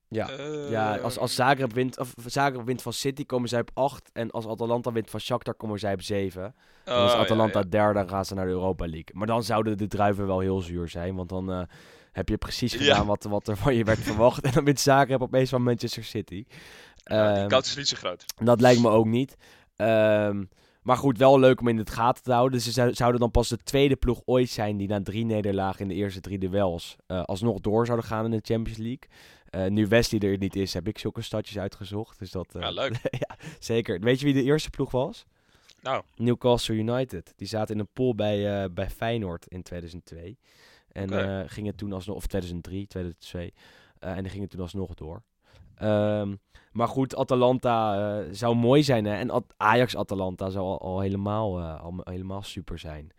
Ja. 0.09 0.31
Ja, 0.71 0.97
als, 0.97 1.19
als 1.19 1.35
Zagreb 1.35 1.73
wint, 1.73 1.99
of 1.99 2.15
Zagreb 2.27 2.65
wint 2.67 2.83
van 2.83 2.93
City 2.93 3.27
komen 3.27 3.49
zij 3.49 3.61
op 3.61 3.71
8. 3.75 4.11
En 4.13 4.31
als 4.31 4.47
Atalanta 4.47 4.93
wint 4.93 5.11
van 5.11 5.21
Shakhtar 5.21 5.55
komen 5.55 5.79
zij 5.79 5.93
op 5.93 6.03
7. 6.03 6.45
Oh, 6.45 6.95
Dan 6.95 7.07
is 7.07 7.13
Atalanta 7.13 7.63
derde 7.63 7.99
en 7.99 8.09
gaan 8.09 8.25
ze 8.25 8.35
naar 8.35 8.45
de 8.45 8.51
Europa 8.51 8.85
League. 8.85 9.09
Maar 9.13 9.27
dan 9.27 9.43
zouden 9.43 9.77
de 9.79 9.87
druiven 9.87 10.27
wel 10.27 10.41
heel 10.41 10.61
zuur 10.61 10.89
zijn. 10.89 11.15
Want 11.15 11.29
dan 11.29 11.53
eh, 11.53 11.61
heb 12.13 12.29
je 12.29 12.37
precies 12.37 12.73
Ja. 12.73 12.79
gedaan 12.79 13.07
wat, 13.07 13.25
wat 13.25 13.49
er 13.49 13.57
van 13.57 13.75
je 13.75 13.85
werd 13.85 13.99
verwacht. 13.99 14.45
En 14.45 14.53
dan 14.53 14.65
wint 14.65 14.81
Zagreb 14.81 15.23
opeens 15.23 15.51
van 15.51 15.63
Manchester 15.63 16.05
City. 16.05 16.45
Ja, 16.97 17.33
die 17.33 17.41
Ehm, 17.41 17.49
kans 17.49 17.69
is 17.69 17.77
niet 17.77 17.89
zo 17.89 17.97
groot. 17.97 18.25
dat 18.43 18.61
lijkt 18.61 18.81
me 18.81 18.89
ook 18.89 19.07
niet. 19.07 19.37
Ehm, 19.77 20.45
maar 20.87 20.97
goed, 20.97 21.19
wel 21.19 21.39
leuk 21.39 21.61
om 21.61 21.69
in 21.69 21.79
het 21.79 21.91
gaten 21.91 22.23
te 22.23 22.33
houden. 22.33 22.53
Dus 22.53 22.65
ze 22.65 22.73
zou- 22.73 22.95
zouden 22.95 23.21
dan 23.21 23.31
pas 23.31 23.49
de 23.49 23.57
tweede 23.57 23.97
ploeg 23.97 24.23
ooit 24.25 24.49
zijn 24.49 24.77
die 24.77 24.89
na 24.89 25.03
drie 25.03 25.25
nederlagen 25.25 25.81
in 25.81 25.89
de 25.89 25.95
eerste 25.95 26.21
drie 26.21 26.39
duels 26.39 26.97
eh, 27.07 27.23
alsnog 27.23 27.61
door 27.61 27.87
zouden 27.87 28.07
gaan 28.07 28.25
in 28.25 28.31
de 28.31 28.41
Champions 28.43 28.79
League. 28.79 29.09
Eh, 29.51 29.67
nu 29.71 29.87
Wesley 29.87 30.21
er 30.21 30.39
niet 30.39 30.57
is, 30.57 30.75
heb 30.75 30.89
ik 30.89 30.99
zulke 30.99 31.23
stadjes 31.23 31.59
uitgezocht. 31.59 32.19
Dus 32.19 32.31
dat, 32.31 32.55
eh, 32.55 32.63
Ja, 32.63 32.71
leuk. 32.71 32.99
ja, 33.29 33.37
zeker. 33.59 34.01
Weet 34.01 34.19
je 34.21 34.25
wie 34.25 34.35
de 34.35 34.43
eerste 34.43 34.71
ploeg 34.71 34.91
was? 34.91 35.25
Nou, 35.83 36.03
Newcastle 36.17 36.75
United. 36.75 37.33
Die 37.37 37.49
zaten 37.49 37.75
in 37.75 37.81
een 37.81 37.89
pool 37.93 38.15
bij, 38.15 38.73
bij 38.73 38.91
Feyenoord 38.91 39.47
in 39.47 39.63
2002. 39.63 40.39
En 40.93 41.11
eh, 41.11 41.43
gingen 41.47 41.75
toen 41.77 41.93
alsnog, 41.93 42.17
of 42.17 42.27
2003, 42.27 42.87
2002. 42.87 43.53
eh, 43.99 44.17
en 44.17 44.23
die 44.23 44.33
gingen 44.33 44.49
toen 44.49 44.61
alsnog 44.61 44.95
door. 44.95 45.23
Ehm, 45.75 46.35
maar 46.77 46.89
goed, 46.89 47.17
Atalanta 47.17 47.95
eh, 48.21 48.29
zou 48.31 48.55
mooi 48.55 48.83
zijn. 48.83 49.05
Hè? 49.05 49.15
En 49.17 49.31
At- 49.31 49.55
Ajax-Atalanta 49.57 50.51
zou 50.51 50.65
al, 50.65 50.81
al 50.81 51.01
helemaal, 51.01 51.59
eh, 51.59 51.81
al 51.83 52.01
helemaal 52.05 52.43
super 52.43 52.79
zijn. 52.79 53.13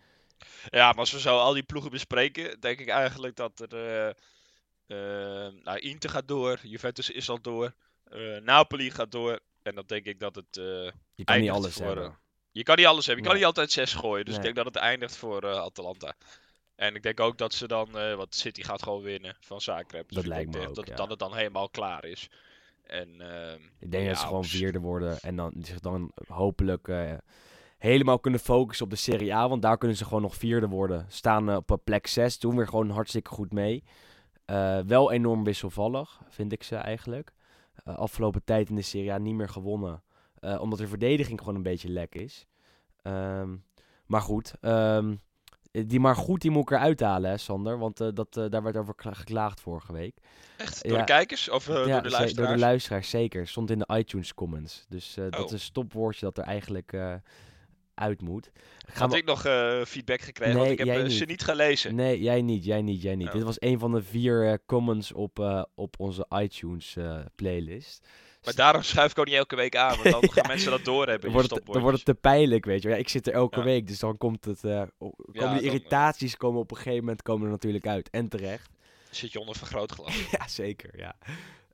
Ja, 0.70 0.88
maar 0.90 1.00
als 1.00 1.12
we 1.12 1.20
zo 1.20 1.38
al 1.38 1.54
die 1.54 1.64
ploegen 1.64 1.92
bespreken, 1.92 2.60
denk 2.60 2.80
ik 2.80 2.88
eigenlijk 2.88 3.36
dat 3.36 3.60
er. 3.72 4.16
nou, 5.64 5.80
Inter 5.80 6.10
gaat 6.10 6.28
door, 6.28 6.60
Juventus 6.64 7.10
is 7.10 7.30
al 7.30 7.42
door, 7.42 7.74
Napoli 8.44 8.92
gaat 8.92 9.12
door. 9.12 9.40
En 9.64 9.76
dan 9.76 9.84
denk 9.88 10.06
ik 10.06 10.20
dat 10.20 10.36
het. 10.36 10.48
Je 11.16 11.24
kan 11.24 11.40
niet 11.40 11.50
alles 11.50 11.74
voor, 11.74 11.86
hebben. 11.86 12.18
je 12.52 12.64
kan 12.64 12.76
niet 12.78 12.86
alles 12.86 13.06
hebben, 13.06 13.24
je 13.24 13.30
kan 13.30 13.38
niet 13.40 13.48
altijd 13.48 13.72
zes 13.72 13.94
gooien. 13.94 14.26
Dus 14.26 14.38
Nee. 14.38 14.48
ik 14.48 14.54
denk 14.54 14.66
dat 14.66 14.76
het 14.76 14.84
eindigt 14.84 15.16
voor 15.18 15.48
Atalanta. 15.48 16.14
En 16.76 16.96
ik 16.96 17.04
denk 17.04 17.20
ook 17.20 17.38
dat 17.38 17.54
ze 17.54 17.68
dan, 17.68 17.92
want 17.92 18.36
City 18.36 18.62
gaat 18.64 18.84
gewoon 18.84 19.02
winnen 19.02 19.36
van 19.40 19.62
Zagreb. 19.62 20.08
Dus 20.08 20.16
Dat 20.16 20.24
ik 20.24 20.30
lijkt 20.30 20.52
denk 20.52 20.64
me 20.64 20.70
echt 20.70 20.70
ook, 20.70 20.76
dat 20.76 20.88
ja. 20.88 20.96
dan 20.96 21.10
het 21.10 21.20
dan 21.20 21.36
helemaal 21.36 21.70
klaar 21.70 22.06
is. 22.06 22.30
En, 22.88 23.22
ehm, 23.22 23.60
Ik 23.80 23.92
denk 23.92 24.08
dat 24.08 24.18
ze 24.18 24.26
gewoon 24.26 24.46
vierde 24.46 24.80
worden 24.80 25.20
en 25.20 25.36
dan 25.36 25.54
zich 25.62 25.80
dan 25.80 26.12
hopelijk 26.28 26.88
eh, 26.88 27.14
helemaal 27.78 28.20
kunnen 28.20 28.40
focussen 28.40 28.86
op 28.86 28.92
de 28.92 28.98
Serie 28.98 29.36
A. 29.36 29.50
Want 29.50 29.62
daar 29.62 29.78
kunnen 29.78 29.98
ze 29.98 30.06
gewoon 30.06 30.22
nog 30.22 30.36
vierde 30.36 30.68
worden. 30.68 31.06
Staan 31.10 31.50
eh, 31.50 31.56
op 31.56 31.72
eh, 31.72 31.78
plek 31.84 32.08
6, 32.08 32.40
doen 32.40 32.56
weer 32.56 32.68
gewoon 32.68 32.90
hartstikke 32.90 33.30
goed 33.30 33.54
mee. 33.54 33.84
Wel 34.86 35.12
enorm 35.12 35.44
wisselvallig, 35.44 36.22
vind 36.30 36.52
ik 36.52 36.64
ze 36.64 36.76
eigenlijk. 36.76 37.34
Afgelopen 37.84 38.44
tijd 38.44 38.70
in 38.70 38.76
de 38.76 38.82
Serie 38.82 39.12
A 39.12 39.18
niet 39.18 39.36
meer 39.36 39.50
gewonnen. 39.50 40.04
omdat 40.60 40.80
de 40.80 40.88
verdediging 40.88 41.40
gewoon 41.40 41.56
een 41.56 41.64
beetje 41.64 41.90
lek 41.90 42.16
is. 42.16 42.48
Ehm, 43.02 43.56
maar 44.06 44.22
goed, 44.22 44.54
ehm, 44.62 45.16
die 45.86 46.00
maar 46.00 46.16
goed 46.16 46.42
die 46.42 46.52
moet 46.52 46.62
ik 46.62 46.78
eruit 46.78 47.00
halen, 47.00 47.30
hè, 47.30 47.38
Sander. 47.38 47.78
Want 47.80 48.02
eh, 48.02 48.08
dat, 48.14 48.38
eh, 48.38 48.46
daar 48.50 48.64
werd 48.64 48.78
over 48.78 48.96
kla- 48.96 49.14
geklaagd 49.14 49.62
vorige 49.62 49.94
week. 49.94 50.16
echt, 50.58 50.80
Ja. 50.84 50.90
door 50.90 50.98
de 50.98 51.04
kijkers 51.04 51.50
of 51.50 51.68
eh, 51.68 51.76
door 51.76 51.84
de 51.86 51.92
luisteraars? 51.92 52.34
door 52.34 52.48
de 52.48 52.58
luisteraars, 52.58 53.10
zeker. 53.10 53.48
Stond 53.48 53.70
in 53.72 53.80
de 53.80 53.88
iTunes 53.98 54.34
comments. 54.34 54.86
Dus 54.90 55.18
eh, 55.18 55.24
dat 55.30 55.40
Oh. 55.40 55.46
is 55.46 55.52
een 55.52 55.60
stopwoordje 55.60 56.26
dat 56.26 56.38
er 56.38 56.44
eigenlijk 56.44 56.94
eh, 56.94 57.14
uit 57.94 58.22
moet. 58.22 58.52
Gaan 58.88 59.02
Had 59.02 59.12
we- 59.12 59.18
ik 59.18 59.26
nog 59.26 59.46
eh, 59.46 59.82
feedback 59.84 60.22
gekregen, 60.22 60.54
want 60.56 60.66
Nee, 60.68 60.78
ik 60.78 60.86
heb 60.86 61.04
eh, 61.04 61.10
ze 61.10 61.26
niet. 61.26 61.44
gelezen. 61.44 61.96
Nee, 61.96 62.22
jij 62.22 62.42
niet, 62.42 62.66
jij 62.66 62.82
niet, 62.82 63.02
jij 63.02 63.16
niet. 63.16 63.28
Oh. 63.28 63.34
Dit 63.34 63.44
was 63.44 63.62
een 63.62 63.80
van 63.80 63.92
de 63.92 64.04
vier 64.04 64.48
eh, 64.48 64.54
comments 64.66 65.12
op, 65.14 65.40
eh, 65.40 65.64
op 65.76 65.96
onze 66.00 66.26
iTunes 66.36 66.96
eh, 66.96 67.20
playlist. 67.36 68.08
Maar 68.48 68.56
daarom 68.56 68.82
schuif 68.82 69.12
ik 69.12 69.20
ook 69.20 69.26
niet 69.26 69.36
elke 69.36 69.56
week 69.56 69.76
aan, 69.76 69.98
want 69.98 70.10
dan 70.12 70.32
gaan 70.34 70.48
mensen 70.48 70.72
dat 70.72 70.86
doorhebben. 70.86 71.22
Dan 71.22 71.32
wordt, 71.32 71.50
het, 71.50 71.66
dan 71.66 71.82
wordt 71.82 71.98
het 71.98 72.06
te 72.06 72.14
pijnlijk, 72.14 72.66
weet 72.66 72.82
je. 72.82 72.90
Ja, 72.90 72.96
ik 72.96 73.10
zit 73.10 73.28
er 73.28 73.34
elke 73.34 73.58
Ja. 73.60 73.66
week, 73.66 73.88
dus 73.88 74.00
dan 74.00 74.18
komt 74.18 74.46
het... 74.46 74.66
o- 74.66 74.70
komen 74.98 75.16
Ja, 75.32 75.40
die 75.54 75.56
dan, 75.56 75.60
irritaties 75.64 76.38
komen 76.38 76.60
op 76.60 76.72
een 76.72 76.78
gegeven 76.78 77.00
moment 77.00 77.22
komen 77.22 77.46
er 77.46 77.52
natuurlijk 77.52 77.88
uit. 77.88 78.10
En 78.10 78.28
terecht. 78.30 78.70
Zit 79.10 79.32
je 79.32 79.40
onder 79.40 79.56
vergrootglas. 79.56 80.16
ja, 80.38 80.48
zeker, 80.48 80.90
ja. 80.98 81.16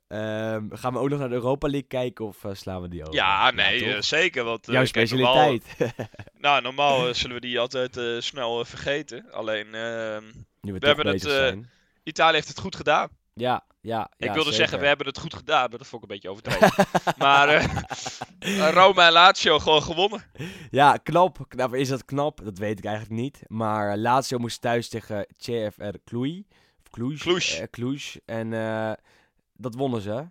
Ehm, 0.08 0.64
gaan 0.70 0.92
we 0.92 0.98
ook 0.98 1.08
nog 1.08 1.18
naar 1.18 1.28
de 1.28 1.34
Europa 1.34 1.68
League 1.68 1.88
kijken 1.88 2.24
of 2.24 2.44
eh, 2.44 2.50
slaan 2.54 2.82
we 2.82 2.88
die 2.88 3.00
over? 3.02 3.14
Ja, 3.14 3.50
nee, 3.50 3.94
eh, 3.94 4.00
zeker. 4.00 4.44
Want, 4.44 4.68
eh, 4.68 4.74
Jouw 4.74 4.84
kijk, 4.84 5.10
normaal- 5.10 5.34
specialiteit. 5.58 6.08
Nou, 6.38 6.62
normaal 6.62 7.14
zullen 7.14 7.34
we 7.34 7.40
die 7.46 7.60
altijd 7.60 8.00
snel 8.24 8.64
vergeten. 8.64 9.26
Alleen, 9.32 9.66
ehm, 9.74 10.22
we, 10.60 10.76
hebben 10.86 11.06
het. 11.06 11.56
Italië 12.02 12.34
heeft 12.34 12.48
het 12.48 12.58
goed 12.58 12.76
gedaan. 12.76 13.08
Ja, 13.34 13.64
ja. 13.84 14.10
Ik 14.16 14.26
ja, 14.26 14.34
wilde 14.34 14.52
zeggen, 14.52 14.78
we 14.80 14.86
hebben 14.86 15.06
het 15.06 15.18
goed 15.18 15.34
gedaan, 15.34 15.68
maar 15.68 15.78
dat 15.78 15.86
vond 15.86 16.02
ik 16.04 16.10
een 16.10 16.14
beetje 16.14 16.30
overdreven. 16.30 16.86
maar 17.24 17.48
eh, 17.48 18.70
Roma 18.70 19.06
en 19.06 19.12
Lazio 19.12 19.58
gewoon 19.58 19.82
gewonnen. 19.82 20.24
Ja, 20.70 20.96
knap. 20.96 21.38
knap. 21.48 21.74
Is 21.74 21.88
dat 21.88 22.04
knap? 22.04 22.40
Dat 22.44 22.58
weet 22.58 22.78
ik 22.78 22.84
eigenlijk 22.84 23.20
niet. 23.20 23.42
Maar 23.46 23.96
Lazio 23.96 24.38
moest 24.38 24.60
thuis 24.60 24.88
tegen 24.88 25.26
CFR 25.36 25.94
Cluj. 26.04 26.44
Of 26.82 26.90
Cluj. 26.90 27.16
Cluj. 27.16 27.42
eh, 27.60 27.62
Cluj. 27.70 28.00
En 28.24 28.52
eh, 28.52 28.92
dat 29.56 29.74
wonnen 29.74 30.00
ze. 30.00 30.24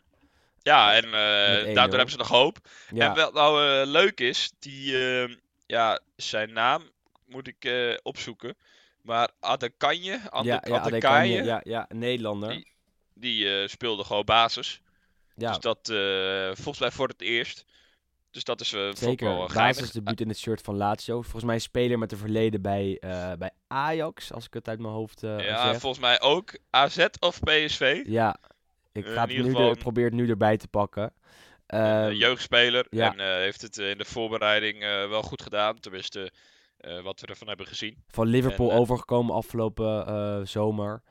Ja, 0.61 0.93
en 0.93 1.09
Met 1.09 1.65
1-0. 1.67 1.73
daardoor 1.73 1.97
hebben 1.97 2.09
ze 2.11 2.17
nog 2.17 2.27
hoop. 2.27 2.57
Ja, 2.93 3.09
En 3.09 3.15
wat 3.15 3.33
nou 3.33 3.85
leuk 3.85 4.19
is, 4.19 4.51
die, 4.59 4.97
eh, 5.21 5.35
ja, 5.65 5.99
zijn 6.15 6.53
naam 6.53 6.83
moet 7.25 7.47
ik 7.47 7.71
opzoeken. 8.03 8.55
Maar 9.01 9.29
Adekanje, 9.39 10.19
Ade 10.29 10.47
ja, 10.47 10.53
ja, 10.53 10.59
Adekanje, 10.59 10.79
Adekanje, 10.85 11.43
ja, 11.43 11.61
ja, 11.63 11.85
een 11.89 11.97
Nederlander. 11.97 12.49
Die- 12.49 12.71
die 13.23 13.61
eh, 13.61 13.67
speelde 13.67 14.03
gewoon 14.03 14.25
basis. 14.25 14.81
ja, 15.35 15.49
Dus 15.49 15.59
dat 15.59 15.89
eh, 15.89 16.45
volgens 16.53 16.79
mij 16.79 16.91
voor 16.91 17.07
het 17.07 17.21
eerst. 17.21 17.65
Dus 18.31 18.43
dat 18.43 18.61
is 18.61 18.71
wel 18.71 18.95
zeker. 18.95 19.53
Basisdebuut 19.53 20.21
in 20.21 20.27
het 20.27 20.37
shirt 20.37 20.61
van 20.61 20.75
Lazio. 20.75 21.21
Volgens 21.21 21.43
mij 21.43 21.55
een 21.55 21.61
speler 21.61 21.99
met 21.99 22.11
een 22.11 22.17
verleden 22.17 22.61
bij, 22.61 22.97
bij 23.37 23.51
Ajax, 23.67 24.33
als 24.33 24.45
ik 24.45 24.53
het 24.53 24.67
uit 24.67 24.79
mijn 24.79 24.93
hoofd 24.93 25.23
eh 25.23 25.39
Ja, 25.39 25.71
zeg. 25.71 25.79
volgens 25.81 26.01
mij 26.01 26.21
ook 26.21 26.57
AZ 26.69 27.05
of 27.19 27.39
PSV. 27.39 28.01
Ja, 28.05 28.37
ik 28.91 29.05
ga 29.05 29.21
het 29.21 29.29
nu 29.29 29.43
geval 29.43 29.69
er, 29.69 29.77
probeer 29.77 30.05
het 30.05 30.13
nu 30.13 30.29
erbij 30.29 30.57
te 30.57 30.67
pakken. 30.67 31.13
Ehm, 31.65 32.09
eh, 32.09 32.11
jeugdspeler. 32.11 32.85
ja. 32.89 33.15
En 33.15 33.41
heeft 33.41 33.61
het 33.61 33.77
in 33.77 33.97
de 33.97 34.05
voorbereiding 34.05 34.79
wel 35.09 35.21
goed 35.21 35.41
gedaan. 35.41 35.79
Tenminste, 35.79 36.31
wat 37.03 37.19
we 37.21 37.27
ervan 37.27 37.47
hebben 37.47 37.67
gezien. 37.67 38.03
van 38.07 38.27
Liverpool 38.27 38.71
En, 38.71 38.77
overgekomen 38.77 39.35
afgelopen 39.35 40.47
zomer. 40.47 41.03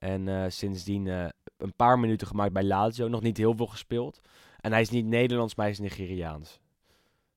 En 0.00 0.28
eh, 0.28 0.44
sindsdien 0.48 1.08
eh, 1.08 1.26
een 1.58 1.74
paar 1.76 1.98
minuten 1.98 2.26
gemaakt 2.26 2.52
bij 2.52 2.62
Lazio. 2.64 3.08
Nog 3.08 3.22
niet 3.22 3.36
heel 3.36 3.54
veel 3.56 3.66
gespeeld. 3.66 4.20
En 4.60 4.72
hij 4.72 4.80
is 4.80 4.90
niet 4.90 5.06
Nederlands, 5.06 5.54
maar 5.54 5.64
hij 5.64 5.74
is 5.74 5.80
Nigeriaans. 5.80 6.58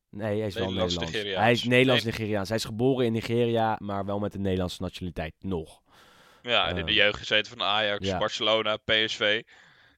Nee, 0.10 0.38
hij 0.40 0.48
is 0.48 0.54
wel 0.54 0.64
Nederlands 0.64 0.94
Nederlands. 0.96 1.14
Nigeriaans. 1.16 1.44
Hij 1.44 1.52
is 1.52 1.64
Nederlands 1.64 2.04
Nee. 2.04 2.12
Nigeriaans. 2.14 2.48
Hij 2.50 2.58
is 2.58 2.64
geboren 2.64 3.06
in 3.06 3.12
Nigeria, 3.12 3.76
maar 3.80 4.06
wel 4.06 4.20
met 4.20 4.34
een 4.34 4.42
Nederlandse 4.42 4.82
nationaliteit. 4.82 5.34
Nog. 5.40 5.82
Ja, 6.42 6.64
en 6.68 6.78
in 6.78 6.86
de 6.86 6.92
Ehm, 6.92 7.00
jeugd 7.00 7.18
gezeten 7.18 7.58
van 7.58 7.68
Ajax, 7.68 8.08
ja. 8.08 8.18
Barcelona, 8.18 8.78
PSV 8.78 9.42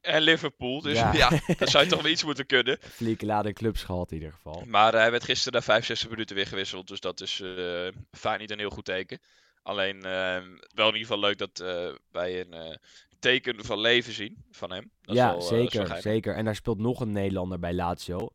en 0.01 0.21
Liverpool. 0.21 0.82
Dus 0.82 0.97
Ja. 0.97 1.13
ja, 1.13 1.30
dan 1.58 1.67
zou 1.67 1.84
je 1.84 1.89
toch 1.89 2.01
wel 2.01 2.12
iets 2.12 2.23
moeten 2.23 2.45
kunnen. 2.45 2.78
Flinke 2.82 3.25
lading 3.25 3.56
clubs 3.56 3.84
gehad 3.84 4.12
in 4.12 4.17
ieder 4.17 4.34
geval. 4.34 4.63
Maar 4.67 4.93
hij 4.93 5.12
werd 5.12 5.23
gisteren 5.23 5.54
na 5.54 5.62
65 5.65 6.10
minuten 6.10 6.36
weer 6.36 6.47
gewisseld. 6.47 6.88
Dus 6.88 6.99
dat 6.99 7.21
is 7.21 7.41
eh 7.41 7.88
vaak 8.12 8.39
niet 8.39 8.51
een 8.51 8.60
heel 8.60 8.69
goed 8.69 8.86
teken. 8.86 9.19
Alleen 9.65 9.95
eh, 9.95 10.41
wel 10.73 10.88
in 10.88 10.93
ieder 10.93 10.99
geval 10.99 11.19
leuk 11.19 11.38
dat 11.38 11.60
eh, 11.60 11.88
wij 12.12 12.41
een 12.41 12.54
eh, 12.54 12.75
teken 13.19 13.65
van 13.65 13.80
leven 13.80 14.13
zien 14.13 14.43
van 14.51 14.71
hem. 14.71 14.91
Dat 15.01 15.15
ja, 15.15 15.28
wel, 15.30 15.39
eh, 15.39 15.45
zeker, 15.45 15.97
zeker. 16.01 16.36
En 16.36 16.45
daar 16.45 16.56
speelt 16.56 16.78
nog 16.78 16.99
een 16.99 17.12
Nederlander 17.12 17.60
bij 17.60 17.73
Lazio. 17.73 18.30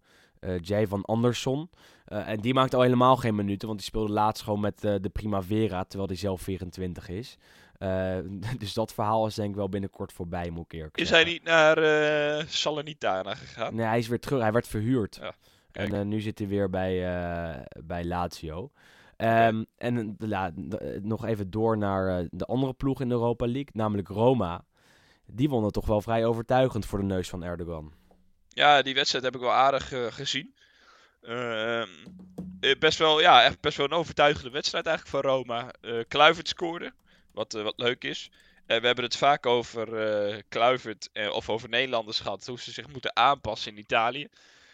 Jay 0.60 0.86
van 0.86 1.04
Andersson. 1.04 1.70
En 2.04 2.40
die 2.40 2.54
maakt 2.54 2.74
al 2.74 2.80
helemaal 2.80 3.16
geen 3.16 3.34
minuten, 3.34 3.66
want 3.66 3.78
die 3.78 3.88
speelde 3.88 4.12
laatst 4.12 4.42
gewoon 4.42 4.60
met 4.60 4.80
de 4.80 5.10
Primavera, 5.12 5.84
terwijl 5.84 6.08
hij 6.08 6.18
zelf 6.18 6.40
24 6.40 7.08
is. 7.08 7.36
Dus 8.58 8.72
dat 8.72 8.92
verhaal 8.92 9.26
is 9.26 9.34
denk 9.34 9.48
ik 9.50 9.56
wel 9.56 9.68
binnenkort 9.68 10.12
voorbij, 10.12 10.50
moet 10.50 10.64
ik 10.64 10.72
eerlijk 10.72 10.96
Is 10.96 11.10
hij 11.10 11.24
niet 11.24 11.42
naar 11.42 11.76
Salernitana 12.48 13.34
gegaan? 13.34 13.74
Nee, 13.74 13.86
hij 13.86 13.98
is 13.98 14.08
weer 14.08 14.20
terug. 14.20 14.40
Hij 14.40 14.52
werd 14.52 14.68
verhuurd. 14.68 15.18
Ja, 15.20 15.34
en 15.72 16.08
nu 16.08 16.20
zit 16.20 16.38
hij 16.38 16.48
weer 16.48 16.70
bij, 16.70 17.66
bij 17.84 18.04
Lazio. 18.04 18.70
Ehm, 19.20 19.64
En 19.76 20.16
eh, 20.18 20.28
ja, 20.28 20.52
eh, 20.70 21.00
nog 21.02 21.24
even 21.24 21.50
door 21.50 21.78
naar 21.78 22.18
eh, 22.18 22.26
de 22.30 22.44
andere 22.44 22.72
ploeg 22.72 23.00
in 23.00 23.08
de 23.08 23.14
Europa 23.14 23.46
League, 23.46 23.70
namelijk 23.72 24.08
Roma. 24.08 24.64
Die 25.26 25.48
wonnen 25.48 25.72
toch 25.72 25.86
wel 25.86 26.00
vrij 26.00 26.24
overtuigend 26.24 26.86
voor 26.86 26.98
de 26.98 27.04
neus 27.04 27.28
van 27.28 27.44
Erdogan. 27.44 27.92
Ja, 28.48 28.82
die 28.82 28.94
wedstrijd 28.94 29.24
heb 29.24 29.34
ik 29.34 29.40
wel 29.40 29.52
aardig 29.52 29.92
gezien. 30.14 30.54
Ehm, 31.22 31.88
eh, 32.60 32.78
best 32.78 32.98
wel, 32.98 33.20
ja, 33.20 33.42
echt 33.42 33.60
best 33.60 33.76
wel 33.76 33.86
een 33.86 33.92
overtuigende 33.92 34.50
wedstrijd 34.50 34.86
eigenlijk 34.86 35.16
van 35.16 35.32
Roma. 35.32 35.70
Eh 35.80 35.98
Kluivert 36.08 36.48
scoorde, 36.48 36.92
wat, 37.32 37.52
wat 37.52 37.78
leuk 37.78 38.04
is. 38.04 38.30
En 38.66 38.80
we 38.80 38.86
hebben 38.86 39.04
het 39.04 39.16
vaak 39.16 39.46
over 39.46 39.96
eh 39.96 40.38
Kluivert 40.48 41.10
of 41.32 41.48
over 41.48 41.68
Nederlanders 41.68 42.20
gehad, 42.20 42.46
hoe 42.46 42.60
ze 42.60 42.72
zich 42.72 42.88
moeten 42.88 43.16
aanpassen 43.16 43.72
in 43.72 43.78
Italië. 43.78 44.28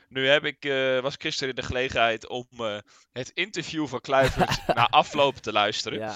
Nu 0.08 0.28
heb 0.28 0.44
ik, 0.44 0.64
eh, 0.64 1.00
was 1.00 1.14
ik 1.14 1.22
gisteren 1.22 1.48
in 1.54 1.60
de 1.60 1.66
gelegenheid 1.66 2.28
om 2.28 2.46
eh, 2.58 2.78
het 3.12 3.30
interview 3.34 3.86
van 3.86 4.00
Kluivert 4.00 4.66
na 4.74 4.86
afloop 4.88 5.36
te 5.36 5.52
luisteren. 5.52 5.98
Ja. 5.98 6.14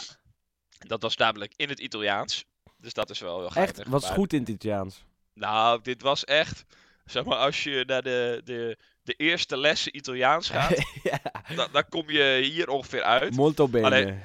Dat 0.78 1.02
was 1.02 1.16
namelijk 1.16 1.52
in 1.56 1.68
het 1.68 1.78
Italiaans. 1.80 2.44
Dus 2.76 2.92
dat 2.92 3.10
is 3.10 3.18
wel 3.20 3.36
heel 3.36 3.44
Echt, 3.46 3.54
geinig. 3.54 3.86
was 3.88 4.02
Maar- 4.02 4.12
goed 4.12 4.32
in 4.32 4.40
het 4.40 4.48
Italiaans. 4.48 5.04
nou, 5.34 5.80
dit 5.82 6.02
was 6.02 6.24
echt. 6.24 6.64
Zeg 7.04 7.24
maar, 7.24 7.36
als 7.38 7.62
je 7.62 7.84
naar 7.86 8.02
de, 8.02 8.40
de, 8.44 8.78
de 9.10 9.24
eerste 9.24 9.56
lessen 9.56 9.96
Italiaans 9.96 10.48
gaat, 10.54 10.82
ja. 11.02 11.20
dan, 11.54 11.68
dan 11.72 11.84
kom 11.88 12.10
je 12.10 12.40
hier 12.42 12.68
ongeveer 12.68 13.02
uit. 13.02 13.36
Molto 13.36 13.68
bene. 13.68 14.18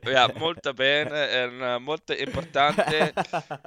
Ja, 0.00 0.30
molto 0.44 0.72
bene 0.72 1.14
en 1.14 1.60
eh, 1.60 1.78
molto 1.78 2.14
importante. 2.14 3.12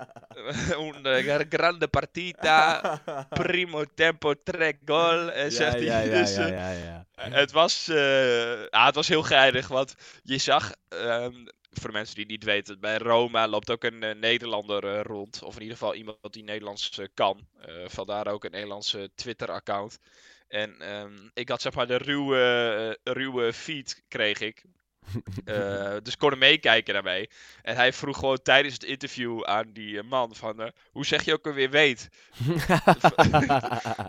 Un 0.86 1.05
eh, 1.05 1.39
grande 1.49 1.88
partita. 1.88 3.01
Primo 3.30 3.84
tempo, 3.95 4.34
tre 4.43 4.78
goal. 4.86 5.32
En 5.32 5.43
ja, 5.43 5.49
zegt 5.49 5.80
ja, 5.80 5.91
hij. 5.91 6.07
ja, 6.07 6.19
Dus, 6.19 6.36
ja, 6.36 6.45
eh, 6.45 6.49
ja, 6.51 6.71
ja. 6.71 7.05
Het 7.15 7.51
was, 7.51 7.88
eh, 7.88 8.65
ja, 8.69 8.86
het 8.86 8.95
was 8.95 9.07
heel 9.07 9.24
geinig, 9.24 9.67
want 9.67 9.95
je 10.24 10.38
zag, 10.38 10.71
ehm, 10.89 11.45
voor 11.74 11.89
de 11.89 11.97
mensen 11.97 12.15
die 12.15 12.26
niet 12.26 12.43
weten, 12.43 12.80
bij 12.80 12.97
Roma 12.97 13.47
loopt 13.47 13.71
ook 13.71 13.84
een 13.84 14.03
eh, 14.03 14.15
Nederlander 14.15 14.88
eh, 14.88 15.01
rond. 15.01 15.43
Of 15.43 15.55
in 15.55 15.61
ieder 15.61 15.78
geval 15.78 15.95
iemand 15.95 16.34
die 16.34 16.43
Nederlands 16.43 16.97
eh, 16.97 17.05
kan. 17.13 17.47
Eh, 17.59 17.74
vandaar 17.88 18.28
ook 18.28 18.43
een 18.43 18.51
Nederlandse 18.51 19.09
Twitter-account. 19.15 19.99
En 20.53 20.81
ehm, 20.81 21.29
ik 21.33 21.49
had 21.49 21.61
zeg 21.61 21.73
maar 21.73 21.87
de 21.87 21.97
ruwe, 21.97 22.37
eh, 23.05 23.13
ruwe 23.13 23.53
feed, 23.53 24.03
kreeg 24.07 24.39
ik. 24.39 24.63
Eh, 25.45 25.93
dus 26.03 26.13
ik 26.13 26.19
kon 26.19 26.29
hem 26.29 26.39
meekijken 26.39 26.93
daarmee. 26.93 27.29
En 27.61 27.75
hij 27.75 27.93
vroeg 27.93 28.17
gewoon 28.17 28.41
tijdens 28.41 28.73
het 28.73 28.83
interview 28.83 29.43
aan 29.43 29.69
die 29.73 29.97
eh, 29.97 30.03
man 30.03 30.35
van... 30.35 30.61
eh, 30.61 30.67
hoe 30.91 31.05
zeg 31.05 31.25
je 31.25 31.33
ook 31.33 31.47
alweer 31.47 31.69
weet? 31.69 32.09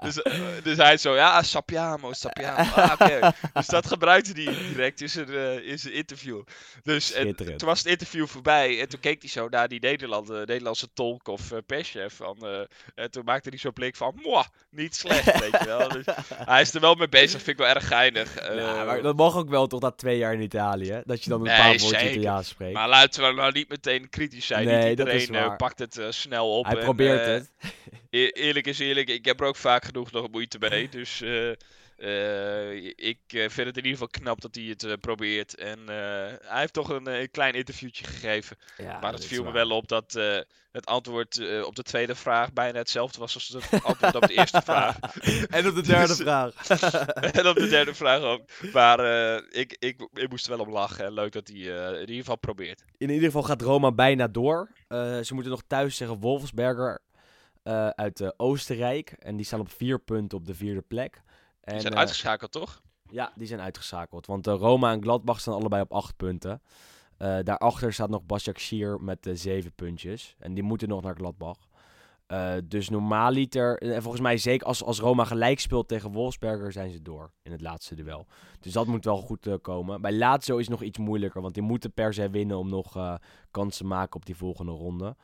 Dus, 0.03 0.15
dus 0.63 0.77
hij 0.77 0.97
zo, 0.97 1.15
ja, 1.15 1.43
sappiamo, 1.43 2.13
sappiamo. 2.13 2.71
Ah. 2.75 3.31
Dus 3.53 3.67
dat 3.67 3.87
gebruikte 3.87 4.33
hij 4.43 4.55
direct 4.69 5.01
in 5.01 5.09
zijn, 5.09 5.65
in 5.65 5.79
zijn 5.79 5.95
interview. 5.95 6.43
Dus 6.83 7.13
en, 7.13 7.37
toen 7.37 7.69
was 7.69 7.79
het 7.79 7.89
interview 7.89 8.27
voorbij 8.27 8.81
en 8.81 8.89
toen 8.89 9.01
keek 9.01 9.21
hij 9.21 9.31
zo 9.31 9.49
naar 9.49 9.69
die 9.69 9.81
Nederland, 9.81 10.29
Nederlandse 10.29 10.93
tolk 10.93 11.29
of 11.29 11.53
perschef. 11.67 12.15
Van, 12.15 12.67
en 12.95 13.11
toen 13.11 13.25
maakte 13.25 13.49
hij 13.49 13.59
zo'n 13.59 13.73
blik 13.73 13.97
van, 13.97 14.19
mwah, 14.23 14.45
niet 14.71 14.95
slecht, 14.97 15.41
weet 15.41 15.59
je 15.61 15.65
wel. 15.67 15.89
Dus 15.89 16.05
hij 16.53 16.61
is 16.61 16.75
er 16.75 16.81
wel 16.81 16.95
mee 16.95 17.09
bezig, 17.09 17.43
vind 17.43 17.59
ik 17.59 17.65
wel 17.65 17.75
erg 17.75 17.87
geinig. 17.87 18.35
Ja, 18.35 18.81
Eh, 18.81 18.87
maar 18.87 19.03
dat 19.03 19.17
mag 19.17 19.37
ook 19.37 19.49
wel 19.49 19.67
toch 19.67 19.81
na 19.81 19.91
twee 19.91 20.19
jaar 20.19 20.33
in 20.35 20.41
Italië, 20.41 20.84
dat 21.05 21.25
je 21.25 21.31
dan 21.31 21.41
een 21.41 21.47
Nee, 21.47 21.57
paar 21.57 21.79
woordjes. 21.79 22.11
Italiaans 22.11 22.49
spreekt. 22.49 22.73
maar 22.73 22.89
laten 22.89 23.27
we 23.29 23.33
nou 23.33 23.53
niet 23.53 23.69
meteen 23.69 24.09
kritisch 24.09 24.47
zijn. 24.47 24.67
Nee, 24.67 24.89
niet 24.89 24.97
dat 24.97 25.07
is 25.07 25.21
iedereen 25.21 25.43
eh, 25.43 25.49
waar. 25.49 25.57
pakt 25.57 25.79
het 25.79 25.99
eh, 25.99 26.07
snel 26.11 26.59
op. 26.59 26.65
Hij 26.65 26.77
en, 26.77 26.83
probeert 26.83 27.21
eh, 27.21 27.27
het. 27.27 27.51
E- 28.11 28.29
eerlijk 28.29 28.67
is 28.67 28.79
eerlijk, 28.79 29.09
ik 29.09 29.25
heb 29.25 29.41
er 29.41 29.47
ook 29.47 29.57
vaak 29.57 29.85
genoeg 29.85 30.13
nog 30.13 30.31
moeite 30.31 30.59
mee. 30.59 30.89
Dus 30.89 31.23
eh, 31.97 32.85
ik 32.85 33.19
eh, 33.27 33.49
vind 33.49 33.67
het 33.67 33.77
in 33.77 33.85
ieder 33.85 33.91
geval 33.91 34.09
knap 34.09 34.41
dat 34.41 34.55
hij 34.55 34.65
het 34.65 34.83
eh, 34.85 34.93
probeert. 35.01 35.55
En 35.55 35.79
hij 35.87 36.61
heeft 36.61 36.73
toch 36.73 36.89
een, 36.89 37.07
een 37.07 37.31
klein 37.31 37.55
interviewtje 37.55 38.05
gegeven. 38.05 38.57
Ja, 38.77 38.93
maar 38.93 39.11
dat 39.11 39.13
het 39.21 39.25
viel 39.25 39.45
me 39.45 39.53
waar. 39.53 39.67
wel 39.67 39.77
op 39.77 39.89
dat 39.89 40.13
het 40.73 40.87
antwoord 40.87 41.63
op 41.65 41.77
de 41.77 41.83
tweede 41.83 42.15
vraag 42.15 42.53
bijna 42.53 42.79
hetzelfde 42.79 43.19
was 43.19 43.35
als 43.35 43.49
het 43.49 43.83
antwoord 43.85 44.15
op 44.15 44.27
de 44.27 44.35
eerste 44.35 44.63
vraag. 44.71 44.99
En 45.49 45.69
op 45.69 45.75
de 45.75 45.83
derde 45.83 46.07
Dus- 46.07 46.17
vraag. 46.17 46.69
en 47.39 47.49
op 47.49 47.57
de 47.57 47.69
derde 47.69 47.95
vraag 47.95 48.21
ook. 48.21 48.43
Maar 48.73 49.01
ik, 49.51 49.77
ik, 49.79 50.09
ik 50.13 50.31
moest 50.31 50.47
er 50.47 50.57
wel 50.57 50.67
om 50.67 50.73
lachen. 50.73 51.05
En 51.05 51.13
leuk 51.13 51.33
dat 51.33 51.49
hij 51.49 51.57
in 51.57 52.01
ieder 52.01 52.17
geval 52.17 52.39
probeert. 52.39 52.85
In 52.97 53.11
ieder 53.11 53.25
geval 53.25 53.43
gaat 53.43 53.63
Roma 53.63 53.93
bijna 53.93 54.29
door. 54.29 54.71
Ze 55.23 55.31
moeten 55.31 55.51
nog 55.51 55.63
thuis 55.67 55.97
tegen 55.97 56.21
Wolfsberger 56.21 57.01
uit 57.95 58.39
Oostenrijk. 58.39 59.11
En 59.19 59.37
die 59.37 59.47
staan 59.47 59.61
op 59.61 59.73
vier 59.73 59.99
punten 59.99 60.39
op 60.39 60.47
de 60.47 60.55
vierde 60.55 60.83
plek. 60.83 61.23
En, 61.65 61.73
Die 61.73 61.81
zijn 61.81 61.93
eh, 61.93 61.99
uitgeschakeld, 61.99 62.53
toch? 62.53 62.83
Ja, 63.11 63.33
die 63.35 63.47
zijn 63.47 63.61
uitgeschakeld. 63.61 64.27
Want 64.27 64.47
eh, 64.47 64.55
Roma 64.55 64.93
en 64.93 65.03
Gladbach 65.03 65.41
staan 65.41 65.55
allebei 65.55 65.83
op 65.83 65.93
acht 65.93 66.17
punten. 66.17 66.63
Eh, 67.17 67.39
daarachter 67.43 67.93
staat 67.93 68.11
nog 68.11 68.23
Başakşehir 68.27 69.01
met 69.01 69.31
zeven 69.33 69.73
puntjes. 69.73 70.37
En 70.39 70.55
die 70.55 70.63
moeten 70.63 70.89
nog 70.89 71.03
naar 71.03 71.15
Gladbach. 71.15 71.59
Eh, 72.27 72.55
dus 72.65 72.89
normaaliter, 72.89 73.79
en 73.79 74.03
volgens 74.03 74.23
mij 74.23 74.37
zeker 74.37 74.67
als, 74.67 74.85
als 74.85 75.01
Roma 75.01 75.25
gelijk 75.25 75.61
speelt 75.61 75.89
tegen 75.89 76.13
Wolfsberger, 76.13 76.73
zijn 76.73 76.91
ze 76.91 77.03
door 77.03 77.31
in 77.43 77.53
het 77.53 77.61
laatste 77.61 77.95
duel. 77.95 78.27
Dus 78.61 78.73
dat 78.73 78.87
moet 78.87 79.05
wel 79.05 79.17
goed 79.17 79.59
komen. 79.63 80.01
Bij 80.01 80.13
Lazio 80.13 80.57
is 80.57 80.67
het 80.69 80.79
nog 80.79 80.83
iets 80.83 80.99
moeilijker, 80.99 81.43
want 81.43 81.55
die 81.55 81.63
moeten 81.63 81.93
per 81.93 82.15
se 82.15 82.31
winnen 82.31 82.59
om 82.59 82.69
nog 82.69 82.97
eh, 82.97 83.15
kans 83.51 83.77
te 83.77 83.85
maken 83.85 84.17
op 84.17 84.27
die 84.27 84.37
volgende 84.37 84.73
ronde. 84.73 85.17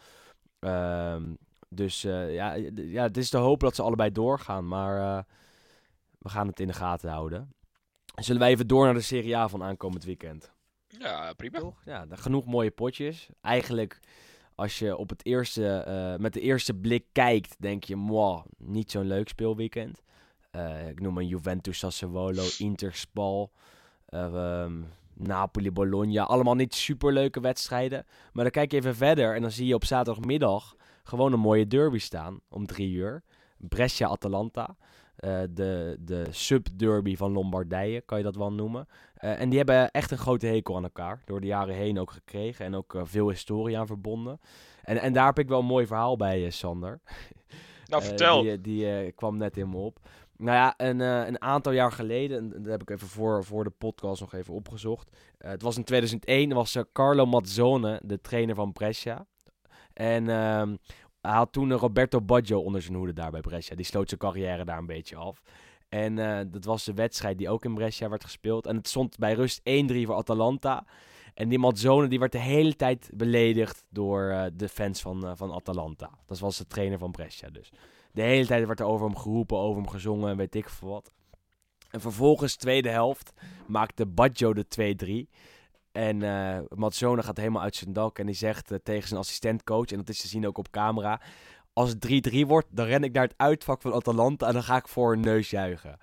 Ehm, 0.59 1.35
dus 1.69 2.03
ja, 2.03 2.53
ja, 2.75 3.03
het 3.03 3.17
is 3.17 3.31
te 3.31 3.39
hopen 3.39 3.67
dat 3.67 3.77
ze 3.77 3.83
allebei 3.83 4.13
doorgaan, 4.13 4.69
maar 4.69 5.27
we 6.21 6.29
gaan 6.29 6.47
het 6.47 6.61
in 6.61 6.67
de 6.67 6.73
gaten 6.73 7.11
houden. 7.11 7.55
Zullen 8.15 8.41
wij 8.41 8.51
even 8.51 8.67
door 8.67 8.85
naar 8.85 8.95
de 8.95 9.01
Serie 9.01 9.37
A 9.37 9.49
van 9.49 9.63
aankomend 9.63 10.05
weekend? 10.05 10.53
Ja, 10.87 11.33
prima. 11.33 11.59
Toch? 11.59 11.83
Ja, 11.85 12.07
genoeg 12.11 12.47
mooie 12.47 12.71
potjes. 12.71 13.29
Eigenlijk, 13.41 14.01
als 14.55 14.79
je 14.79 14.97
op 14.97 15.09
het 15.09 15.25
eerste, 15.25 15.67
eh, 15.77 16.17
met 16.17 16.33
de 16.33 16.41
eerste 16.41 16.75
blik 16.75 17.05
kijkt, 17.13 17.57
denk 17.59 17.85
je, 17.85 18.43
niet 18.57 18.91
zo'n 18.91 19.07
leuk 19.07 19.29
speelweekend. 19.29 20.03
Eh, 20.51 20.89
ik 20.89 21.01
noem 21.01 21.19
een 21.19 21.27
Juventus 21.27 21.79
Sassuolo, 21.79 22.43
Inter 22.59 22.95
Spal, 22.95 23.53
eh, 24.07 24.63
ehm, 24.63 24.83
Napoli 25.15 25.71
Bologna. 25.71 26.23
Allemaal 26.23 26.55
niet 26.55 26.75
superleuke 26.75 27.41
wedstrijden. 27.41 28.07
Maar 28.33 28.45
dan 28.45 28.53
kijk 28.53 28.71
je 28.71 28.77
even 28.77 28.97
verder 28.97 29.35
en 29.35 29.43
dan 29.43 29.51
zie 29.51 29.67
je 29.67 29.75
op 29.75 29.85
zaterdagmiddag 29.85 30.75
gewoon 31.03 31.33
een 31.33 31.41
mooie 31.41 31.67
derby 31.67 31.99
staan 31.99 32.41
om 32.49 32.67
drie 32.67 32.91
uur. 32.93 33.23
Brescia-Atalanta. 33.57 34.77
Eh, 35.21 35.41
de, 35.51 35.97
de 36.01 36.27
sub-derby 36.31 37.17
van 37.17 37.33
Lombardije, 37.33 38.01
kan 38.01 38.19
je 38.19 38.25
dat 38.25 38.37
wel 38.37 38.53
noemen. 38.53 38.89
Eh, 39.15 39.41
en 39.41 39.49
die 39.49 39.59
hebben 39.59 39.91
echt 39.91 40.11
een 40.11 40.19
grote 40.19 40.47
hekel 40.47 40.77
aan 40.77 40.83
elkaar. 40.83 41.23
Door 41.25 41.41
de 41.41 41.47
jaren 41.47 41.75
heen 41.75 41.99
ook 41.99 42.11
gekregen. 42.11 42.65
En 42.65 42.75
ook 42.75 42.95
eh, 42.95 43.03
veel 43.05 43.29
historie 43.29 43.79
aan 43.79 43.87
verbonden. 43.87 44.41
En, 44.83 45.01
en 45.01 45.13
daar 45.13 45.27
heb 45.27 45.39
ik 45.39 45.49
wel 45.49 45.59
een 45.59 45.65
mooi 45.65 45.87
verhaal 45.87 46.17
bij, 46.17 46.51
Sander. 46.51 47.01
Nou, 47.87 48.03
vertel. 48.03 48.43
die 48.43 48.61
die 48.61 49.13
kwam 49.13 49.37
net 49.37 49.57
in 49.57 49.69
me 49.69 49.77
op. 49.77 49.99
Nou 50.37 50.57
ja, 50.57 50.75
een, 50.77 51.01
een 51.01 51.43
aantal 51.43 51.73
jaar 51.73 51.93
geleden, 51.93 52.39
en 52.39 52.63
dat 52.63 52.71
heb 52.71 52.83
ik 52.83 52.91
even 52.91 53.09
voor, 53.09 53.45
voor 53.45 53.65
de 53.65 53.71
podcast 53.71 54.21
nog 54.21 54.35
even 54.35 54.55
opgezocht. 54.55 55.11
Het 55.39 55.63
was 55.63 55.77
in 55.77 55.85
2001, 55.85 56.53
was 56.53 56.77
Carlo 56.93 57.27
Mazzone, 57.27 58.01
de 58.05 58.21
trainer 58.21 58.55
van 58.55 58.73
Brescia. 58.73 59.27
En 59.93 60.29
ehm, 60.29 60.77
hij 61.21 61.33
had 61.33 61.53
toen 61.53 61.73
Roberto 61.73 62.21
Baggio 62.21 62.61
onder 62.61 62.83
zijn 62.83 62.97
hoede 62.97 63.13
daar 63.13 63.31
bij 63.31 63.41
Brescia. 63.41 63.77
Die 63.77 63.85
sloot 63.85 64.09
zijn 64.09 64.21
carrière 64.21 64.65
daar 64.65 64.79
een 64.79 64.87
beetje 64.87 65.17
af. 65.17 65.43
En 65.89 66.19
eh, 66.19 66.47
dat 66.51 66.65
was 66.65 66.85
de 66.85 66.95
wedstrijd 66.95 67.39
die 67.39 67.49
ook 67.49 67.65
in 67.65 67.75
Brescia 67.75 68.09
werd 68.09 68.25
gespeeld. 68.25 68.67
En 68.67 68.77
het 68.77 68.89
stond 68.89 69.19
bij 69.19 69.33
rust 69.33 69.61
1-3 69.61 69.63
voor 69.85 70.15
Atalanta. 70.15 70.85
En 71.35 71.49
die 71.49 71.59
Mazzone 71.59 72.09
die 72.09 72.19
werd 72.19 72.33
de 72.33 72.39
hele 72.39 72.77
tijd 72.77 73.11
beledigd 73.15 73.85
door 73.89 74.29
eh, 74.29 74.45
de 74.55 74.69
fans 74.69 75.01
van, 75.01 75.27
eh, 75.27 75.33
van 75.35 75.53
Atalanta. 75.53 76.11
Dat 76.27 76.39
was 76.39 76.57
de 76.57 76.67
trainer 76.67 76.99
van 76.99 77.11
Brescia 77.11 77.51
dus. 77.51 77.73
De 78.13 78.23
hele 78.23 78.47
tijd 78.47 78.67
werd 78.67 78.81
er 78.81 78.87
over 78.87 79.07
hem 79.07 79.17
geroepen, 79.17 79.57
over 79.57 79.83
hem 79.83 79.91
gezongen 79.91 80.31
en 80.31 80.37
weet 80.37 80.55
ik 80.55 80.69
veel 80.69 80.89
wat. 80.89 81.13
En 81.91 82.01
vervolgens, 82.01 82.57
tweede 82.57 82.89
helft, 82.89 83.33
maakte 83.67 84.07
Baggio 84.07 84.55
de 84.55 84.67
2-3. 85.27 85.31
En 85.93 86.19
Mazzone 86.75 87.23
gaat 87.23 87.37
helemaal 87.37 87.63
uit 87.63 87.77
zijn 87.77 87.93
dak 87.93 88.19
en 88.19 88.27
die 88.27 88.35
zegt 88.35 88.71
eh, 88.71 88.79
tegen 88.83 89.09
zijn 89.09 89.21
assistentcoach, 89.21 89.87
en 89.87 89.97
dat 89.97 90.09
is 90.09 90.21
te 90.21 90.29
zien 90.29 90.47
ook 90.47 90.59
op 90.59 90.71
camera... 90.71 91.21
Als 91.73 91.91
het 91.91 92.33
3-3 92.33 92.47
wordt, 92.47 92.67
dan 92.71 92.87
ren 92.87 93.05
ik 93.05 93.13
naar 93.13 93.23
het 93.23 93.35
uitvak 93.37 93.83
van 93.83 93.93
Atalanta 93.93 94.47
en 94.47 94.53
dan 94.53 94.63
ga 94.63 94.77
ik 94.77 94.89
voor 94.89 95.13
een 95.13 95.21
neus 95.21 95.51
juichen. 95.51 95.99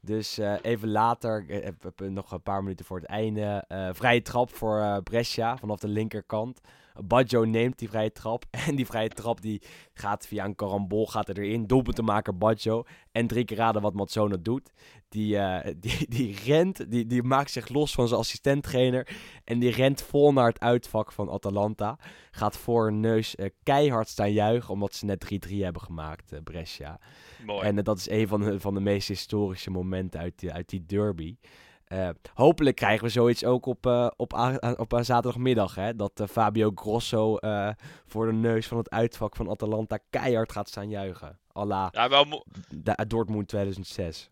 Dus 0.00 0.38
eh, 0.38 0.54
even 0.62 0.90
later, 0.90 1.64
nog 1.96 2.32
een 2.32 2.42
paar 2.42 2.62
minuten 2.62 2.84
voor 2.84 2.96
het 2.96 3.06
einde, 3.06 3.64
vrije 3.92 4.22
trap 4.22 4.54
voor 4.54 5.02
Brescia 5.02 5.56
vanaf 5.56 5.78
de 5.78 5.88
linkerkant. 5.88 6.60
Baggio 7.04 7.44
neemt 7.44 7.78
die 7.78 7.88
vrije 7.88 8.12
trap 8.12 8.44
en 8.66 8.76
die 8.76 8.86
vrije 8.86 9.08
trap 9.08 9.40
die 9.40 9.62
gaat 9.94 10.26
via 10.26 10.44
een 10.44 10.54
karambol 10.54 11.06
gaat 11.06 11.28
er 11.28 11.38
erin. 11.38 11.66
Doelpunt 11.66 11.96
te 11.96 12.02
maken 12.02 12.38
Baggio 12.38 12.84
en 13.12 13.26
drie 13.26 13.44
keer 13.44 13.56
raden 13.56 13.82
wat 13.82 13.94
Mazzone 13.94 14.42
doet. 14.42 14.70
Die, 15.08 15.36
eh, 15.36 15.74
die, 15.84 16.08
die 16.08 16.36
rent, 16.44 16.90
die, 16.90 17.06
die 17.06 17.22
maakt 17.22 17.50
zich 17.50 17.68
los 17.68 17.94
van 17.94 18.08
zijn 18.08 18.20
assistenttrainer 18.20 19.08
en 19.44 19.58
die 19.58 19.70
rent 19.70 20.02
vol 20.02 20.32
naar 20.32 20.48
het 20.48 20.60
uitvak 20.60 21.12
van 21.12 21.30
Atalanta. 21.30 21.98
Gaat 22.30 22.56
voor 22.56 22.86
een 22.86 23.00
neus 23.00 23.34
eh, 23.34 23.50
keihard 23.62 24.08
staan 24.08 24.32
juichen 24.32 24.72
omdat 24.72 24.94
ze 24.94 25.04
net 25.04 25.24
3-3 25.48 25.56
hebben 25.56 25.82
gemaakt, 25.82 26.32
eh, 26.32 26.38
Brescia. 26.44 26.98
Mooi. 27.44 27.66
En 27.66 27.76
dat 27.76 27.98
is 27.98 28.10
een 28.10 28.28
van 28.28 28.40
de, 28.40 28.60
van 28.60 28.74
de 28.74 28.80
meest 28.80 29.08
historische 29.08 29.70
momenten 29.70 30.20
uit 30.20 30.38
die, 30.38 30.52
uit 30.52 30.68
die 30.68 30.86
derby. 30.86 31.36
Eh, 31.90 32.08
hopelijk 32.34 32.76
krijgen 32.76 33.04
we 33.04 33.10
zoiets 33.10 33.44
ook 33.44 33.66
op, 33.66 33.86
eh, 33.86 34.06
op, 34.16 34.34
a- 34.34 34.74
op 34.76 34.92
een 34.92 35.04
zaterdagmiddag. 35.04 35.74
Hè? 35.74 35.96
Dat 35.96 36.20
eh, 36.20 36.26
Fabio 36.26 36.72
Grosso 36.74 37.36
voor 38.06 38.26
de 38.26 38.32
neus 38.32 38.66
van 38.66 38.76
het 38.78 38.90
uitvak 38.90 39.36
van 39.36 39.48
Atalanta 39.50 39.98
keihard 40.10 40.52
gaat 40.52 40.68
staan 40.68 40.88
juichen. 40.90 41.38
à 41.56 41.64
la 41.64 41.88
Ja, 41.92 42.08
wel, 42.08 42.24
mo- 42.24 42.44
Da- 42.74 43.04
Dortmund 43.08 43.48
2006. 43.48 44.30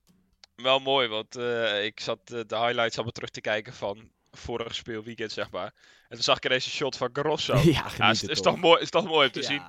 wel 0.56 0.78
mooi, 0.78 1.08
want 1.08 1.36
ik 1.82 2.00
zat 2.00 2.18
de 2.26 2.44
highlights 2.48 2.94
allemaal 2.94 3.12
terug 3.12 3.30
te 3.30 3.40
kijken 3.40 3.72
van 3.72 4.10
vorig 4.30 4.74
speelweekend, 4.74 5.32
zeg 5.32 5.50
maar. 5.50 5.74
En 6.08 6.14
toen 6.14 6.22
zag 6.22 6.36
ik 6.36 6.44
ineens 6.44 6.64
een 6.64 6.70
shot 6.70 6.96
van 6.96 7.08
Grosso. 7.12 7.56
ja, 7.98 8.10
is, 8.10 8.20
het 8.20 8.30
is, 8.30 8.40
toch. 8.40 8.52
toch 8.52 8.62
mooi, 8.62 8.80
is 8.82 8.90
toch 8.90 9.04
mooi 9.04 9.26
om 9.26 9.32
te 9.32 9.40
Ja, 9.40 9.46
zien. 9.46 9.62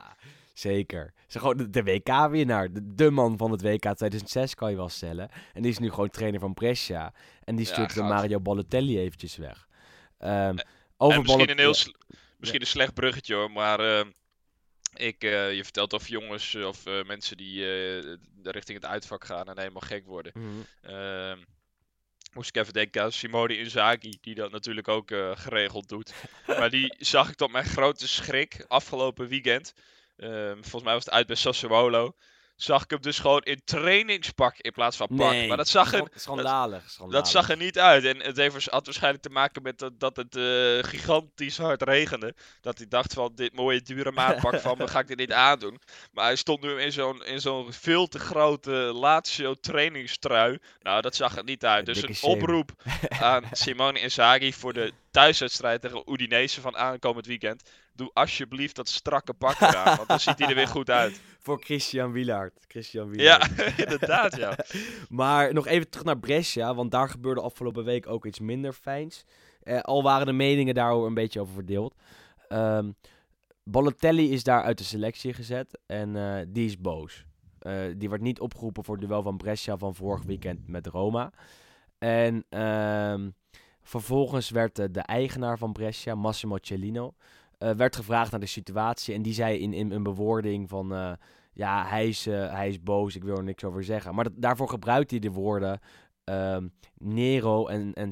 Zeker. 0.60 1.14
Ze 1.28 1.39
gewoon 1.39 1.57
de, 1.57 1.70
de 1.70 1.84
WK-winnaar. 1.84 2.74
De, 2.74 2.93
de 2.95 3.10
man 3.12 3.38
van 3.38 3.51
het 3.51 3.62
WK 3.62 3.82
2006 3.82 4.55
kan 4.55 4.70
je 4.70 4.76
wel 4.76 4.89
stellen. 4.89 5.30
En 5.53 5.62
die 5.62 5.72
is 5.72 5.78
nu 5.78 5.89
gewoon 5.89 6.10
trainer 6.10 6.39
van 6.39 6.53
Brescia. 6.53 7.14
En 7.43 7.55
die 7.55 7.66
Ja, 7.66 7.72
stuurt 7.72 7.93
de 7.93 7.99
goud. 7.99 8.10
Mario 8.10 8.39
Balotelli 8.39 8.99
eventjes 8.99 9.38
weg. 9.38 9.68
Ehm 10.18 10.57
En 10.57 10.68
over 10.97 11.22
misschien 11.22 11.49
een 11.49 11.57
heel 11.57 11.76
ja. 11.76 11.91
misschien 12.38 12.62
een 12.62 12.68
slecht 12.68 12.93
bruggetje 12.93 13.36
hoor, 13.36 13.51
maar 13.51 13.80
eh, 13.80 14.05
Ik, 14.93 15.24
eh, 15.24 15.53
je 15.53 15.64
vertelt 15.64 15.93
of 15.93 16.07
jongens 16.07 16.55
eh, 16.55 16.68
of 16.68 16.86
eh, 16.86 17.03
mensen 17.03 17.38
die 17.38 17.64
richting 18.43 18.82
het 18.82 18.91
uitvak 18.91 19.26
gaan 19.26 19.47
en 19.47 19.57
helemaal 19.57 19.82
gek 19.82 20.05
worden. 20.05 20.32
Mhm. 20.36 20.93
Ehm, 20.93 21.38
moest 22.34 22.49
ik 22.49 22.55
even 22.62 22.74
denken 22.74 23.01
aan 23.01 23.12
Simone 23.12 23.57
Inzaghi, 23.57 24.18
die 24.22 24.36
dat 24.36 24.51
natuurlijk 24.51 24.88
ook 24.88 25.12
geregeld 25.34 25.89
doet. 25.89 26.14
maar 26.60 26.70
die 26.70 26.95
zag 26.97 27.30
ik 27.30 27.36
tot 27.36 27.51
mijn 27.51 27.66
grote 27.66 28.07
schrik 28.07 28.66
afgelopen 28.68 29.28
weekend. 29.28 29.74
Ehm, 30.20 30.53
volgens 30.53 30.84
mij 30.84 30.93
was 30.93 31.05
het 31.05 31.13
uit 31.13 31.28
bij 31.28 31.36
Sassuolo. 31.36 32.13
Zag 32.55 32.84
ik 32.84 32.89
hem 32.89 33.01
dus 33.01 33.20
gewoon 33.20 33.41
in 33.41 33.61
trainingspak 33.65 34.57
in 34.57 34.72
plaats 34.72 34.97
van 34.97 35.07
pak. 35.07 35.32
Nee, 35.32 35.47
maar 35.47 35.57
dat 35.57 35.67
zag 35.67 35.93
er, 35.93 35.99
Scha- 35.99 36.20
schandalig, 36.20 36.89
schandalig. 36.89 37.22
dat 37.22 37.30
zag 37.32 37.49
er 37.49 37.57
niet 37.57 37.80
uit. 37.80 38.05
En 38.05 38.22
het 38.22 38.38
heeft, 38.38 38.70
had 38.70 38.86
waarschijnlijk 38.86 39.24
te 39.24 39.30
maken 39.30 39.61
met 39.61 39.80
dat, 39.80 39.99
dat 39.99 40.15
het 40.15 40.36
eh, 40.36 40.43
gigantisch 40.89 41.57
hard 41.57 41.82
regende. 41.84 42.34
Dat 42.61 42.78
hij 42.78 42.88
dacht 42.88 43.13
van, 43.13 43.32
dit 43.36 43.53
mooie 43.53 43.82
dure 43.82 44.11
maatpak 44.11 44.59
van 44.59 44.78
me 44.78 44.88
ga 44.93 44.99
ik 44.99 45.07
dit 45.07 45.17
niet 45.17 45.32
aandoen. 45.34 45.82
Maar 46.11 46.26
hij 46.26 46.36
stond 46.36 46.61
nu 46.61 46.82
in 46.82 46.91
zo'n, 46.91 47.26
in 47.26 47.41
zo'n 47.41 47.74
veel 47.74 48.07
te 48.07 48.20
grote 48.20 48.72
Lazio 48.72 49.53
trainingstrui. 49.53 50.57
Nou, 50.82 51.01
dat 51.01 51.15
zag 51.15 51.38
er 51.38 51.43
niet 51.43 51.65
uit. 51.65 51.86
Dus 51.86 51.95
Dikke 51.95 52.09
een 52.09 52.15
shame. 52.15 52.34
oproep 52.34 52.72
aan 53.09 53.43
Simone 53.51 53.99
Inzaghi 53.99 54.53
voor 54.53 54.74
de 54.74 54.93
thuiswedstrijd 55.12 55.82
tegen 55.82 56.12
Udinese 56.12 56.62
van 56.62 56.78
aankomend 56.78 57.26
weekend. 57.26 57.70
Doe 57.93 58.12
alsjeblieft 58.14 58.76
dat 58.76 58.89
strakke 58.89 59.34
pak 59.34 59.60
eraan, 59.60 59.95
want 59.95 60.07
dan 60.07 60.20
ziet 60.20 60.39
hij 60.39 60.47
er 60.47 60.55
weer 60.55 60.68
goed 60.68 60.89
uit. 60.89 61.22
Voor 61.45 61.62
Christian 61.62 62.12
Wielaert. 62.12 62.66
Christian 62.68 63.10
Wielaert. 63.10 63.55
Ja, 63.55 63.66
inderdaad, 63.84 64.36
ja. 64.36 64.57
Maar 65.10 65.53
nog 65.53 65.68
even 65.68 65.89
terug 65.89 66.05
naar 66.05 66.20
Brescia, 66.20 66.76
want 66.76 66.91
daar 66.91 67.10
gebeurde 67.10 67.41
afgelopen 67.41 67.84
week 67.84 68.07
ook 68.07 68.26
iets 68.26 68.39
minder 68.39 68.74
fijns. 68.74 69.26
Eh, 69.64 69.80
al 69.80 70.03
waren 70.03 70.26
de 70.26 70.34
meningen 70.34 70.74
daar 70.74 70.91
een 70.91 71.14
beetje 71.14 71.39
over 71.39 71.53
verdeeld. 71.53 71.95
Balotelli 73.72 74.32
is 74.32 74.43
daar 74.43 74.64
uit 74.64 74.78
de 74.78 74.84
selectie 74.84 75.34
gezet 75.34 75.80
en 75.86 76.16
eh, 76.16 76.45
die 76.47 76.66
is 76.66 76.82
boos. 76.82 77.26
Eh, 77.60 77.74
die 77.97 78.10
werd 78.10 78.22
niet 78.22 78.39
opgeroepen 78.39 78.84
voor 78.84 78.97
het 78.97 79.07
duel 79.07 79.22
van 79.22 79.38
Brescia 79.38 79.78
van 79.78 79.95
vorig 79.95 80.24
weekend 80.24 80.68
met 80.68 80.88
Roma. 80.88 81.32
En 81.97 82.45
ehm, 82.49 83.30
vervolgens 83.90 84.50
werd 84.50 84.80
eh, 84.80 84.86
de 84.92 85.00
eigenaar 85.00 85.58
van 85.58 85.72
Brescia, 85.72 86.16
Massimo 86.16 86.58
Cellino, 86.62 87.14
eh, 87.58 87.72
werd 87.72 87.96
gevraagd 87.96 88.32
naar 88.32 88.40
de 88.40 88.46
situatie. 88.46 89.14
En 89.14 89.22
die 89.22 89.34
zei 89.34 89.60
in, 89.60 89.74
in 89.74 89.92
een 89.92 90.04
bewoording 90.04 90.70
van... 90.70 90.94
eh, 90.94 91.12
ja, 91.54 91.88
hij 91.88 92.08
is, 92.08 92.26
hij 92.26 92.68
is 92.68 92.84
boos, 92.84 93.16
ik 93.16 93.24
wil 93.24 93.38
er 93.38 93.44
niks 93.44 93.64
over 93.64 93.84
zeggen. 93.84 94.16
Maar 94.16 94.28
daarvoor 94.34 94.70
gebruikt 94.70 95.12
hij 95.12 95.20
de 95.20 95.32
woorden 95.32 95.80
ehm, 96.24 96.68
Nero 96.98 97.68
en, 97.68 97.94
en. 97.94 98.12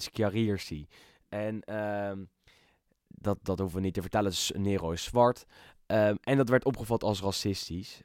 En 1.29 1.61
ehm, 1.61 2.23
dat, 3.07 3.37
dat 3.41 3.59
hoeven 3.59 3.77
we 3.77 3.83
niet 3.83 3.93
te 3.93 4.01
vertellen, 4.01 4.33
Nero 4.53 4.91
is 4.91 5.03
zwart. 5.03 5.45
Ehm, 5.85 6.15
en 6.21 6.37
dat 6.37 6.49
werd 6.49 6.65
opgevat 6.65 7.03
als 7.03 7.21
racistisch. 7.21 8.01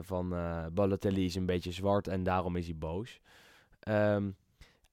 Van 0.00 0.28
Balotelli 0.72 1.24
is 1.24 1.34
een 1.34 1.46
beetje 1.46 1.72
zwart 1.72 2.08
en 2.08 2.22
daarom 2.22 2.56
is 2.56 2.64
hij 2.66 2.76
boos. 2.76 3.20
Ehm, 3.80 4.30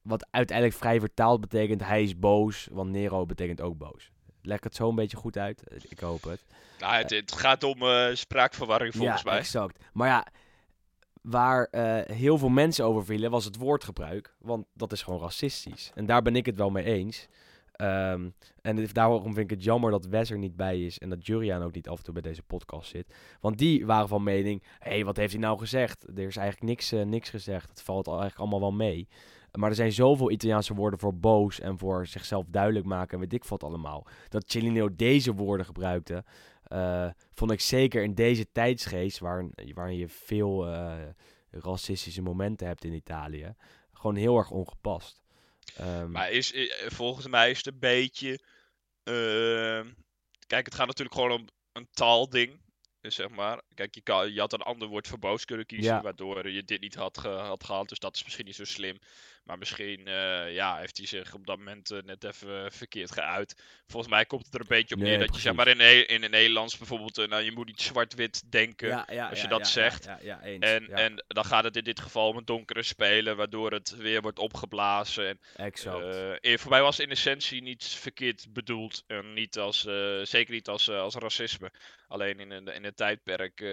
wat 0.08 0.28
uiteindelijk 0.32 0.78
vrij 0.78 0.99
vertaald 0.99 1.41
betekent, 1.41 1.84
hij 1.84 2.03
is 2.03 2.20
boos, 2.20 2.68
want 2.72 2.91
Nero 2.91 3.26
betekent 3.26 3.62
ook 3.62 3.78
boos. 3.78 4.12
Leg 4.41 4.64
het 4.64 4.76
zo 4.76 4.89
een 4.89 4.95
beetje 4.95 5.18
goed 5.18 5.38
uit? 5.38 5.64
Ik 5.89 5.99
hoop 5.99 6.24
het. 6.24 6.45
Nou, 6.80 6.95
het, 6.95 7.10
het 7.10 7.32
gaat 7.32 7.64
om 7.64 7.82
eh, 7.82 8.08
spraakverwarring 8.14 8.95
volgens 8.95 9.22
ja, 9.22 9.30
mij. 9.30 9.39
exact. 9.39 9.84
Maar 9.93 10.08
ja, 10.08 10.28
waar 11.22 11.68
eh, 11.72 12.16
heel 12.16 12.38
veel 12.38 12.49
mensen 12.49 12.86
over 12.86 13.05
vielen 13.05 13.32
was 13.32 13.45
het 13.45 13.55
woordgebruik. 13.55 14.36
Want 14.39 14.66
dat 14.74 14.91
is 14.91 15.01
gewoon 15.01 15.20
racistisch. 15.20 15.91
En 15.95 16.05
daar 16.05 16.22
ben 16.22 16.36
ik 16.36 16.45
het 16.45 16.55
wel 16.55 16.70
mee 16.70 16.84
eens. 16.84 17.28
Ehm, 17.72 18.30
en 18.62 18.88
daarom 18.93 19.24
vind 19.24 19.38
ik 19.38 19.49
het 19.49 19.64
jammer 19.64 19.91
dat 19.91 20.05
Wes 20.05 20.30
er 20.30 20.38
niet 20.38 20.55
bij 20.55 20.82
is. 20.82 20.97
En 20.97 21.10
dat 21.10 21.26
Juriaan 21.26 21.64
ook 21.64 21.74
niet 21.74 21.88
af 21.88 21.97
en 21.97 22.03
toe 22.03 22.14
bij 22.14 22.22
deze 22.22 22.43
podcast 22.43 22.89
zit. 22.89 23.14
Want 23.39 23.58
die 23.58 23.86
waren 23.86 24.08
van 24.08 24.24
mening, 24.24 24.64
hé, 24.80 24.91
hey, 24.91 25.05
wat 25.05 25.18
heeft 25.18 25.32
hij 25.32 25.41
nou 25.41 25.60
gezegd? 25.60 26.03
Er 26.03 26.28
is 26.28 26.38
eigenlijk 26.38 26.62
niks, 26.62 26.91
eh, 26.91 27.01
niks 27.01 27.30
gezegd. 27.30 27.70
Het 27.70 27.82
valt 27.82 28.08
al 28.08 28.20
eigenlijk 28.20 28.41
allemaal 28.41 28.70
wel 28.70 28.78
mee. 28.78 29.08
Maar 29.51 29.69
er 29.69 29.75
zijn 29.75 29.91
zoveel 29.91 30.31
Italiaanse 30.31 30.73
woorden 30.73 30.99
voor 30.99 31.15
boos 31.15 31.59
en 31.59 31.77
voor 31.77 32.07
zichzelf 32.07 32.45
duidelijk 32.47 32.85
maken 32.85 33.13
en 33.13 33.19
weet 33.19 33.33
ik 33.33 33.43
wat 33.43 33.63
allemaal. 33.63 34.07
Dat 34.29 34.51
Cellino 34.51 34.95
deze 34.95 35.33
woorden 35.33 35.65
gebruikte, 35.65 36.23
eh, 36.63 37.09
vond 37.33 37.51
ik 37.51 37.61
zeker 37.61 38.03
in 38.03 38.13
deze 38.15 38.51
tijdsgeest, 38.51 39.19
waarin, 39.19 39.53
waarin 39.73 39.97
je 39.97 40.07
veel 40.07 40.67
eh, 40.67 40.97
racistische 41.51 42.21
momenten 42.21 42.67
hebt 42.67 42.83
in 42.83 42.93
Italië, 42.93 43.53
gewoon 43.93 44.15
heel 44.15 44.37
erg 44.37 44.51
ongepast. 44.51 45.21
Ehm, 45.75 46.11
Maar 46.11 46.31
is, 46.31 46.53
i- 46.53 46.71
volgens 46.87 47.27
mij 47.27 47.49
is 47.49 47.57
het 47.57 47.67
een 47.67 47.79
beetje. 47.79 48.39
ehm, 49.03 49.87
kijk, 50.47 50.65
het 50.65 50.75
gaat 50.75 50.87
natuurlijk 50.87 51.15
gewoon 51.15 51.31
om 51.31 51.47
een 51.71 51.87
taalding. 51.91 52.59
Dus 53.01 53.15
zeg 53.15 53.29
maar. 53.29 53.61
Kijk, 53.73 53.95
je, 53.95 54.01
kan, 54.01 54.33
je 54.33 54.39
had 54.39 54.53
een 54.53 54.61
ander 54.61 54.87
woord 54.87 55.07
voor 55.07 55.19
boos 55.19 55.45
kunnen 55.45 55.65
kiezen. 55.65 55.93
Ja. 55.93 56.01
Waardoor 56.01 56.49
je 56.49 56.63
dit 56.63 56.81
niet 56.81 56.95
had, 56.95 57.17
ge- 57.17 57.27
had 57.27 57.63
gehaald. 57.63 57.89
Dus 57.89 57.99
dat 57.99 58.15
is 58.15 58.23
misschien 58.23 58.45
niet 58.45 58.55
zo 58.55 58.63
slim. 58.63 58.97
Maar 59.47 59.57
misschien 59.57 60.07
eh, 60.07 60.53
ja, 60.53 60.77
heeft 60.77 60.97
hij 60.97 61.05
zich 61.05 61.33
op 61.33 61.45
dat 61.47 61.57
moment 61.57 61.91
eh, 61.91 61.99
net 62.05 62.23
even 62.23 62.71
verkeerd 62.71 63.11
geuit. 63.11 63.55
Volgens 63.87 64.11
mij 64.11 64.25
komt 64.25 64.45
het 64.45 64.53
er 64.53 64.59
een 64.61 64.65
beetje 64.67 64.95
op 64.95 65.01
Nee, 65.01 65.09
neer 65.09 65.25
dat 65.25 65.35
je 65.35 65.41
zeg 65.41 65.53
maar 65.53 65.67
in, 65.67 66.07
in 66.07 66.21
het 66.21 66.31
Nederlands 66.31 66.77
bijvoorbeeld. 66.77 67.17
eh, 67.17 67.27
nou, 67.27 67.43
je 67.43 67.51
moet 67.51 67.65
niet 67.65 67.81
zwart-wit 67.81 68.51
denken. 68.51 68.87
ja, 68.87 69.07
ja, 69.11 69.29
als 69.29 69.37
je 69.41 69.47
ja, 69.47 69.57
dat 69.57 69.67
zegt. 69.67 70.03
Ja, 70.03 70.19
ja, 70.21 70.41
eens. 70.41 70.65
En, 70.65 70.89
en 70.89 71.23
dan 71.27 71.45
gaat 71.45 71.63
het 71.63 71.75
in 71.75 71.83
dit 71.83 71.99
geval 71.99 72.27
om 72.27 72.37
een 72.37 72.45
donkere 72.45 72.83
speler, 72.83 73.35
waardoor 73.35 73.71
het 73.71 73.95
weer 73.95 74.21
wordt 74.21 74.39
opgeblazen. 74.39 75.27
En 75.27 75.39
exact. 75.55 76.03
eh, 76.03 76.53
eh, 76.53 76.59
voor 76.59 76.69
mij 76.71 76.81
was 76.81 76.97
het 76.97 77.05
in 77.05 77.11
essentie 77.11 77.61
niet 77.61 77.83
verkeerd 77.85 78.45
bedoeld. 78.53 79.03
En 79.07 79.33
niet 79.33 79.57
als, 79.57 79.85
eh, 79.85 79.93
zeker 80.23 80.53
niet 80.53 80.67
als, 80.67 80.87
eh, 80.87 80.99
als 80.99 81.15
racisme. 81.15 81.71
Alleen 82.07 82.39
in 82.39 82.51
een, 82.51 82.67
in 82.67 82.83
een 82.85 82.93
tijdperk 82.93 83.61
eh, 83.61 83.69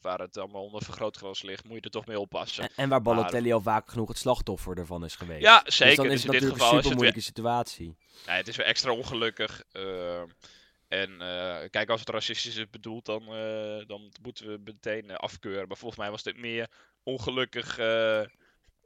waar 0.00 0.18
het 0.18 0.38
allemaal 0.38 0.64
onder 0.64 0.82
vergrootglas 0.82 1.42
ligt, 1.42 1.64
moet 1.64 1.74
je 1.74 1.80
er 1.80 1.90
toch 1.90 2.06
mee 2.06 2.20
oppassen. 2.20 2.64
en, 2.64 2.70
en 2.76 2.88
waar 2.88 3.02
Balotelli 3.02 3.52
al 3.52 3.60
vaak 3.60 3.90
genoeg 3.90 4.08
het 4.08 4.18
slachtoffer 4.18 4.78
ervan 4.78 4.99
is 5.04 5.16
geweest. 5.16 5.42
Ja, 5.42 5.60
Dus 5.60 5.76
zeker. 5.76 5.96
dan 5.96 6.04
Dus, 6.04 6.14
is 6.14 6.22
het 6.22 6.32
in 6.34 6.40
dit 6.40 6.48
geval 6.50 6.72
een 6.72 6.76
super 6.76 6.94
moeilijke 6.94 7.20
situatie. 7.20 7.96
nee, 8.26 8.36
het 8.36 8.48
is 8.48 8.56
weer 8.56 8.66
extra 8.66 8.92
ongelukkig. 8.92 9.62
eh, 9.72 10.20
en 10.88 11.20
eh, 11.20 11.70
kijk, 11.70 11.88
als 11.88 12.00
het 12.00 12.08
racistisch 12.08 12.56
is 12.56 12.70
bedoeld, 12.70 13.04
dan, 13.06 13.22
eh, 13.22 13.86
dan 13.86 14.12
moeten 14.22 14.46
we 14.46 14.60
meteen 14.64 15.10
eh, 15.10 15.16
afkeuren. 15.16 15.68
Maar 15.68 15.76
volgens 15.76 16.00
mij 16.00 16.10
was 16.10 16.22
dit 16.22 16.36
meer 16.38 16.68
ongelukkig, 17.02 17.78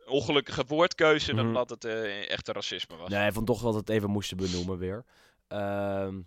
ongelukkige 0.06 0.64
woordkeuze 0.66 1.34
dan 1.34 1.44
Mhm. 1.44 1.54
dat 1.54 1.70
het 1.70 1.84
echte 2.28 2.52
racisme 2.52 2.96
was. 2.96 3.08
Nee, 3.08 3.32
vond 3.32 3.46
toch 3.46 3.62
dat 3.62 3.74
het 3.74 3.88
even 3.88 4.10
moesten 4.10 4.36
benoemen 4.36 4.78
weer. 4.78 5.04
Ehm, 5.48 6.20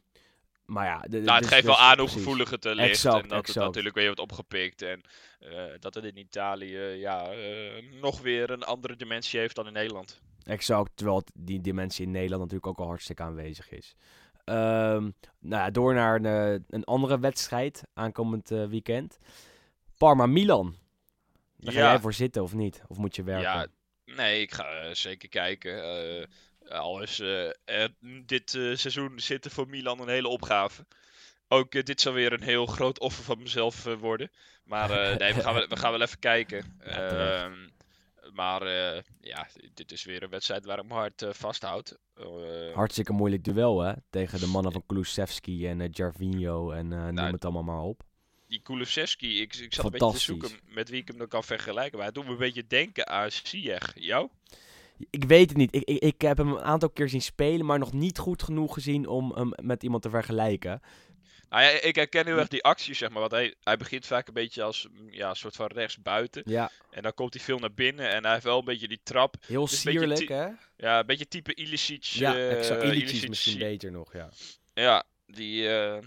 maar 0.67 0.85
ja, 0.85 0.99
de, 0.99 1.19
Nou, 1.19 1.31
het 1.31 1.43
dus- 1.43 1.51
geeft 1.53 1.65
wel 1.65 1.75
dus- 1.75 1.83
aan 1.83 1.99
hoe 1.99 2.07
gevoelig 2.07 2.49
het 2.49 2.65
er 2.65 2.75
ligt. 2.75 2.89
Exact, 2.89 3.21
en 3.23 3.27
dat 3.27 3.47
het 3.47 3.55
natuurlijk 3.55 3.95
weer 3.95 4.05
wordt 4.05 4.19
opgepikt. 4.19 4.81
En 4.81 5.01
eh, 5.39 5.63
dat 5.79 5.93
het 5.93 6.03
in 6.03 6.17
Italië 6.17 6.77
ja, 6.77 7.31
eh, 7.31 7.83
nog 8.01 8.21
weer 8.21 8.49
een 8.49 8.63
andere 8.63 8.95
dimensie 8.95 9.39
heeft 9.39 9.55
dan 9.55 9.67
in 9.67 9.73
Nederland. 9.73 10.21
Exact, 10.43 10.91
terwijl 10.95 11.23
die 11.33 11.61
dimensie 11.61 12.05
in 12.05 12.11
Nederland 12.11 12.41
natuurlijk 12.41 12.67
ook 12.67 12.79
al 12.79 12.87
hartstikke 12.87 13.23
aanwezig 13.23 13.71
is. 13.71 13.95
Ehm, 14.43 15.09
nou 15.39 15.63
ja, 15.63 15.69
door 15.69 15.93
naar 15.93 16.15
een, 16.15 16.65
een 16.69 16.83
andere 16.83 17.19
wedstrijd 17.19 17.83
aankomend 17.93 18.51
eh, 18.51 18.65
weekend. 18.65 19.17
Parma-Milan. 19.97 20.75
Daar 21.57 21.73
ga 21.73 21.79
jij 21.79 21.99
voor 21.99 22.13
zitten 22.13 22.43
of 22.43 22.53
niet? 22.53 22.81
Of 22.87 22.97
moet 22.97 23.15
je 23.15 23.23
werken? 23.23 23.49
Ja, 23.49 23.67
nee, 24.05 24.41
ik 24.41 24.53
ga 24.53 24.93
zeker 24.93 25.29
kijken. 25.29 25.73
Eh, 26.69 26.79
al 26.79 27.01
is 27.01 27.19
eh, 27.19 27.45
er 27.65 27.93
dit 28.25 28.53
eh, 28.55 28.75
seizoen 28.75 29.19
zitten 29.19 29.51
voor 29.51 29.67
Milan 29.67 29.99
een 30.01 30.09
hele 30.09 30.27
opgave. 30.27 30.85
Ook 31.47 31.73
eh, 31.75 31.83
dit 31.83 32.01
zal 32.01 32.13
weer 32.13 32.33
een 32.33 32.43
heel 32.43 32.65
groot 32.65 32.99
offer 32.99 33.23
van 33.23 33.39
mezelf 33.41 33.83
worden. 33.83 34.31
Maar 34.63 34.89
nee, 35.17 35.33
we 35.33 35.41
gaan, 35.41 35.55
we 35.67 35.77
gaan 35.77 35.91
wel 35.91 36.01
even 36.01 36.19
kijken. 36.19 36.65
Ja. 36.85 37.43
Ehm, 37.43 37.53
maar 38.33 38.63
ja, 39.21 39.47
dit 39.73 39.91
is 39.91 40.03
weer 40.03 40.23
een 40.23 40.29
wedstrijd 40.29 40.65
waar 40.65 40.77
ik 40.77 40.83
mijn 40.87 40.99
hart 40.99 41.21
eh, 41.21 41.29
vasthoud. 41.33 41.97
Eh, 42.15 42.25
Hartstikke 42.73 43.13
moeilijk 43.13 43.43
duel, 43.43 43.79
hè? 43.81 43.93
Tegen 44.09 44.39
de 44.39 44.47
mannen 44.47 44.71
van 44.71 44.83
Kulusevski 44.85 45.67
en 45.67 45.89
Jarvinho 45.91 46.71
en 46.71 46.87
noem 46.87 47.13
Nou, 47.13 47.31
het 47.31 47.43
allemaal 47.45 47.63
maar 47.63 47.81
op. 47.81 48.01
die 48.47 48.61
Kulusevski, 48.61 49.41
ik, 49.41 49.55
ik 49.55 49.73
zat 49.73 49.85
een 49.85 49.91
beetje 49.91 50.11
te 50.11 50.19
zoeken 50.19 50.51
met 50.63 50.89
wie 50.89 51.01
ik 51.01 51.07
hem 51.07 51.17
dan 51.17 51.27
kan 51.27 51.43
vergelijken. 51.43 51.97
Maar 51.97 52.05
hij 52.05 52.13
doet 52.13 52.25
me 52.25 52.31
een 52.31 52.37
beetje 52.37 52.67
denken 52.67 53.07
aan 53.07 53.31
Ziyech. 53.31 53.91
Jou? 53.95 54.29
Ik 55.09 55.23
weet 55.23 55.49
het 55.49 55.57
niet. 55.57 55.75
Ik, 55.75 55.83
ik, 55.83 55.99
ik 55.99 56.21
heb 56.21 56.37
hem 56.37 56.51
een 56.51 56.61
aantal 56.61 56.89
keer 56.89 57.09
zien 57.09 57.21
spelen, 57.21 57.65
maar 57.65 57.79
nog 57.79 57.93
niet 57.93 58.17
goed 58.17 58.43
genoeg 58.43 58.73
gezien 58.73 59.07
om 59.07 59.31
hem 59.35 59.51
met 59.55 59.83
iemand 59.83 60.03
te 60.03 60.09
vergelijken. 60.09 60.81
Nou 61.49 61.63
ja, 61.63 61.69
ik 61.69 61.95
herken 61.95 62.25
heel 62.25 62.37
erg 62.37 62.47
die 62.47 62.63
acties, 62.63 62.97
zeg 62.97 63.09
maar. 63.09 63.19
Want 63.19 63.31
hij, 63.31 63.55
hij 63.63 63.77
begint 63.77 64.05
vaak 64.05 64.27
een 64.27 64.33
beetje 64.33 64.63
als 64.63 64.87
ja, 65.09 65.29
een 65.29 65.35
soort 65.35 65.55
van 65.55 65.67
rechtsbuiten. 65.67 66.41
Ja, 66.45 66.71
En 66.89 67.01
dan 67.01 67.13
komt 67.13 67.33
hij 67.33 67.43
veel 67.43 67.59
naar 67.59 67.73
binnen 67.73 68.09
en 68.09 68.23
hij 68.23 68.31
heeft 68.31 68.43
wel 68.43 68.59
een 68.59 68.65
beetje 68.65 68.87
die 68.87 68.99
trap. 69.03 69.35
heel 69.45 69.61
beetje 69.61 69.75
sierlijk, 69.75 70.27
hè? 70.27 70.47
Ja, 70.77 70.99
een 70.99 71.05
beetje 71.05 71.27
type 71.27 71.53
Ilicic. 71.53 72.03
Ja, 72.03 72.35
exact. 72.35 72.83
Ilicic 72.83 73.03
is 73.03 73.11
Ilicic 73.11 73.29
misschien 73.29 73.59
beter 73.59 73.91
nog, 73.91 74.13
ja. 74.13 74.29
Ja, 74.73 75.03
die, 75.25 75.69
eh, 75.69 75.97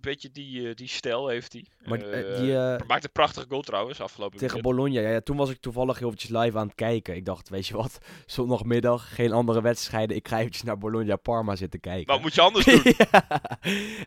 beetje 0.00 0.30
die, 0.30 0.68
eh, 0.68 0.74
die 0.74 0.88
stijl 0.88 1.28
heeft 1.28 1.52
hij. 1.52 1.64
Eh, 1.84 2.86
maakt 2.86 3.04
een 3.04 3.12
prachtige 3.12 3.46
goal 3.48 3.62
trouwens, 3.62 4.00
afgelopen 4.00 4.38
Tegen 4.38 4.54
weekend. 4.54 4.76
Bologna, 4.76 5.00
ja, 5.00 5.08
ja, 5.08 5.20
toen 5.20 5.36
was 5.36 5.50
ik 5.50 5.60
toevallig 5.60 5.98
heel 5.98 6.06
eventjes 6.06 6.30
live 6.30 6.58
aan 6.58 6.66
het 6.66 6.74
kijken. 6.74 7.16
Ik 7.16 7.24
dacht, 7.24 7.48
weet 7.48 7.66
je 7.66 7.74
wat, 7.74 7.98
zondagmiddag, 8.26 9.14
geen 9.14 9.32
andere 9.32 9.62
wedstrijden. 9.62 10.16
Ik 10.16 10.28
ga 10.28 10.38
eventjes 10.38 10.62
naar 10.62 10.78
Bologna-Parma 10.78 11.56
zitten 11.56 11.80
kijken. 11.80 12.12
Wat 12.12 12.22
moet 12.22 12.34
je 12.34 12.40
anders 12.40 12.64
doen? 12.82 12.94
Ja. 12.96 13.42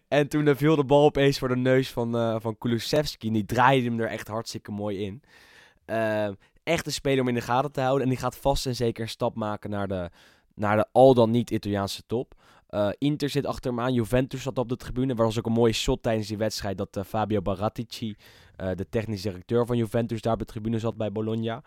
En 0.07 0.27
toen 0.27 0.55
viel 0.55 0.75
de 0.75 0.85
bal 0.85 1.03
opeens 1.03 1.39
voor 1.39 1.47
de 1.47 1.55
neus 1.55 1.89
van, 1.89 2.15
eh 2.17 2.35
van 2.39 2.57
Kulusevski. 2.57 3.27
En 3.27 3.33
die 3.33 3.45
draaide 3.45 3.89
hem 3.89 3.99
er 3.99 4.09
echt 4.09 4.27
hartstikke 4.27 4.71
mooi 4.71 5.03
in. 5.03 5.23
Echt 6.63 6.85
een 6.85 6.91
speler 6.91 7.21
om 7.21 7.27
in 7.27 7.33
de 7.33 7.41
gaten 7.41 7.71
te 7.71 7.81
houden. 7.81 8.03
En 8.03 8.09
die 8.09 8.19
gaat 8.19 8.37
vast 8.37 8.65
en 8.65 8.75
zeker 8.75 9.03
een 9.03 9.09
stap 9.09 9.35
maken 9.35 9.69
naar 9.69 9.87
de, 9.87 10.09
naar 10.55 10.77
de 10.77 10.85
al 10.91 11.13
dan 11.13 11.31
niet 11.31 11.51
Italiaanse 11.51 12.03
top. 12.05 12.33
Eh, 12.73 12.89
Inter 12.97 13.29
zit 13.29 13.45
achter 13.45 13.71
hem 13.71 13.79
aan. 13.79 13.93
Juventus 13.93 14.41
zat 14.41 14.57
op 14.57 14.69
de 14.69 14.75
tribune. 14.75 15.13
Er 15.13 15.23
was 15.23 15.37
ook 15.37 15.45
een 15.45 15.51
mooie 15.51 15.73
shot 15.73 16.03
tijdens 16.03 16.27
die 16.27 16.37
wedstrijd 16.37 16.77
dat 16.77 16.97
eh, 16.97 17.03
Fabio 17.03 17.41
Baratici, 17.41 18.15
eh, 18.55 18.71
de 18.75 18.89
technisch 18.89 19.21
directeur 19.21 19.65
van 19.65 19.77
Juventus, 19.77 20.21
daar 20.21 20.33
op 20.33 20.39
de 20.39 20.45
tribune 20.45 20.79
zat 20.79 20.97
bij 20.97 21.11
Bologna. 21.11 21.63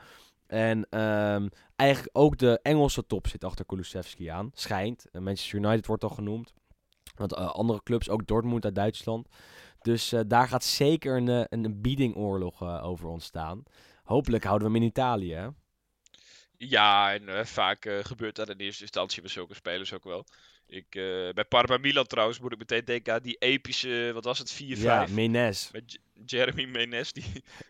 En 0.46 0.86
ehm, 0.90 1.48
eigenlijk 1.76 2.16
ook 2.16 2.38
de 2.38 2.61
Engelse 2.62 3.07
top 3.07 3.26
zit 3.26 3.44
achter 3.44 3.64
Kulusevski 3.64 4.26
aan. 4.26 4.50
Schijnt. 4.54 5.07
Manchester 5.12 5.59
United 5.59 5.86
wordt 5.86 6.04
al 6.04 6.09
genoemd. 6.11 6.52
Want 7.14 7.34
andere 7.34 7.82
clubs, 7.82 8.09
ook 8.09 8.26
Dortmund 8.26 8.64
uit 8.64 8.74
Duitsland. 8.74 9.28
Dus 9.82 10.14
daar 10.26 10.48
gaat 10.48 10.64
zeker 10.64 11.16
een, 11.16 11.46
een, 11.48 11.80
biedingoorlog 11.80 12.82
over 12.82 13.09
ontstaan. 13.09 13.62
Hopelijk 14.02 14.44
houden 14.44 14.68
we 14.68 14.74
hem 14.74 14.82
in 14.82 14.88
Italië. 14.88 15.34
Hè? 15.34 15.48
Ja, 16.57 17.14
en 17.14 17.46
vaak 17.46 18.00
gebeurt 18.02 18.36
dat 18.36 18.48
in 18.48 18.57
eerste 18.57 18.82
instantie 18.82 19.22
bij 19.22 19.30
zulke 19.30 19.54
spelers 19.54 19.92
ook 19.92 20.04
wel. 20.04 20.26
Ik, 20.68 20.86
eh, 20.94 21.02
bij 21.32 21.44
Parma 21.48 21.76
Milan 21.76 22.06
trouwens 22.06 22.40
moet 22.40 22.52
ik 22.52 22.58
meteen 22.58 22.84
denken 22.84 23.14
aan 23.14 23.22
die 23.22 23.36
epische, 23.38 24.10
wat 24.14 24.24
was 24.24 24.38
het, 24.38 24.52
4-5? 24.52 24.56
Ja, 24.82 25.06
Menes. 25.10 25.68
Met 25.72 25.92
J- 25.92 25.98
Jeremy 26.26 26.64
Menes, 26.64 27.12
die 27.12 27.24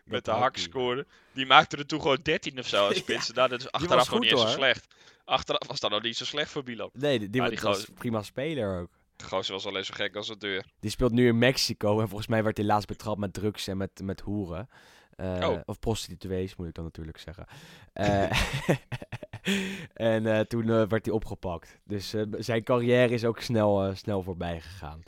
met 0.05 0.25
de 0.25 0.31
hak 0.31 0.57
scoorde. 0.57 1.05
Die 1.33 1.45
maakte 1.45 1.77
er 1.77 1.85
toen 1.85 2.01
gewoon 2.01 2.19
13 2.23 2.59
of 2.59 2.67
zo 2.67 2.87
als 2.87 2.97
spits. 3.03 3.31
Nou, 3.31 3.49
dat 3.49 3.59
is 3.59 3.71
achteraf 3.71 4.09
nog 4.11 4.19
niet 4.19 4.31
eens 4.31 4.41
zo 4.41 4.47
slecht. 4.47 4.87
Achteraf 5.25 5.67
was 5.67 5.79
dat 5.79 5.91
nog 5.91 6.01
niet 6.01 6.17
zo 6.17 6.25
slecht 6.25 6.51
voor 6.51 6.63
Milan. 6.65 6.89
Nee, 6.93 7.29
die, 7.29 7.41
was- 7.41 7.49
die 7.49 7.59
was 7.59 7.75
gozer- 7.77 7.93
prima 7.93 8.23
speler 8.23 8.79
ook. 8.81 8.89
De 9.15 9.23
gozer 9.25 9.53
was 9.53 9.65
alleen 9.65 9.85
zo 9.85 9.93
gek 9.93 10.15
als 10.15 10.29
een 10.29 10.39
deur. 10.39 10.63
Die 10.79 10.91
speelt 10.91 11.11
nu 11.11 11.27
in 11.27 11.37
Mexico. 11.37 11.99
En 12.01 12.07
volgens 12.07 12.27
mij 12.29 12.43
werd 12.43 12.57
hij 12.57 12.65
laatst 12.65 12.87
betrapt 12.87 13.19
met 13.19 13.33
drugs 13.33 13.67
en 13.67 13.77
met, 13.77 14.01
met 14.03 14.19
hoeren. 14.21 14.69
Eh, 15.17 15.49
Oh. 15.49 15.59
Of 15.65 15.79
prostituees, 15.79 16.55
moet 16.55 16.67
ik 16.67 16.73
dan 16.73 16.83
natuurlijk 16.83 17.17
zeggen. 17.17 17.45
Eh, 17.93 18.41
en 20.13 20.25
eh, 20.25 20.39
toen 20.39 20.65
werd 20.65 21.05
hij 21.05 21.13
opgepakt. 21.13 21.79
Dus 21.83 22.13
zijn 22.31 22.63
carrière 22.63 23.13
is 23.13 23.25
ook 23.25 23.39
snel, 23.39 23.95
snel 23.95 24.23
voorbij 24.23 24.61
gegaan. 24.61 25.03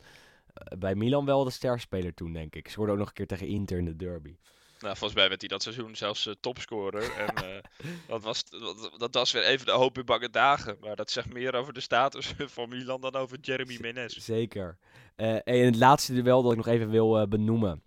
Bij 0.78 0.94
Milan 0.94 1.24
wel 1.24 1.44
de 1.44 1.50
sterspeler 1.50 2.14
toen, 2.14 2.32
denk 2.32 2.54
ik. 2.54 2.68
Ze 2.68 2.76
worden 2.76 2.94
ook 2.94 3.00
nog 3.00 3.08
een 3.08 3.14
keer 3.14 3.26
tegen 3.26 3.46
Inter 3.46 3.78
in 3.78 3.84
de 3.84 3.96
derby. 3.96 4.36
Nou, 4.80 4.96
volgens 4.96 5.14
mij 5.20 5.28
werd 5.28 5.40
hij 5.40 5.48
dat 5.48 5.62
seizoen 5.62 5.96
zelfs 5.96 6.36
topscorer. 6.40 7.12
en 7.12 7.62
dat, 8.08 8.22
was, 8.22 8.44
dat, 8.50 8.94
dat 8.96 9.14
was 9.14 9.32
weer 9.32 9.44
even 9.44 9.66
de 9.66 9.72
hoop 9.72 9.98
in 9.98 10.04
bange 10.04 10.30
dagen. 10.30 10.76
Maar 10.80 10.96
dat 10.96 11.10
zegt 11.10 11.32
meer 11.32 11.54
over 11.54 11.72
de 11.72 11.80
status 11.80 12.34
van 12.56 12.68
Milan 12.68 13.00
dan 13.00 13.14
over 13.14 13.38
Jeremy 13.40 13.78
Menes. 13.80 14.24
Zeker. 14.24 14.78
En 15.16 15.64
het 15.64 15.76
laatste 15.76 16.14
duel 16.22 16.42
dat 16.42 16.50
ik 16.50 16.58
nog 16.58 16.66
even 16.66 16.90
wil 16.90 17.28
benoemen 17.28 17.82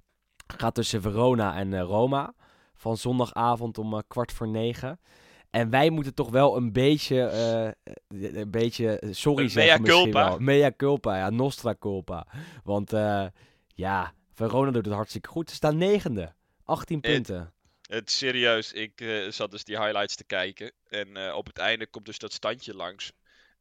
gaat 0.47 0.75
tussen 0.75 1.01
Verona 1.01 1.55
en 1.55 1.73
eh, 1.73 1.81
Roma. 1.81 2.33
Van 2.75 2.97
zondagavond 2.97 3.77
om 3.77 3.93
eh, 3.93 3.99
kwart 4.07 4.31
voor 4.31 4.47
negen. 4.47 4.99
En 5.49 5.69
wij 5.69 5.89
moeten 5.89 6.13
toch 6.13 6.29
wel 6.29 6.57
een 6.57 6.71
beetje, 6.71 7.21
eh, 7.25 7.71
een 8.41 8.51
beetje 8.51 9.03
sorry 9.11 9.47
zeggen 9.47 9.71
mea 9.73 9.81
misschien 9.81 10.11
culpa. 10.11 10.29
wel. 10.29 10.39
Mea 10.39 10.71
culpa, 10.77 11.17
ja, 11.17 11.29
nostra 11.29 11.75
culpa. 11.79 12.27
Want 12.63 12.91
ja, 13.67 14.13
Verona 14.33 14.71
doet 14.71 14.85
het 14.85 14.93
hartstikke 14.93 15.29
goed. 15.29 15.49
Ze 15.49 15.55
staan 15.55 15.77
negende. 15.77 16.33
18 16.63 16.97
Het- 17.01 17.11
punten. 17.11 17.53
Het 17.83 18.11
serieus, 18.11 18.73
ik 18.73 19.25
zat 19.29 19.51
dus 19.51 19.63
die 19.63 19.79
highlights 19.79 20.15
te 20.15 20.23
kijken. 20.23 20.71
En 20.89 21.33
op 21.33 21.45
het 21.45 21.57
einde 21.57 21.87
komt 21.87 22.05
dus 22.05 22.17
dat 22.17 22.33
standje 22.33 22.75
langs. 22.75 23.11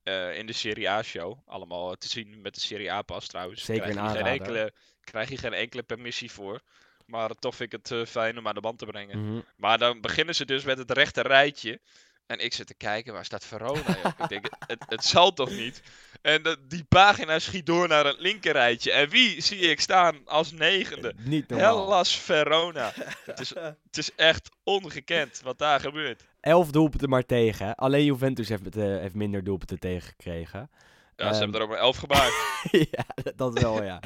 Eh, 0.02 0.38
in 0.38 0.46
de 0.46 0.52
Serie 0.52 0.90
A-show. 0.90 1.38
Allemaal 1.46 1.94
te 1.94 2.08
zien 2.08 2.40
met 2.40 2.54
de 2.54 2.60
Serie 2.60 2.92
A-pas 2.92 3.26
trouwens. 3.26 3.64
Zeker 3.64 3.82
krijg 3.90 3.96
je 4.12 4.16
geen 4.16 4.26
enkele, 4.26 4.72
krijg 5.04 5.28
je 5.28 5.36
geen 5.36 5.52
enkele 5.52 5.82
permissie 5.82 6.30
voor. 6.30 6.60
Maar 7.06 7.30
toch 7.34 7.54
vind 7.54 7.72
ik 7.72 7.78
het 7.82 7.90
eh, 7.90 8.06
fijn 8.06 8.38
om 8.38 8.48
aan 8.48 8.54
de 8.54 8.60
band 8.60 8.78
te 8.78 8.86
brengen. 8.86 9.26
Mhm. 9.28 9.40
Maar 9.56 9.78
dan 9.78 10.00
beginnen 10.00 10.34
ze 10.34 10.44
dus 10.44 10.64
met 10.64 10.78
het 10.78 10.90
rechte 10.90 11.20
rijtje. 11.22 11.80
En 12.26 12.38
ik 12.38 12.52
zit 12.54 12.66
te 12.66 12.74
kijken, 12.74 13.12
waar 13.12 13.24
staat 13.24 13.44
Verona? 13.44 14.14
ik 14.18 14.28
denk, 14.28 14.46
het, 14.66 14.84
het 14.88 15.04
zal 15.04 15.32
toch 15.32 15.50
niet? 15.50 15.82
En 16.22 16.42
de- 16.42 16.66
die 16.68 16.84
pagina 16.84 17.38
schiet 17.38 17.66
door 17.66 17.88
naar 17.88 18.04
het 18.04 18.18
linker 18.18 18.52
rijtje. 18.52 18.92
En 18.92 19.08
wie 19.08 19.40
zie 19.40 19.58
ik 19.58 19.80
staan 19.80 20.20
als 20.24 20.52
negende? 20.52 21.14
Niet. 21.18 21.50
Hellas 21.50 22.16
Verona. 22.16 22.92
Het 23.24 23.40
is, 23.40 23.48
het 23.54 23.96
is 23.96 24.14
echt 24.14 24.48
ongekend 24.64 25.40
wat 25.42 25.58
daar 25.58 25.80
gebeurt. 25.80 26.22
11 26.42 26.70
doelpunten 26.70 27.08
maar 27.08 27.26
tegen. 27.26 27.74
Alleen 27.74 28.04
Juventus 28.04 28.48
heeft, 28.48 28.76
eh, 28.76 28.82
heeft 28.82 29.14
minder 29.14 29.44
doelpunten 29.44 29.78
tegengekregen. 29.78 30.70
Ja, 31.16 31.24
ze 31.24 31.24
Ehm, 31.24 31.38
hebben 31.38 31.54
er 31.54 31.62
ook 31.62 31.68
maar 31.68 31.78
11 31.78 31.96
gemaakt. 31.96 32.34
ja, 32.96 33.32
dat 33.36 33.58
wel, 33.58 33.82
ja. 33.82 34.00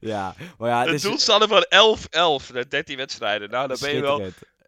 ja, 0.00 0.34
maar 0.58 0.68
ja, 0.68 0.84
is 0.84 1.02
doelstanden 1.02 1.48
van 1.48 1.66
11-11, 1.68 2.52
de 2.52 2.68
13 2.68 2.96
wedstrijden. 2.96 3.50
Nou, 3.50 3.68
dan 3.68 3.76
ben 3.80 3.94
je 3.94 4.00
wel 4.00 4.20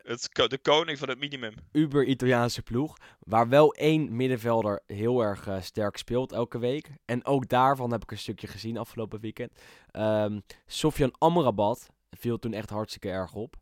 het, 0.08 0.50
de 0.50 0.58
koning 0.62 0.98
van 0.98 1.08
het 1.08 1.18
minimum. 1.18 1.54
Uber-Italiaanse 1.72 2.62
ploeg. 2.62 2.96
Waar 3.18 3.48
wel 3.48 3.74
één 3.74 4.16
middenvelder 4.16 4.82
heel 4.86 5.20
erg 5.20 5.46
eh, 5.46 5.60
sterk 5.60 5.96
speelt 5.96 6.32
elke 6.32 6.58
week. 6.58 6.90
En 7.04 7.24
ook 7.24 7.48
daarvan 7.48 7.92
heb 7.92 8.02
ik 8.02 8.10
een 8.10 8.18
stukje 8.18 8.46
gezien 8.46 8.78
afgelopen 8.78 9.20
weekend. 9.20 9.52
Ehm 9.90 10.38
Sofian 10.66 11.14
Amrabat 11.18 11.88
viel 12.10 12.38
toen 12.38 12.52
echt 12.52 12.70
hartstikke 12.70 13.08
erg 13.10 13.34
op. 13.34 13.56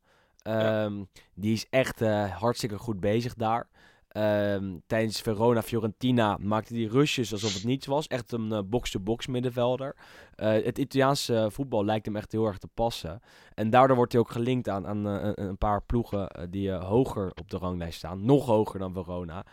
Ehm, 0.47 1.05
Die 1.35 1.53
is 1.53 1.67
echt 1.71 2.01
eh, 2.01 2.31
hartstikke 2.31 2.79
goed 2.79 3.01
bezig 3.01 3.35
daar. 3.35 3.69
Ehm, 4.09 4.79
tijdens 4.87 5.21
Verona-Fiorentina 5.21 6.39
maakte 6.41 6.75
hij 6.75 6.85
rushes 6.85 7.33
alsof 7.33 7.55
het 7.55 7.65
niets 7.65 7.87
was. 7.87 8.07
Echt 8.07 8.33
een 8.33 8.53
eh, 8.53 8.61
box-to-box 8.65 9.27
middenvelder. 9.27 9.97
Eh, 10.35 10.53
het 10.65 10.79
Italiaanse 10.79 11.49
voetbal 11.51 11.85
lijkt 11.85 12.07
hem 12.07 12.17
echt 12.17 12.33
heel 12.33 12.47
erg 12.47 12.59
te 12.59 12.69
passen. 12.75 13.21
En 13.55 13.71
daardoor 13.71 13.97
wordt 13.97 14.13
hij 14.13 14.21
ook 14.21 14.31
gelinkt 14.31 14.69
aan, 14.69 14.87
aan 14.87 15.05
een, 15.05 15.59
paar 15.59 15.83
ploegen 15.83 16.49
die 16.51 16.73
hoger 16.73 17.31
op 17.35 17.51
de 17.51 17.59
ranglijst 17.59 17.99
staan. 17.99 18.25
Nog 18.25 18.47
hoger 18.47 18.79
dan 18.79 18.93
Verona. 18.93 19.45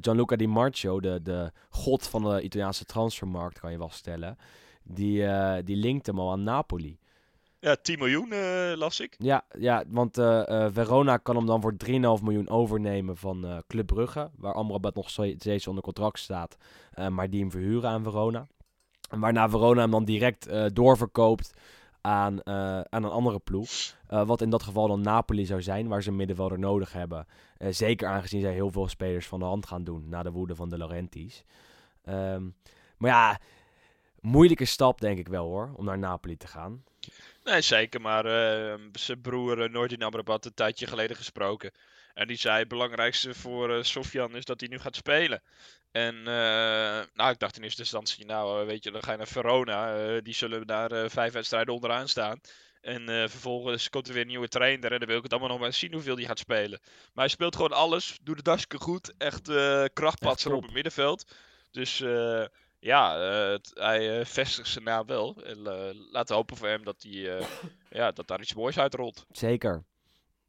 Gianluca 0.00 0.36
Di 0.36 0.46
Marcio, 0.46 1.00
de, 1.00 1.22
de 1.22 1.52
god 1.68 2.06
van 2.06 2.22
de 2.22 2.42
Italiaanse 2.42 2.84
transfermarkt, 2.84 3.60
kan 3.60 3.72
je 3.72 3.78
wel 3.78 3.90
stellen. 3.90 4.36
Die, 4.82 5.26
die 5.62 5.76
linkt 5.76 6.06
hem 6.06 6.18
al 6.18 6.30
aan 6.30 6.42
Napoli. 6.42 6.98
Ja, 7.60 7.76
10 7.82 7.98
miljoen 7.98 8.32
eh, 8.32 8.72
las 8.76 9.00
ik. 9.00 9.14
Ja, 9.18 9.44
ja 9.58 9.84
want 9.88 10.18
eh, 10.18 10.64
eh, 10.64 10.72
Verona 10.72 11.16
kan 11.16 11.36
hem 11.36 11.46
dan 11.46 11.60
voor 11.60 11.74
3,5 11.86 11.90
miljoen 12.22 12.48
overnemen 12.48 13.16
van 13.16 13.62
Club 13.66 13.86
Brugge. 13.86 14.30
Waar 14.36 14.54
Amrabat 14.54 14.94
nog 14.94 15.10
ste- 15.10 15.34
steeds 15.38 15.66
onder 15.66 15.82
contract 15.82 16.18
staat. 16.18 16.56
maar 17.10 17.30
die 17.30 17.40
hem 17.40 17.50
verhuren 17.50 17.90
aan 17.90 18.02
Verona. 18.02 18.46
En 19.10 19.20
waarna 19.20 19.48
Verona 19.48 19.80
hem 19.80 19.90
dan 19.90 20.04
direct 20.04 20.48
doorverkoopt 20.74 21.52
aan, 22.00 22.46
aan 22.90 23.04
een 23.04 23.10
andere 23.10 23.38
ploeg. 23.38 23.68
Wat 24.08 24.40
in 24.40 24.50
dat 24.50 24.62
geval 24.62 24.88
dan 24.88 25.00
Napoli 25.00 25.46
zou 25.46 25.62
zijn, 25.62 25.88
waar 25.88 26.02
ze 26.02 26.08
een 26.10 26.16
middenvelder 26.16 26.58
nodig 26.58 26.92
hebben. 26.92 27.26
Zeker 27.58 28.08
aangezien 28.08 28.40
zij 28.40 28.52
heel 28.52 28.70
veel 28.70 28.88
spelers 28.88 29.26
van 29.28 29.38
de 29.38 29.44
hand 29.44 29.66
gaan 29.66 29.84
doen 29.84 30.08
na 30.08 30.22
de 30.22 30.30
woede 30.30 30.54
van 30.54 30.68
de 30.68 30.78
Laurentiis. 30.78 31.44
Ehm, 32.04 32.48
maar 32.98 33.10
ja, 33.10 33.38
moeilijke 34.20 34.64
stap 34.64 35.00
denk 35.00 35.18
ik 35.18 35.28
wel 35.28 35.44
hoor, 35.46 35.72
om 35.76 35.84
naar 35.84 35.98
Napoli 35.98 36.36
te 36.36 36.46
gaan. 36.46 36.84
Nee, 37.44 37.60
zeker. 37.60 38.00
Maar 38.00 38.24
eh, 38.26 38.80
zijn 38.92 39.20
broer 39.20 39.58
uh, 39.58 39.68
Noordin 39.72 40.02
Amrabat 40.02 40.44
een 40.44 40.54
tijdje 40.54 40.86
geleden 40.86 41.16
gesproken. 41.16 41.70
En 42.14 42.26
die 42.26 42.36
zei: 42.36 42.58
het 42.58 42.68
belangrijkste 42.68 43.34
voor 43.34 43.76
eh 43.76 43.82
Sofian 43.82 44.36
is 44.36 44.44
dat 44.44 44.60
hij 44.60 44.68
nu 44.68 44.78
gaat 44.78 44.96
spelen. 44.96 45.42
En 45.90 46.16
eh, 46.18 47.04
nou, 47.14 47.30
ik 47.30 47.38
dacht 47.38 47.56
in 47.56 47.62
eerste 47.62 47.80
instantie: 47.82 48.24
nou, 48.26 48.60
eh, 48.60 48.66
weet 48.66 48.84
je, 48.84 48.90
dan 48.90 49.02
ga 49.02 49.10
je 49.10 49.16
naar 49.16 49.26
Verona. 49.26 49.96
eh, 49.96 50.22
die 50.22 50.34
zullen 50.34 50.66
daar 50.66 50.92
eh, 50.92 51.08
vijf 51.10 51.32
wedstrijden 51.32 51.74
onderaan 51.74 52.08
staan. 52.08 52.40
En 52.80 53.08
eh, 53.08 53.28
vervolgens 53.28 53.90
komt 53.90 54.06
er 54.08 54.12
weer 54.12 54.22
een 54.22 54.28
nieuwe 54.28 54.48
trainer. 54.48 54.92
En 54.92 54.98
dan 54.98 55.08
wil 55.08 55.16
ik 55.16 55.22
het 55.22 55.32
allemaal 55.32 55.50
nog 55.50 55.60
maar 55.60 55.72
zien 55.72 55.92
hoeveel 55.92 56.16
hij 56.16 56.24
gaat 56.24 56.38
spelen. 56.38 56.80
Maar 56.82 57.24
hij 57.24 57.28
speelt 57.28 57.56
gewoon 57.56 57.72
alles. 57.72 58.18
Doet 58.22 58.36
het 58.36 58.46
hartstikke 58.46 58.84
goed. 58.84 59.14
Echt 59.18 59.48
eh 59.48 59.84
krachtpatser 59.92 60.52
op 60.52 60.62
het 60.62 60.72
middenveld. 60.72 61.34
Dus 61.70 62.00
eh, 62.00 62.44
ja, 62.80 63.20
eh, 63.30 63.50
het- 63.52 63.70
hij 63.74 64.18
eh, 64.18 64.24
vestigt 64.24 64.68
zijn 64.68 64.84
naam 64.84 65.06
wel. 65.06 65.36
En 65.44 65.56
eh, 65.66 65.94
laten 66.10 66.28
we 66.28 66.34
hopen 66.34 66.56
voor 66.56 66.68
hem 66.68 66.84
dat, 66.84 67.02
hij, 67.02 67.42
ja, 68.00 68.10
dat 68.12 68.26
daar 68.28 68.40
iets 68.40 68.54
moois 68.54 68.78
uitrolt. 68.78 69.26
Zeker. 69.32 69.84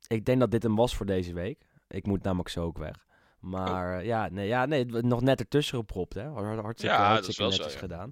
Ik 0.07 0.25
denk 0.25 0.39
dat 0.39 0.51
dit 0.51 0.63
hem 0.63 0.75
was 0.75 0.95
voor 0.95 1.05
deze 1.05 1.33
week. 1.33 1.61
Ik 1.87 2.05
moet 2.05 2.23
namelijk 2.23 2.49
zo 2.49 2.63
ook 2.63 2.77
weg. 2.77 3.05
Maar 3.39 3.99
eh, 3.99 4.05
ja, 4.05 4.29
nee, 4.29 4.47
ja, 4.47 4.65
nee, 4.65 4.85
nog 4.85 5.21
net 5.21 5.39
ertussen 5.39 5.77
gepropt, 5.77 6.13
hè. 6.13 6.27
Hart- 6.27 6.61
Hartstikke, 6.61 6.95
Ja, 6.95 7.01
dat 7.01 7.27
is 7.27 7.37
hartstikke 7.37 7.41
zo, 7.51 7.57
netjes 7.57 7.73
ja. 7.73 7.79
gedaan. 7.79 8.11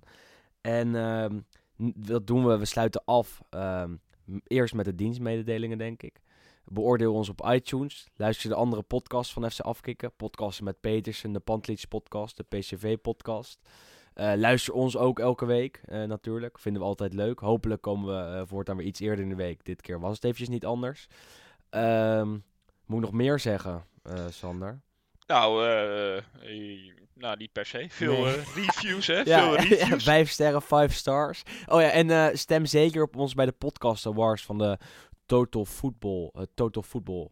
En 0.62 0.96
ehm, 0.96 1.36
n- 1.84 1.94
wat 1.98 2.28
doen 2.28 2.46
we? 2.46 2.58
We 2.58 2.66
sluiten 2.66 3.02
af 3.06 3.42
ehm, 3.50 3.96
eerst 4.44 4.74
met 4.74 4.86
de 4.86 4.96
dienstmededelingen, 4.96 5.78
denk 5.78 6.04
ik. 6.04 6.20
Beoordeel 6.66 7.14
ons 7.14 7.30
op 7.30 7.46
iTunes. 7.50 8.08
Luister 8.16 8.50
de 8.50 8.56
andere 8.56 8.82
podcasts 8.82 9.34
van 9.34 9.52
FC 9.52 9.60
Afkikken. 9.60 10.12
Podcasten 10.16 10.64
met 10.64 10.80
Petersen, 10.80 11.32
de 11.32 11.40
Pantlits 11.40 11.86
podcast, 11.86 12.38
de 12.38 12.44
PCV 12.44 12.98
podcast. 13.02 13.60
Eh, 14.20 14.34
luister 14.36 14.74
ons 14.74 14.98
ook 14.98 15.20
elke 15.20 15.46
week 15.46 15.82
eh, 15.86 16.04
natuurlijk. 16.04 16.60
Vinden 16.60 16.82
we 16.82 16.88
altijd 16.88 17.14
leuk. 17.14 17.40
Hopelijk 17.40 17.82
komen 17.82 18.08
we 18.32 18.38
eh, 18.38 18.42
voortaan 18.46 18.78
weer 18.78 18.86
iets 18.86 19.00
eerder 19.00 19.24
in 19.24 19.30
de 19.30 19.36
week. 19.36 19.66
Dit 19.66 19.82
keer 19.82 20.00
was 20.00 20.16
het 20.16 20.24
eventjes 20.24 20.50
niet 20.50 20.66
anders. 20.66 21.08
Ehm, 21.70 22.30
moet 22.86 22.98
ik 22.98 23.04
nog 23.04 23.12
meer 23.12 23.40
zeggen, 23.40 23.84
Sander? 24.30 24.82
Nou, 25.28 25.66
nou, 27.14 27.38
niet 27.38 27.52
per 27.52 27.66
se. 27.66 27.86
Veel 27.90 28.24
Nee. 28.24 28.36
reviews, 28.56 29.08
hè? 29.08 29.22
Ja, 29.24 29.40
Veel 29.40 29.54
ja, 29.60 29.62
reviews. 29.62 30.04
vijf 30.04 30.30
sterren, 30.30 30.62
five 30.62 30.90
stars. 30.94 31.44
Oh 31.68 31.82
ja, 31.82 31.90
en 31.90 32.38
stem 32.38 32.66
zeker 32.66 33.04
op 33.04 33.16
ons 33.16 33.34
bij 33.34 33.46
de 33.46 33.52
podcast 33.52 34.06
awards 34.06 34.46
van 34.46 34.58
de 34.58 34.78
Total 35.26 35.66
Football, 35.66 36.32
Total 36.54 36.84
Football 36.84 37.30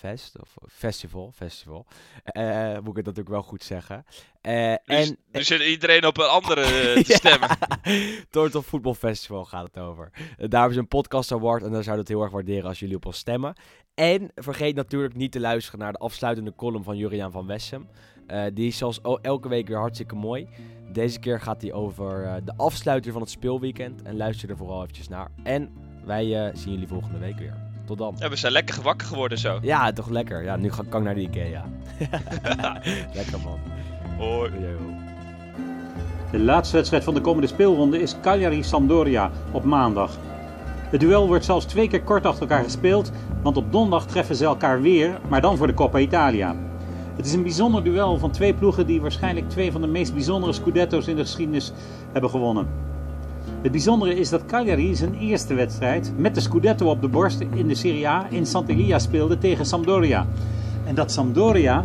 Fest, 0.00 0.40
of 0.40 0.54
Festival, 0.68 1.32
Festival. 1.34 1.86
Eh, 2.24 2.72
moet 2.72 2.88
ik 2.90 2.96
het 2.96 3.06
natuurlijk 3.06 3.28
wel 3.28 3.42
goed 3.42 3.62
zeggen. 3.64 4.04
Eh, 4.40 4.74
Dus, 4.84 5.08
en, 5.08 5.16
nu 5.32 5.42
zit 5.42 5.60
iedereen 5.60 6.06
op 6.06 6.18
een 6.18 6.26
andere 6.28 6.60
eh, 6.60 6.94
te 7.02 7.12
Ja. 7.12 7.16
stemmen. 7.16 7.48
Total 8.30 8.62
Football 8.62 8.94
Festival 8.94 9.44
gaat 9.44 9.66
het 9.66 9.78
over. 9.78 10.10
Eh, 10.14 10.20
daar 10.48 10.58
hebben 10.60 10.72
ze 10.72 10.78
een 10.80 10.88
podcast 10.88 11.32
award 11.32 11.62
en 11.62 11.72
daar 11.72 11.82
zouden 11.84 11.94
we 11.94 11.98
het 12.00 12.08
heel 12.08 12.22
erg 12.22 12.30
waarderen 12.32 12.68
als 12.68 12.78
jullie 12.78 12.96
op 12.96 13.06
ons 13.06 13.18
stemmen. 13.18 13.54
En 13.94 14.30
vergeet 14.34 14.74
natuurlijk 14.74 15.14
niet 15.14 15.32
te 15.32 15.40
luisteren 15.40 15.80
naar 15.80 15.92
de 15.92 15.98
afsluitende 15.98 16.54
column 16.54 16.84
van 16.84 16.96
Juriaan 16.96 17.32
van 17.32 17.46
Wessem. 17.46 17.88
Eh, 18.26 18.44
die 18.54 18.66
is 18.66 18.76
zoals 18.78 19.00
elke 19.22 19.48
week 19.48 19.68
weer 19.68 19.78
hartstikke 19.78 20.14
mooi. 20.14 20.48
Deze 20.92 21.18
keer 21.18 21.40
gaat 21.40 21.62
hij 21.62 21.72
over 21.72 22.24
eh, 22.24 22.34
de 22.44 22.56
afsluiter 22.56 23.12
van 23.12 23.20
het 23.20 23.30
speelweekend. 23.30 24.02
En 24.02 24.16
luister 24.16 24.50
er 24.50 24.56
vooral 24.56 24.80
eventjes 24.82 25.08
naar. 25.08 25.30
En 25.42 25.72
wij 26.04 26.46
eh, 26.46 26.54
zien 26.56 26.72
jullie 26.72 26.88
volgende 26.88 27.18
week 27.18 27.38
weer. 27.38 27.69
Tot 27.90 27.98
dan. 27.98 28.14
Ja, 28.18 28.28
we 28.28 28.36
zijn 28.36 28.52
lekker 28.52 28.74
gewakker 28.74 29.06
geworden 29.06 29.38
zo. 29.38 29.58
Ja, 29.62 29.92
toch 29.92 30.08
lekker. 30.08 30.42
Ja, 30.42 30.56
nu 30.56 30.72
ga, 30.72 30.82
kan 30.88 31.00
ik 31.00 31.06
naar 31.06 31.14
de 31.14 31.20
Ikea. 31.20 31.64
lekker 33.18 33.40
man. 33.44 33.58
Hoi. 34.18 34.50
De 36.30 36.38
laatste 36.38 36.76
wedstrijd 36.76 37.04
van 37.04 37.14
de 37.14 37.20
komende 37.20 37.46
speelronde 37.46 38.00
is 38.00 38.14
Cagliari-Sampdoria 38.22 39.30
op 39.52 39.64
maandag. 39.64 40.18
Het 40.90 41.00
duel 41.00 41.26
wordt 41.26 41.44
zelfs 41.44 41.66
twee 41.66 41.88
keer 41.88 42.02
kort 42.02 42.26
achter 42.26 42.42
elkaar 42.42 42.64
gespeeld, 42.64 43.12
want 43.42 43.56
op 43.56 43.72
donderdag 43.72 44.06
treffen 44.06 44.36
ze 44.36 44.44
elkaar 44.44 44.82
weer, 44.82 45.20
maar 45.28 45.40
dan 45.40 45.56
voor 45.56 45.66
de 45.66 45.74
Coppa 45.74 45.98
Italia. 45.98 46.56
Het 47.16 47.26
is 47.26 47.32
een 47.32 47.42
bijzonder 47.42 47.84
duel 47.84 48.18
van 48.18 48.30
twee 48.30 48.54
ploegen 48.54 48.86
die 48.86 49.00
waarschijnlijk 49.00 49.48
twee 49.48 49.72
van 49.72 49.80
de 49.80 49.86
meest 49.86 50.14
bijzondere 50.14 50.52
Scudetto's 50.52 51.06
in 51.06 51.16
de 51.16 51.22
geschiedenis 51.22 51.72
hebben 52.12 52.30
gewonnen. 52.30 52.89
Het 53.62 53.72
bijzondere 53.72 54.14
is 54.14 54.28
dat 54.28 54.46
Cagliari 54.46 54.94
zijn 54.94 55.14
eerste 55.14 55.54
wedstrijd 55.54 56.12
met 56.16 56.34
de 56.34 56.40
Scudetto 56.40 56.90
op 56.90 57.00
de 57.00 57.08
borst 57.08 57.40
in 57.40 57.68
de 57.68 57.74
Serie 57.74 58.08
A 58.08 58.26
in 58.30 58.46
Sant'Elia 58.46 58.98
speelde 58.98 59.38
tegen 59.38 59.66
Sampdoria. 59.66 60.26
En 60.86 60.94
dat 60.94 61.12
Sampdoria 61.12 61.84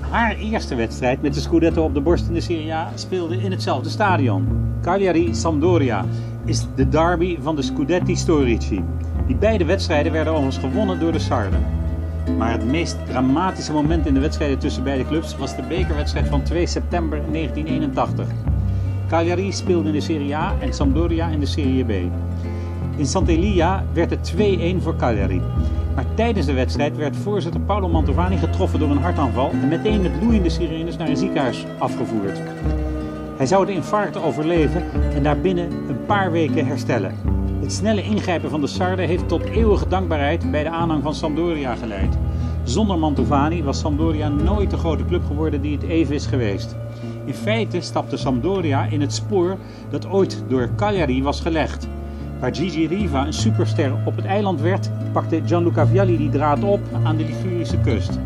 haar 0.00 0.36
eerste 0.36 0.74
wedstrijd 0.74 1.22
met 1.22 1.34
de 1.34 1.40
Scudetto 1.40 1.84
op 1.84 1.94
de 1.94 2.00
borst 2.00 2.28
in 2.28 2.34
de 2.34 2.40
Serie 2.40 2.74
A 2.74 2.90
speelde 2.94 3.36
in 3.36 3.50
hetzelfde 3.50 3.88
stadion. 3.88 4.46
Cagliari-Sampdoria 4.82 6.04
is 6.44 6.66
de 6.74 6.88
derby 6.88 7.38
van 7.40 7.56
de 7.56 7.62
Scudetti 7.62 8.16
Storici. 8.16 8.84
Die 9.26 9.36
beide 9.36 9.64
wedstrijden 9.64 10.12
werden 10.12 10.32
overigens 10.32 10.64
gewonnen 10.64 11.00
door 11.00 11.12
de 11.12 11.18
Sarden. 11.18 11.64
Maar 12.38 12.52
het 12.52 12.64
meest 12.64 12.96
dramatische 13.06 13.72
moment 13.72 14.06
in 14.06 14.14
de 14.14 14.20
wedstrijden 14.20 14.58
tussen 14.58 14.84
beide 14.84 15.06
clubs 15.06 15.36
was 15.36 15.56
de 15.56 15.62
bekerwedstrijd 15.62 16.28
van 16.28 16.42
2 16.42 16.66
september 16.66 17.18
1981. 17.32 18.26
Cagliari 19.12 19.52
speelde 19.52 19.88
in 19.88 19.94
de 19.94 20.00
Serie 20.00 20.36
A 20.36 20.54
en 20.60 20.72
Sampdoria 20.72 21.28
in 21.28 21.40
de 21.40 21.46
Serie 21.46 21.84
B. 21.84 21.90
In 22.96 23.06
Sant'Elia 23.06 23.84
werd 23.92 24.10
het 24.10 24.34
2-1 24.36 24.82
voor 24.82 24.96
Cagliari. 24.96 25.40
Maar 25.94 26.04
tijdens 26.14 26.46
de 26.46 26.52
wedstrijd 26.52 26.96
werd 26.96 27.16
voorzitter 27.16 27.60
Paolo 27.60 27.88
Mantovani 27.88 28.36
getroffen 28.36 28.78
door 28.78 28.90
een 28.90 28.98
hartaanval 28.98 29.50
en 29.50 29.68
meteen 29.68 30.02
met 30.02 30.12
loeiende 30.22 30.48
sirenes 30.48 30.96
naar 30.96 31.08
een 31.08 31.16
ziekenhuis 31.16 31.64
afgevoerd. 31.78 32.40
Hij 33.36 33.46
zou 33.46 33.66
de 33.66 33.72
infarct 33.72 34.16
overleven 34.16 34.84
en 35.14 35.22
daarbinnen 35.22 35.70
een 35.88 36.04
paar 36.06 36.32
weken 36.32 36.66
herstellen. 36.66 37.14
Het 37.60 37.72
snelle 37.72 38.02
ingrijpen 38.02 38.50
van 38.50 38.60
de 38.60 38.66
Sarden 38.66 39.06
heeft 39.06 39.28
tot 39.28 39.44
eeuwige 39.44 39.88
dankbaarheid 39.88 40.50
bij 40.50 40.62
de 40.62 40.70
aanhang 40.70 41.02
van 41.02 41.14
Sampdoria 41.14 41.74
geleid. 41.74 42.18
Zonder 42.62 42.98
Mantovani 42.98 43.62
was 43.62 43.78
Sampdoria 43.78 44.28
nooit 44.28 44.70
de 44.70 44.76
grote 44.76 45.04
club 45.04 45.24
geworden 45.26 45.60
die 45.60 45.74
het 45.74 45.82
even 45.82 46.14
is 46.14 46.26
geweest. 46.26 46.76
In 47.24 47.34
feite 47.34 47.80
stapte 47.80 48.16
Sampdoria 48.16 48.84
in 48.84 49.00
het 49.00 49.12
spoor 49.12 49.56
dat 49.90 50.08
ooit 50.08 50.44
door 50.48 50.68
Cagliari 50.76 51.22
was 51.22 51.40
gelegd. 51.40 51.88
Waar 52.40 52.54
Gigi 52.54 52.86
Riva 52.86 53.26
een 53.26 53.32
superster 53.32 53.92
op 54.04 54.16
het 54.16 54.24
eiland 54.24 54.60
werd, 54.60 54.90
pakte 55.12 55.42
Gianluca 55.46 55.86
Vialli 55.86 56.16
die 56.16 56.30
draad 56.30 56.62
op 56.62 56.80
aan 57.04 57.16
de 57.16 57.24
Ligurische 57.24 57.78
kust. 57.78 58.18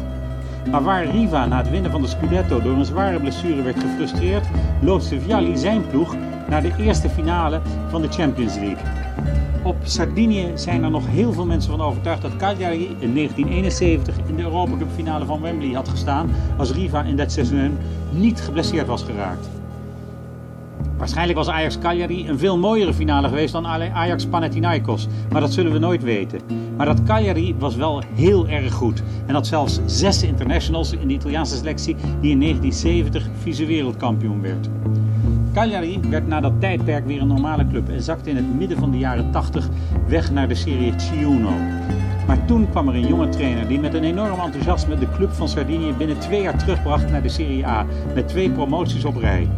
Maar 0.70 0.82
waar 0.82 1.06
Riva 1.06 1.46
na 1.46 1.56
het 1.56 1.70
winnen 1.70 1.90
van 1.90 2.02
de 2.02 2.08
Scudetto 2.08 2.60
door 2.60 2.76
een 2.76 2.84
zware 2.84 3.20
blessure 3.20 3.62
werd 3.62 3.80
gefrustreerd, 3.80 4.46
loodste 4.80 5.20
Vialli 5.20 5.56
zijn 5.56 5.86
ploeg 5.86 6.16
naar 6.48 6.62
de 6.62 6.72
eerste 6.78 7.08
finale 7.08 7.60
van 7.88 8.02
de 8.02 8.08
Champions 8.08 8.54
League. 8.54 8.84
Op 9.66 9.76
Sardinië 9.82 10.50
zijn 10.54 10.84
er 10.84 10.90
nog 10.90 11.06
heel 11.06 11.32
veel 11.32 11.46
mensen 11.46 11.70
van 11.70 11.80
overtuigd 11.80 12.22
dat 12.22 12.36
Cagliari 12.36 12.96
in 12.98 13.14
1971 13.14 14.16
in 14.26 14.36
de 14.36 14.42
Europa 14.42 14.76
Cup 14.76 14.88
finale 14.94 15.24
van 15.24 15.40
Wembley 15.40 15.72
had 15.72 15.88
gestaan 15.88 16.30
als 16.58 16.72
Riva 16.72 17.02
in 17.02 17.16
dat 17.16 17.32
seizoen 17.32 17.78
niet 18.10 18.40
geblesseerd 18.40 18.86
was 18.86 19.02
geraakt. 19.02 19.48
Waarschijnlijk 20.96 21.38
was 21.38 21.48
Ajax 21.48 21.78
Cagliari 21.78 22.28
een 22.28 22.38
veel 22.38 22.58
mooiere 22.58 22.94
finale 22.94 23.28
geweest 23.28 23.52
dan 23.52 23.66
Ajax 23.66 24.26
Panathinaikos, 24.26 25.08
maar 25.30 25.40
dat 25.40 25.52
zullen 25.52 25.72
we 25.72 25.78
nooit 25.78 26.02
weten. 26.02 26.40
Maar 26.76 26.86
dat 26.86 27.02
Cagliari 27.02 27.54
was 27.58 27.76
wel 27.76 28.02
heel 28.14 28.48
erg 28.48 28.72
goed 28.72 29.02
en 29.26 29.34
had 29.34 29.46
zelfs 29.46 29.80
zes 29.86 30.22
internationals 30.22 30.92
in 30.92 31.08
de 31.08 31.14
Italiaanse 31.14 31.56
selectie 31.56 31.96
die 32.20 32.30
in 32.30 32.40
1970 32.40 33.28
vice-wereldkampioen 33.42 34.42
werd. 34.42 34.68
Cagliari 35.56 36.00
werd 36.10 36.26
na 36.26 36.40
dat 36.40 36.60
tijdperk 36.60 37.06
weer 37.06 37.20
een 37.20 37.26
normale 37.26 37.66
club 37.66 37.88
en 37.88 38.02
zakte 38.02 38.30
in 38.30 38.36
het 38.36 38.54
midden 38.58 38.78
van 38.78 38.90
de 38.90 38.98
jaren 38.98 39.30
80 39.30 39.68
weg 40.08 40.30
naar 40.30 40.48
de 40.48 40.54
serie 40.54 40.92
Ciuno. 40.96 41.50
Maar 42.26 42.44
toen 42.44 42.70
kwam 42.70 42.88
er 42.88 42.94
een 42.94 43.06
jonge 43.06 43.28
trainer 43.28 43.68
die 43.68 43.80
met 43.80 43.94
een 43.94 44.04
enorm 44.04 44.40
enthousiasme 44.40 44.98
de 44.98 45.10
club 45.10 45.32
van 45.32 45.48
Sardinië 45.48 45.92
binnen 45.92 46.18
twee 46.18 46.42
jaar 46.42 46.58
terugbracht 46.58 47.10
naar 47.10 47.22
de 47.22 47.28
Serie 47.28 47.66
A 47.66 47.86
met 48.14 48.28
twee 48.28 48.50
promoties 48.50 49.04
op 49.04 49.16
rij. 49.16 49.48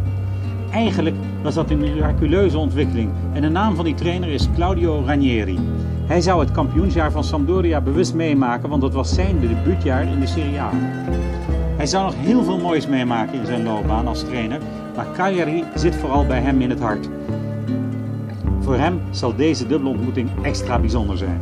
Eigenlijk 0.71 1.15
was 1.43 1.53
dat 1.53 1.69
een 1.69 1.79
miraculeuze 1.79 2.57
ontwikkeling 2.57 3.09
en 3.33 3.41
de 3.41 3.49
naam 3.49 3.75
van 3.75 3.85
die 3.85 3.95
trainer 3.95 4.29
is 4.29 4.47
Claudio 4.55 5.03
Ranieri. 5.05 5.59
Hij 6.05 6.21
zou 6.21 6.39
het 6.39 6.51
kampioensjaar 6.51 7.11
van 7.11 7.23
Sampdoria 7.23 7.81
bewust 7.81 8.13
meemaken, 8.13 8.69
want 8.69 8.81
dat 8.81 8.93
was 8.93 9.13
zijn 9.13 9.39
debuutjaar 9.39 10.03
in 10.03 10.19
de 10.19 10.27
Serie 10.27 10.59
A. 10.59 10.71
Hij 11.79 11.87
zou 11.87 12.05
nog 12.05 12.15
heel 12.15 12.43
veel 12.43 12.57
moois 12.57 12.87
meemaken 12.87 13.39
in 13.39 13.45
zijn 13.45 13.63
loopbaan 13.63 14.07
als 14.07 14.23
trainer, 14.23 14.59
maar 14.95 15.11
Cagliari 15.13 15.63
zit 15.75 15.95
vooral 15.95 16.25
bij 16.25 16.41
hem 16.41 16.61
in 16.61 16.69
het 16.69 16.79
hart. 16.79 17.09
Voor 18.59 18.77
hem 18.77 19.01
zal 19.11 19.35
deze 19.35 19.67
dubbele 19.67 19.89
ontmoeting 19.89 20.29
extra 20.41 20.79
bijzonder 20.79 21.17
zijn. 21.17 21.41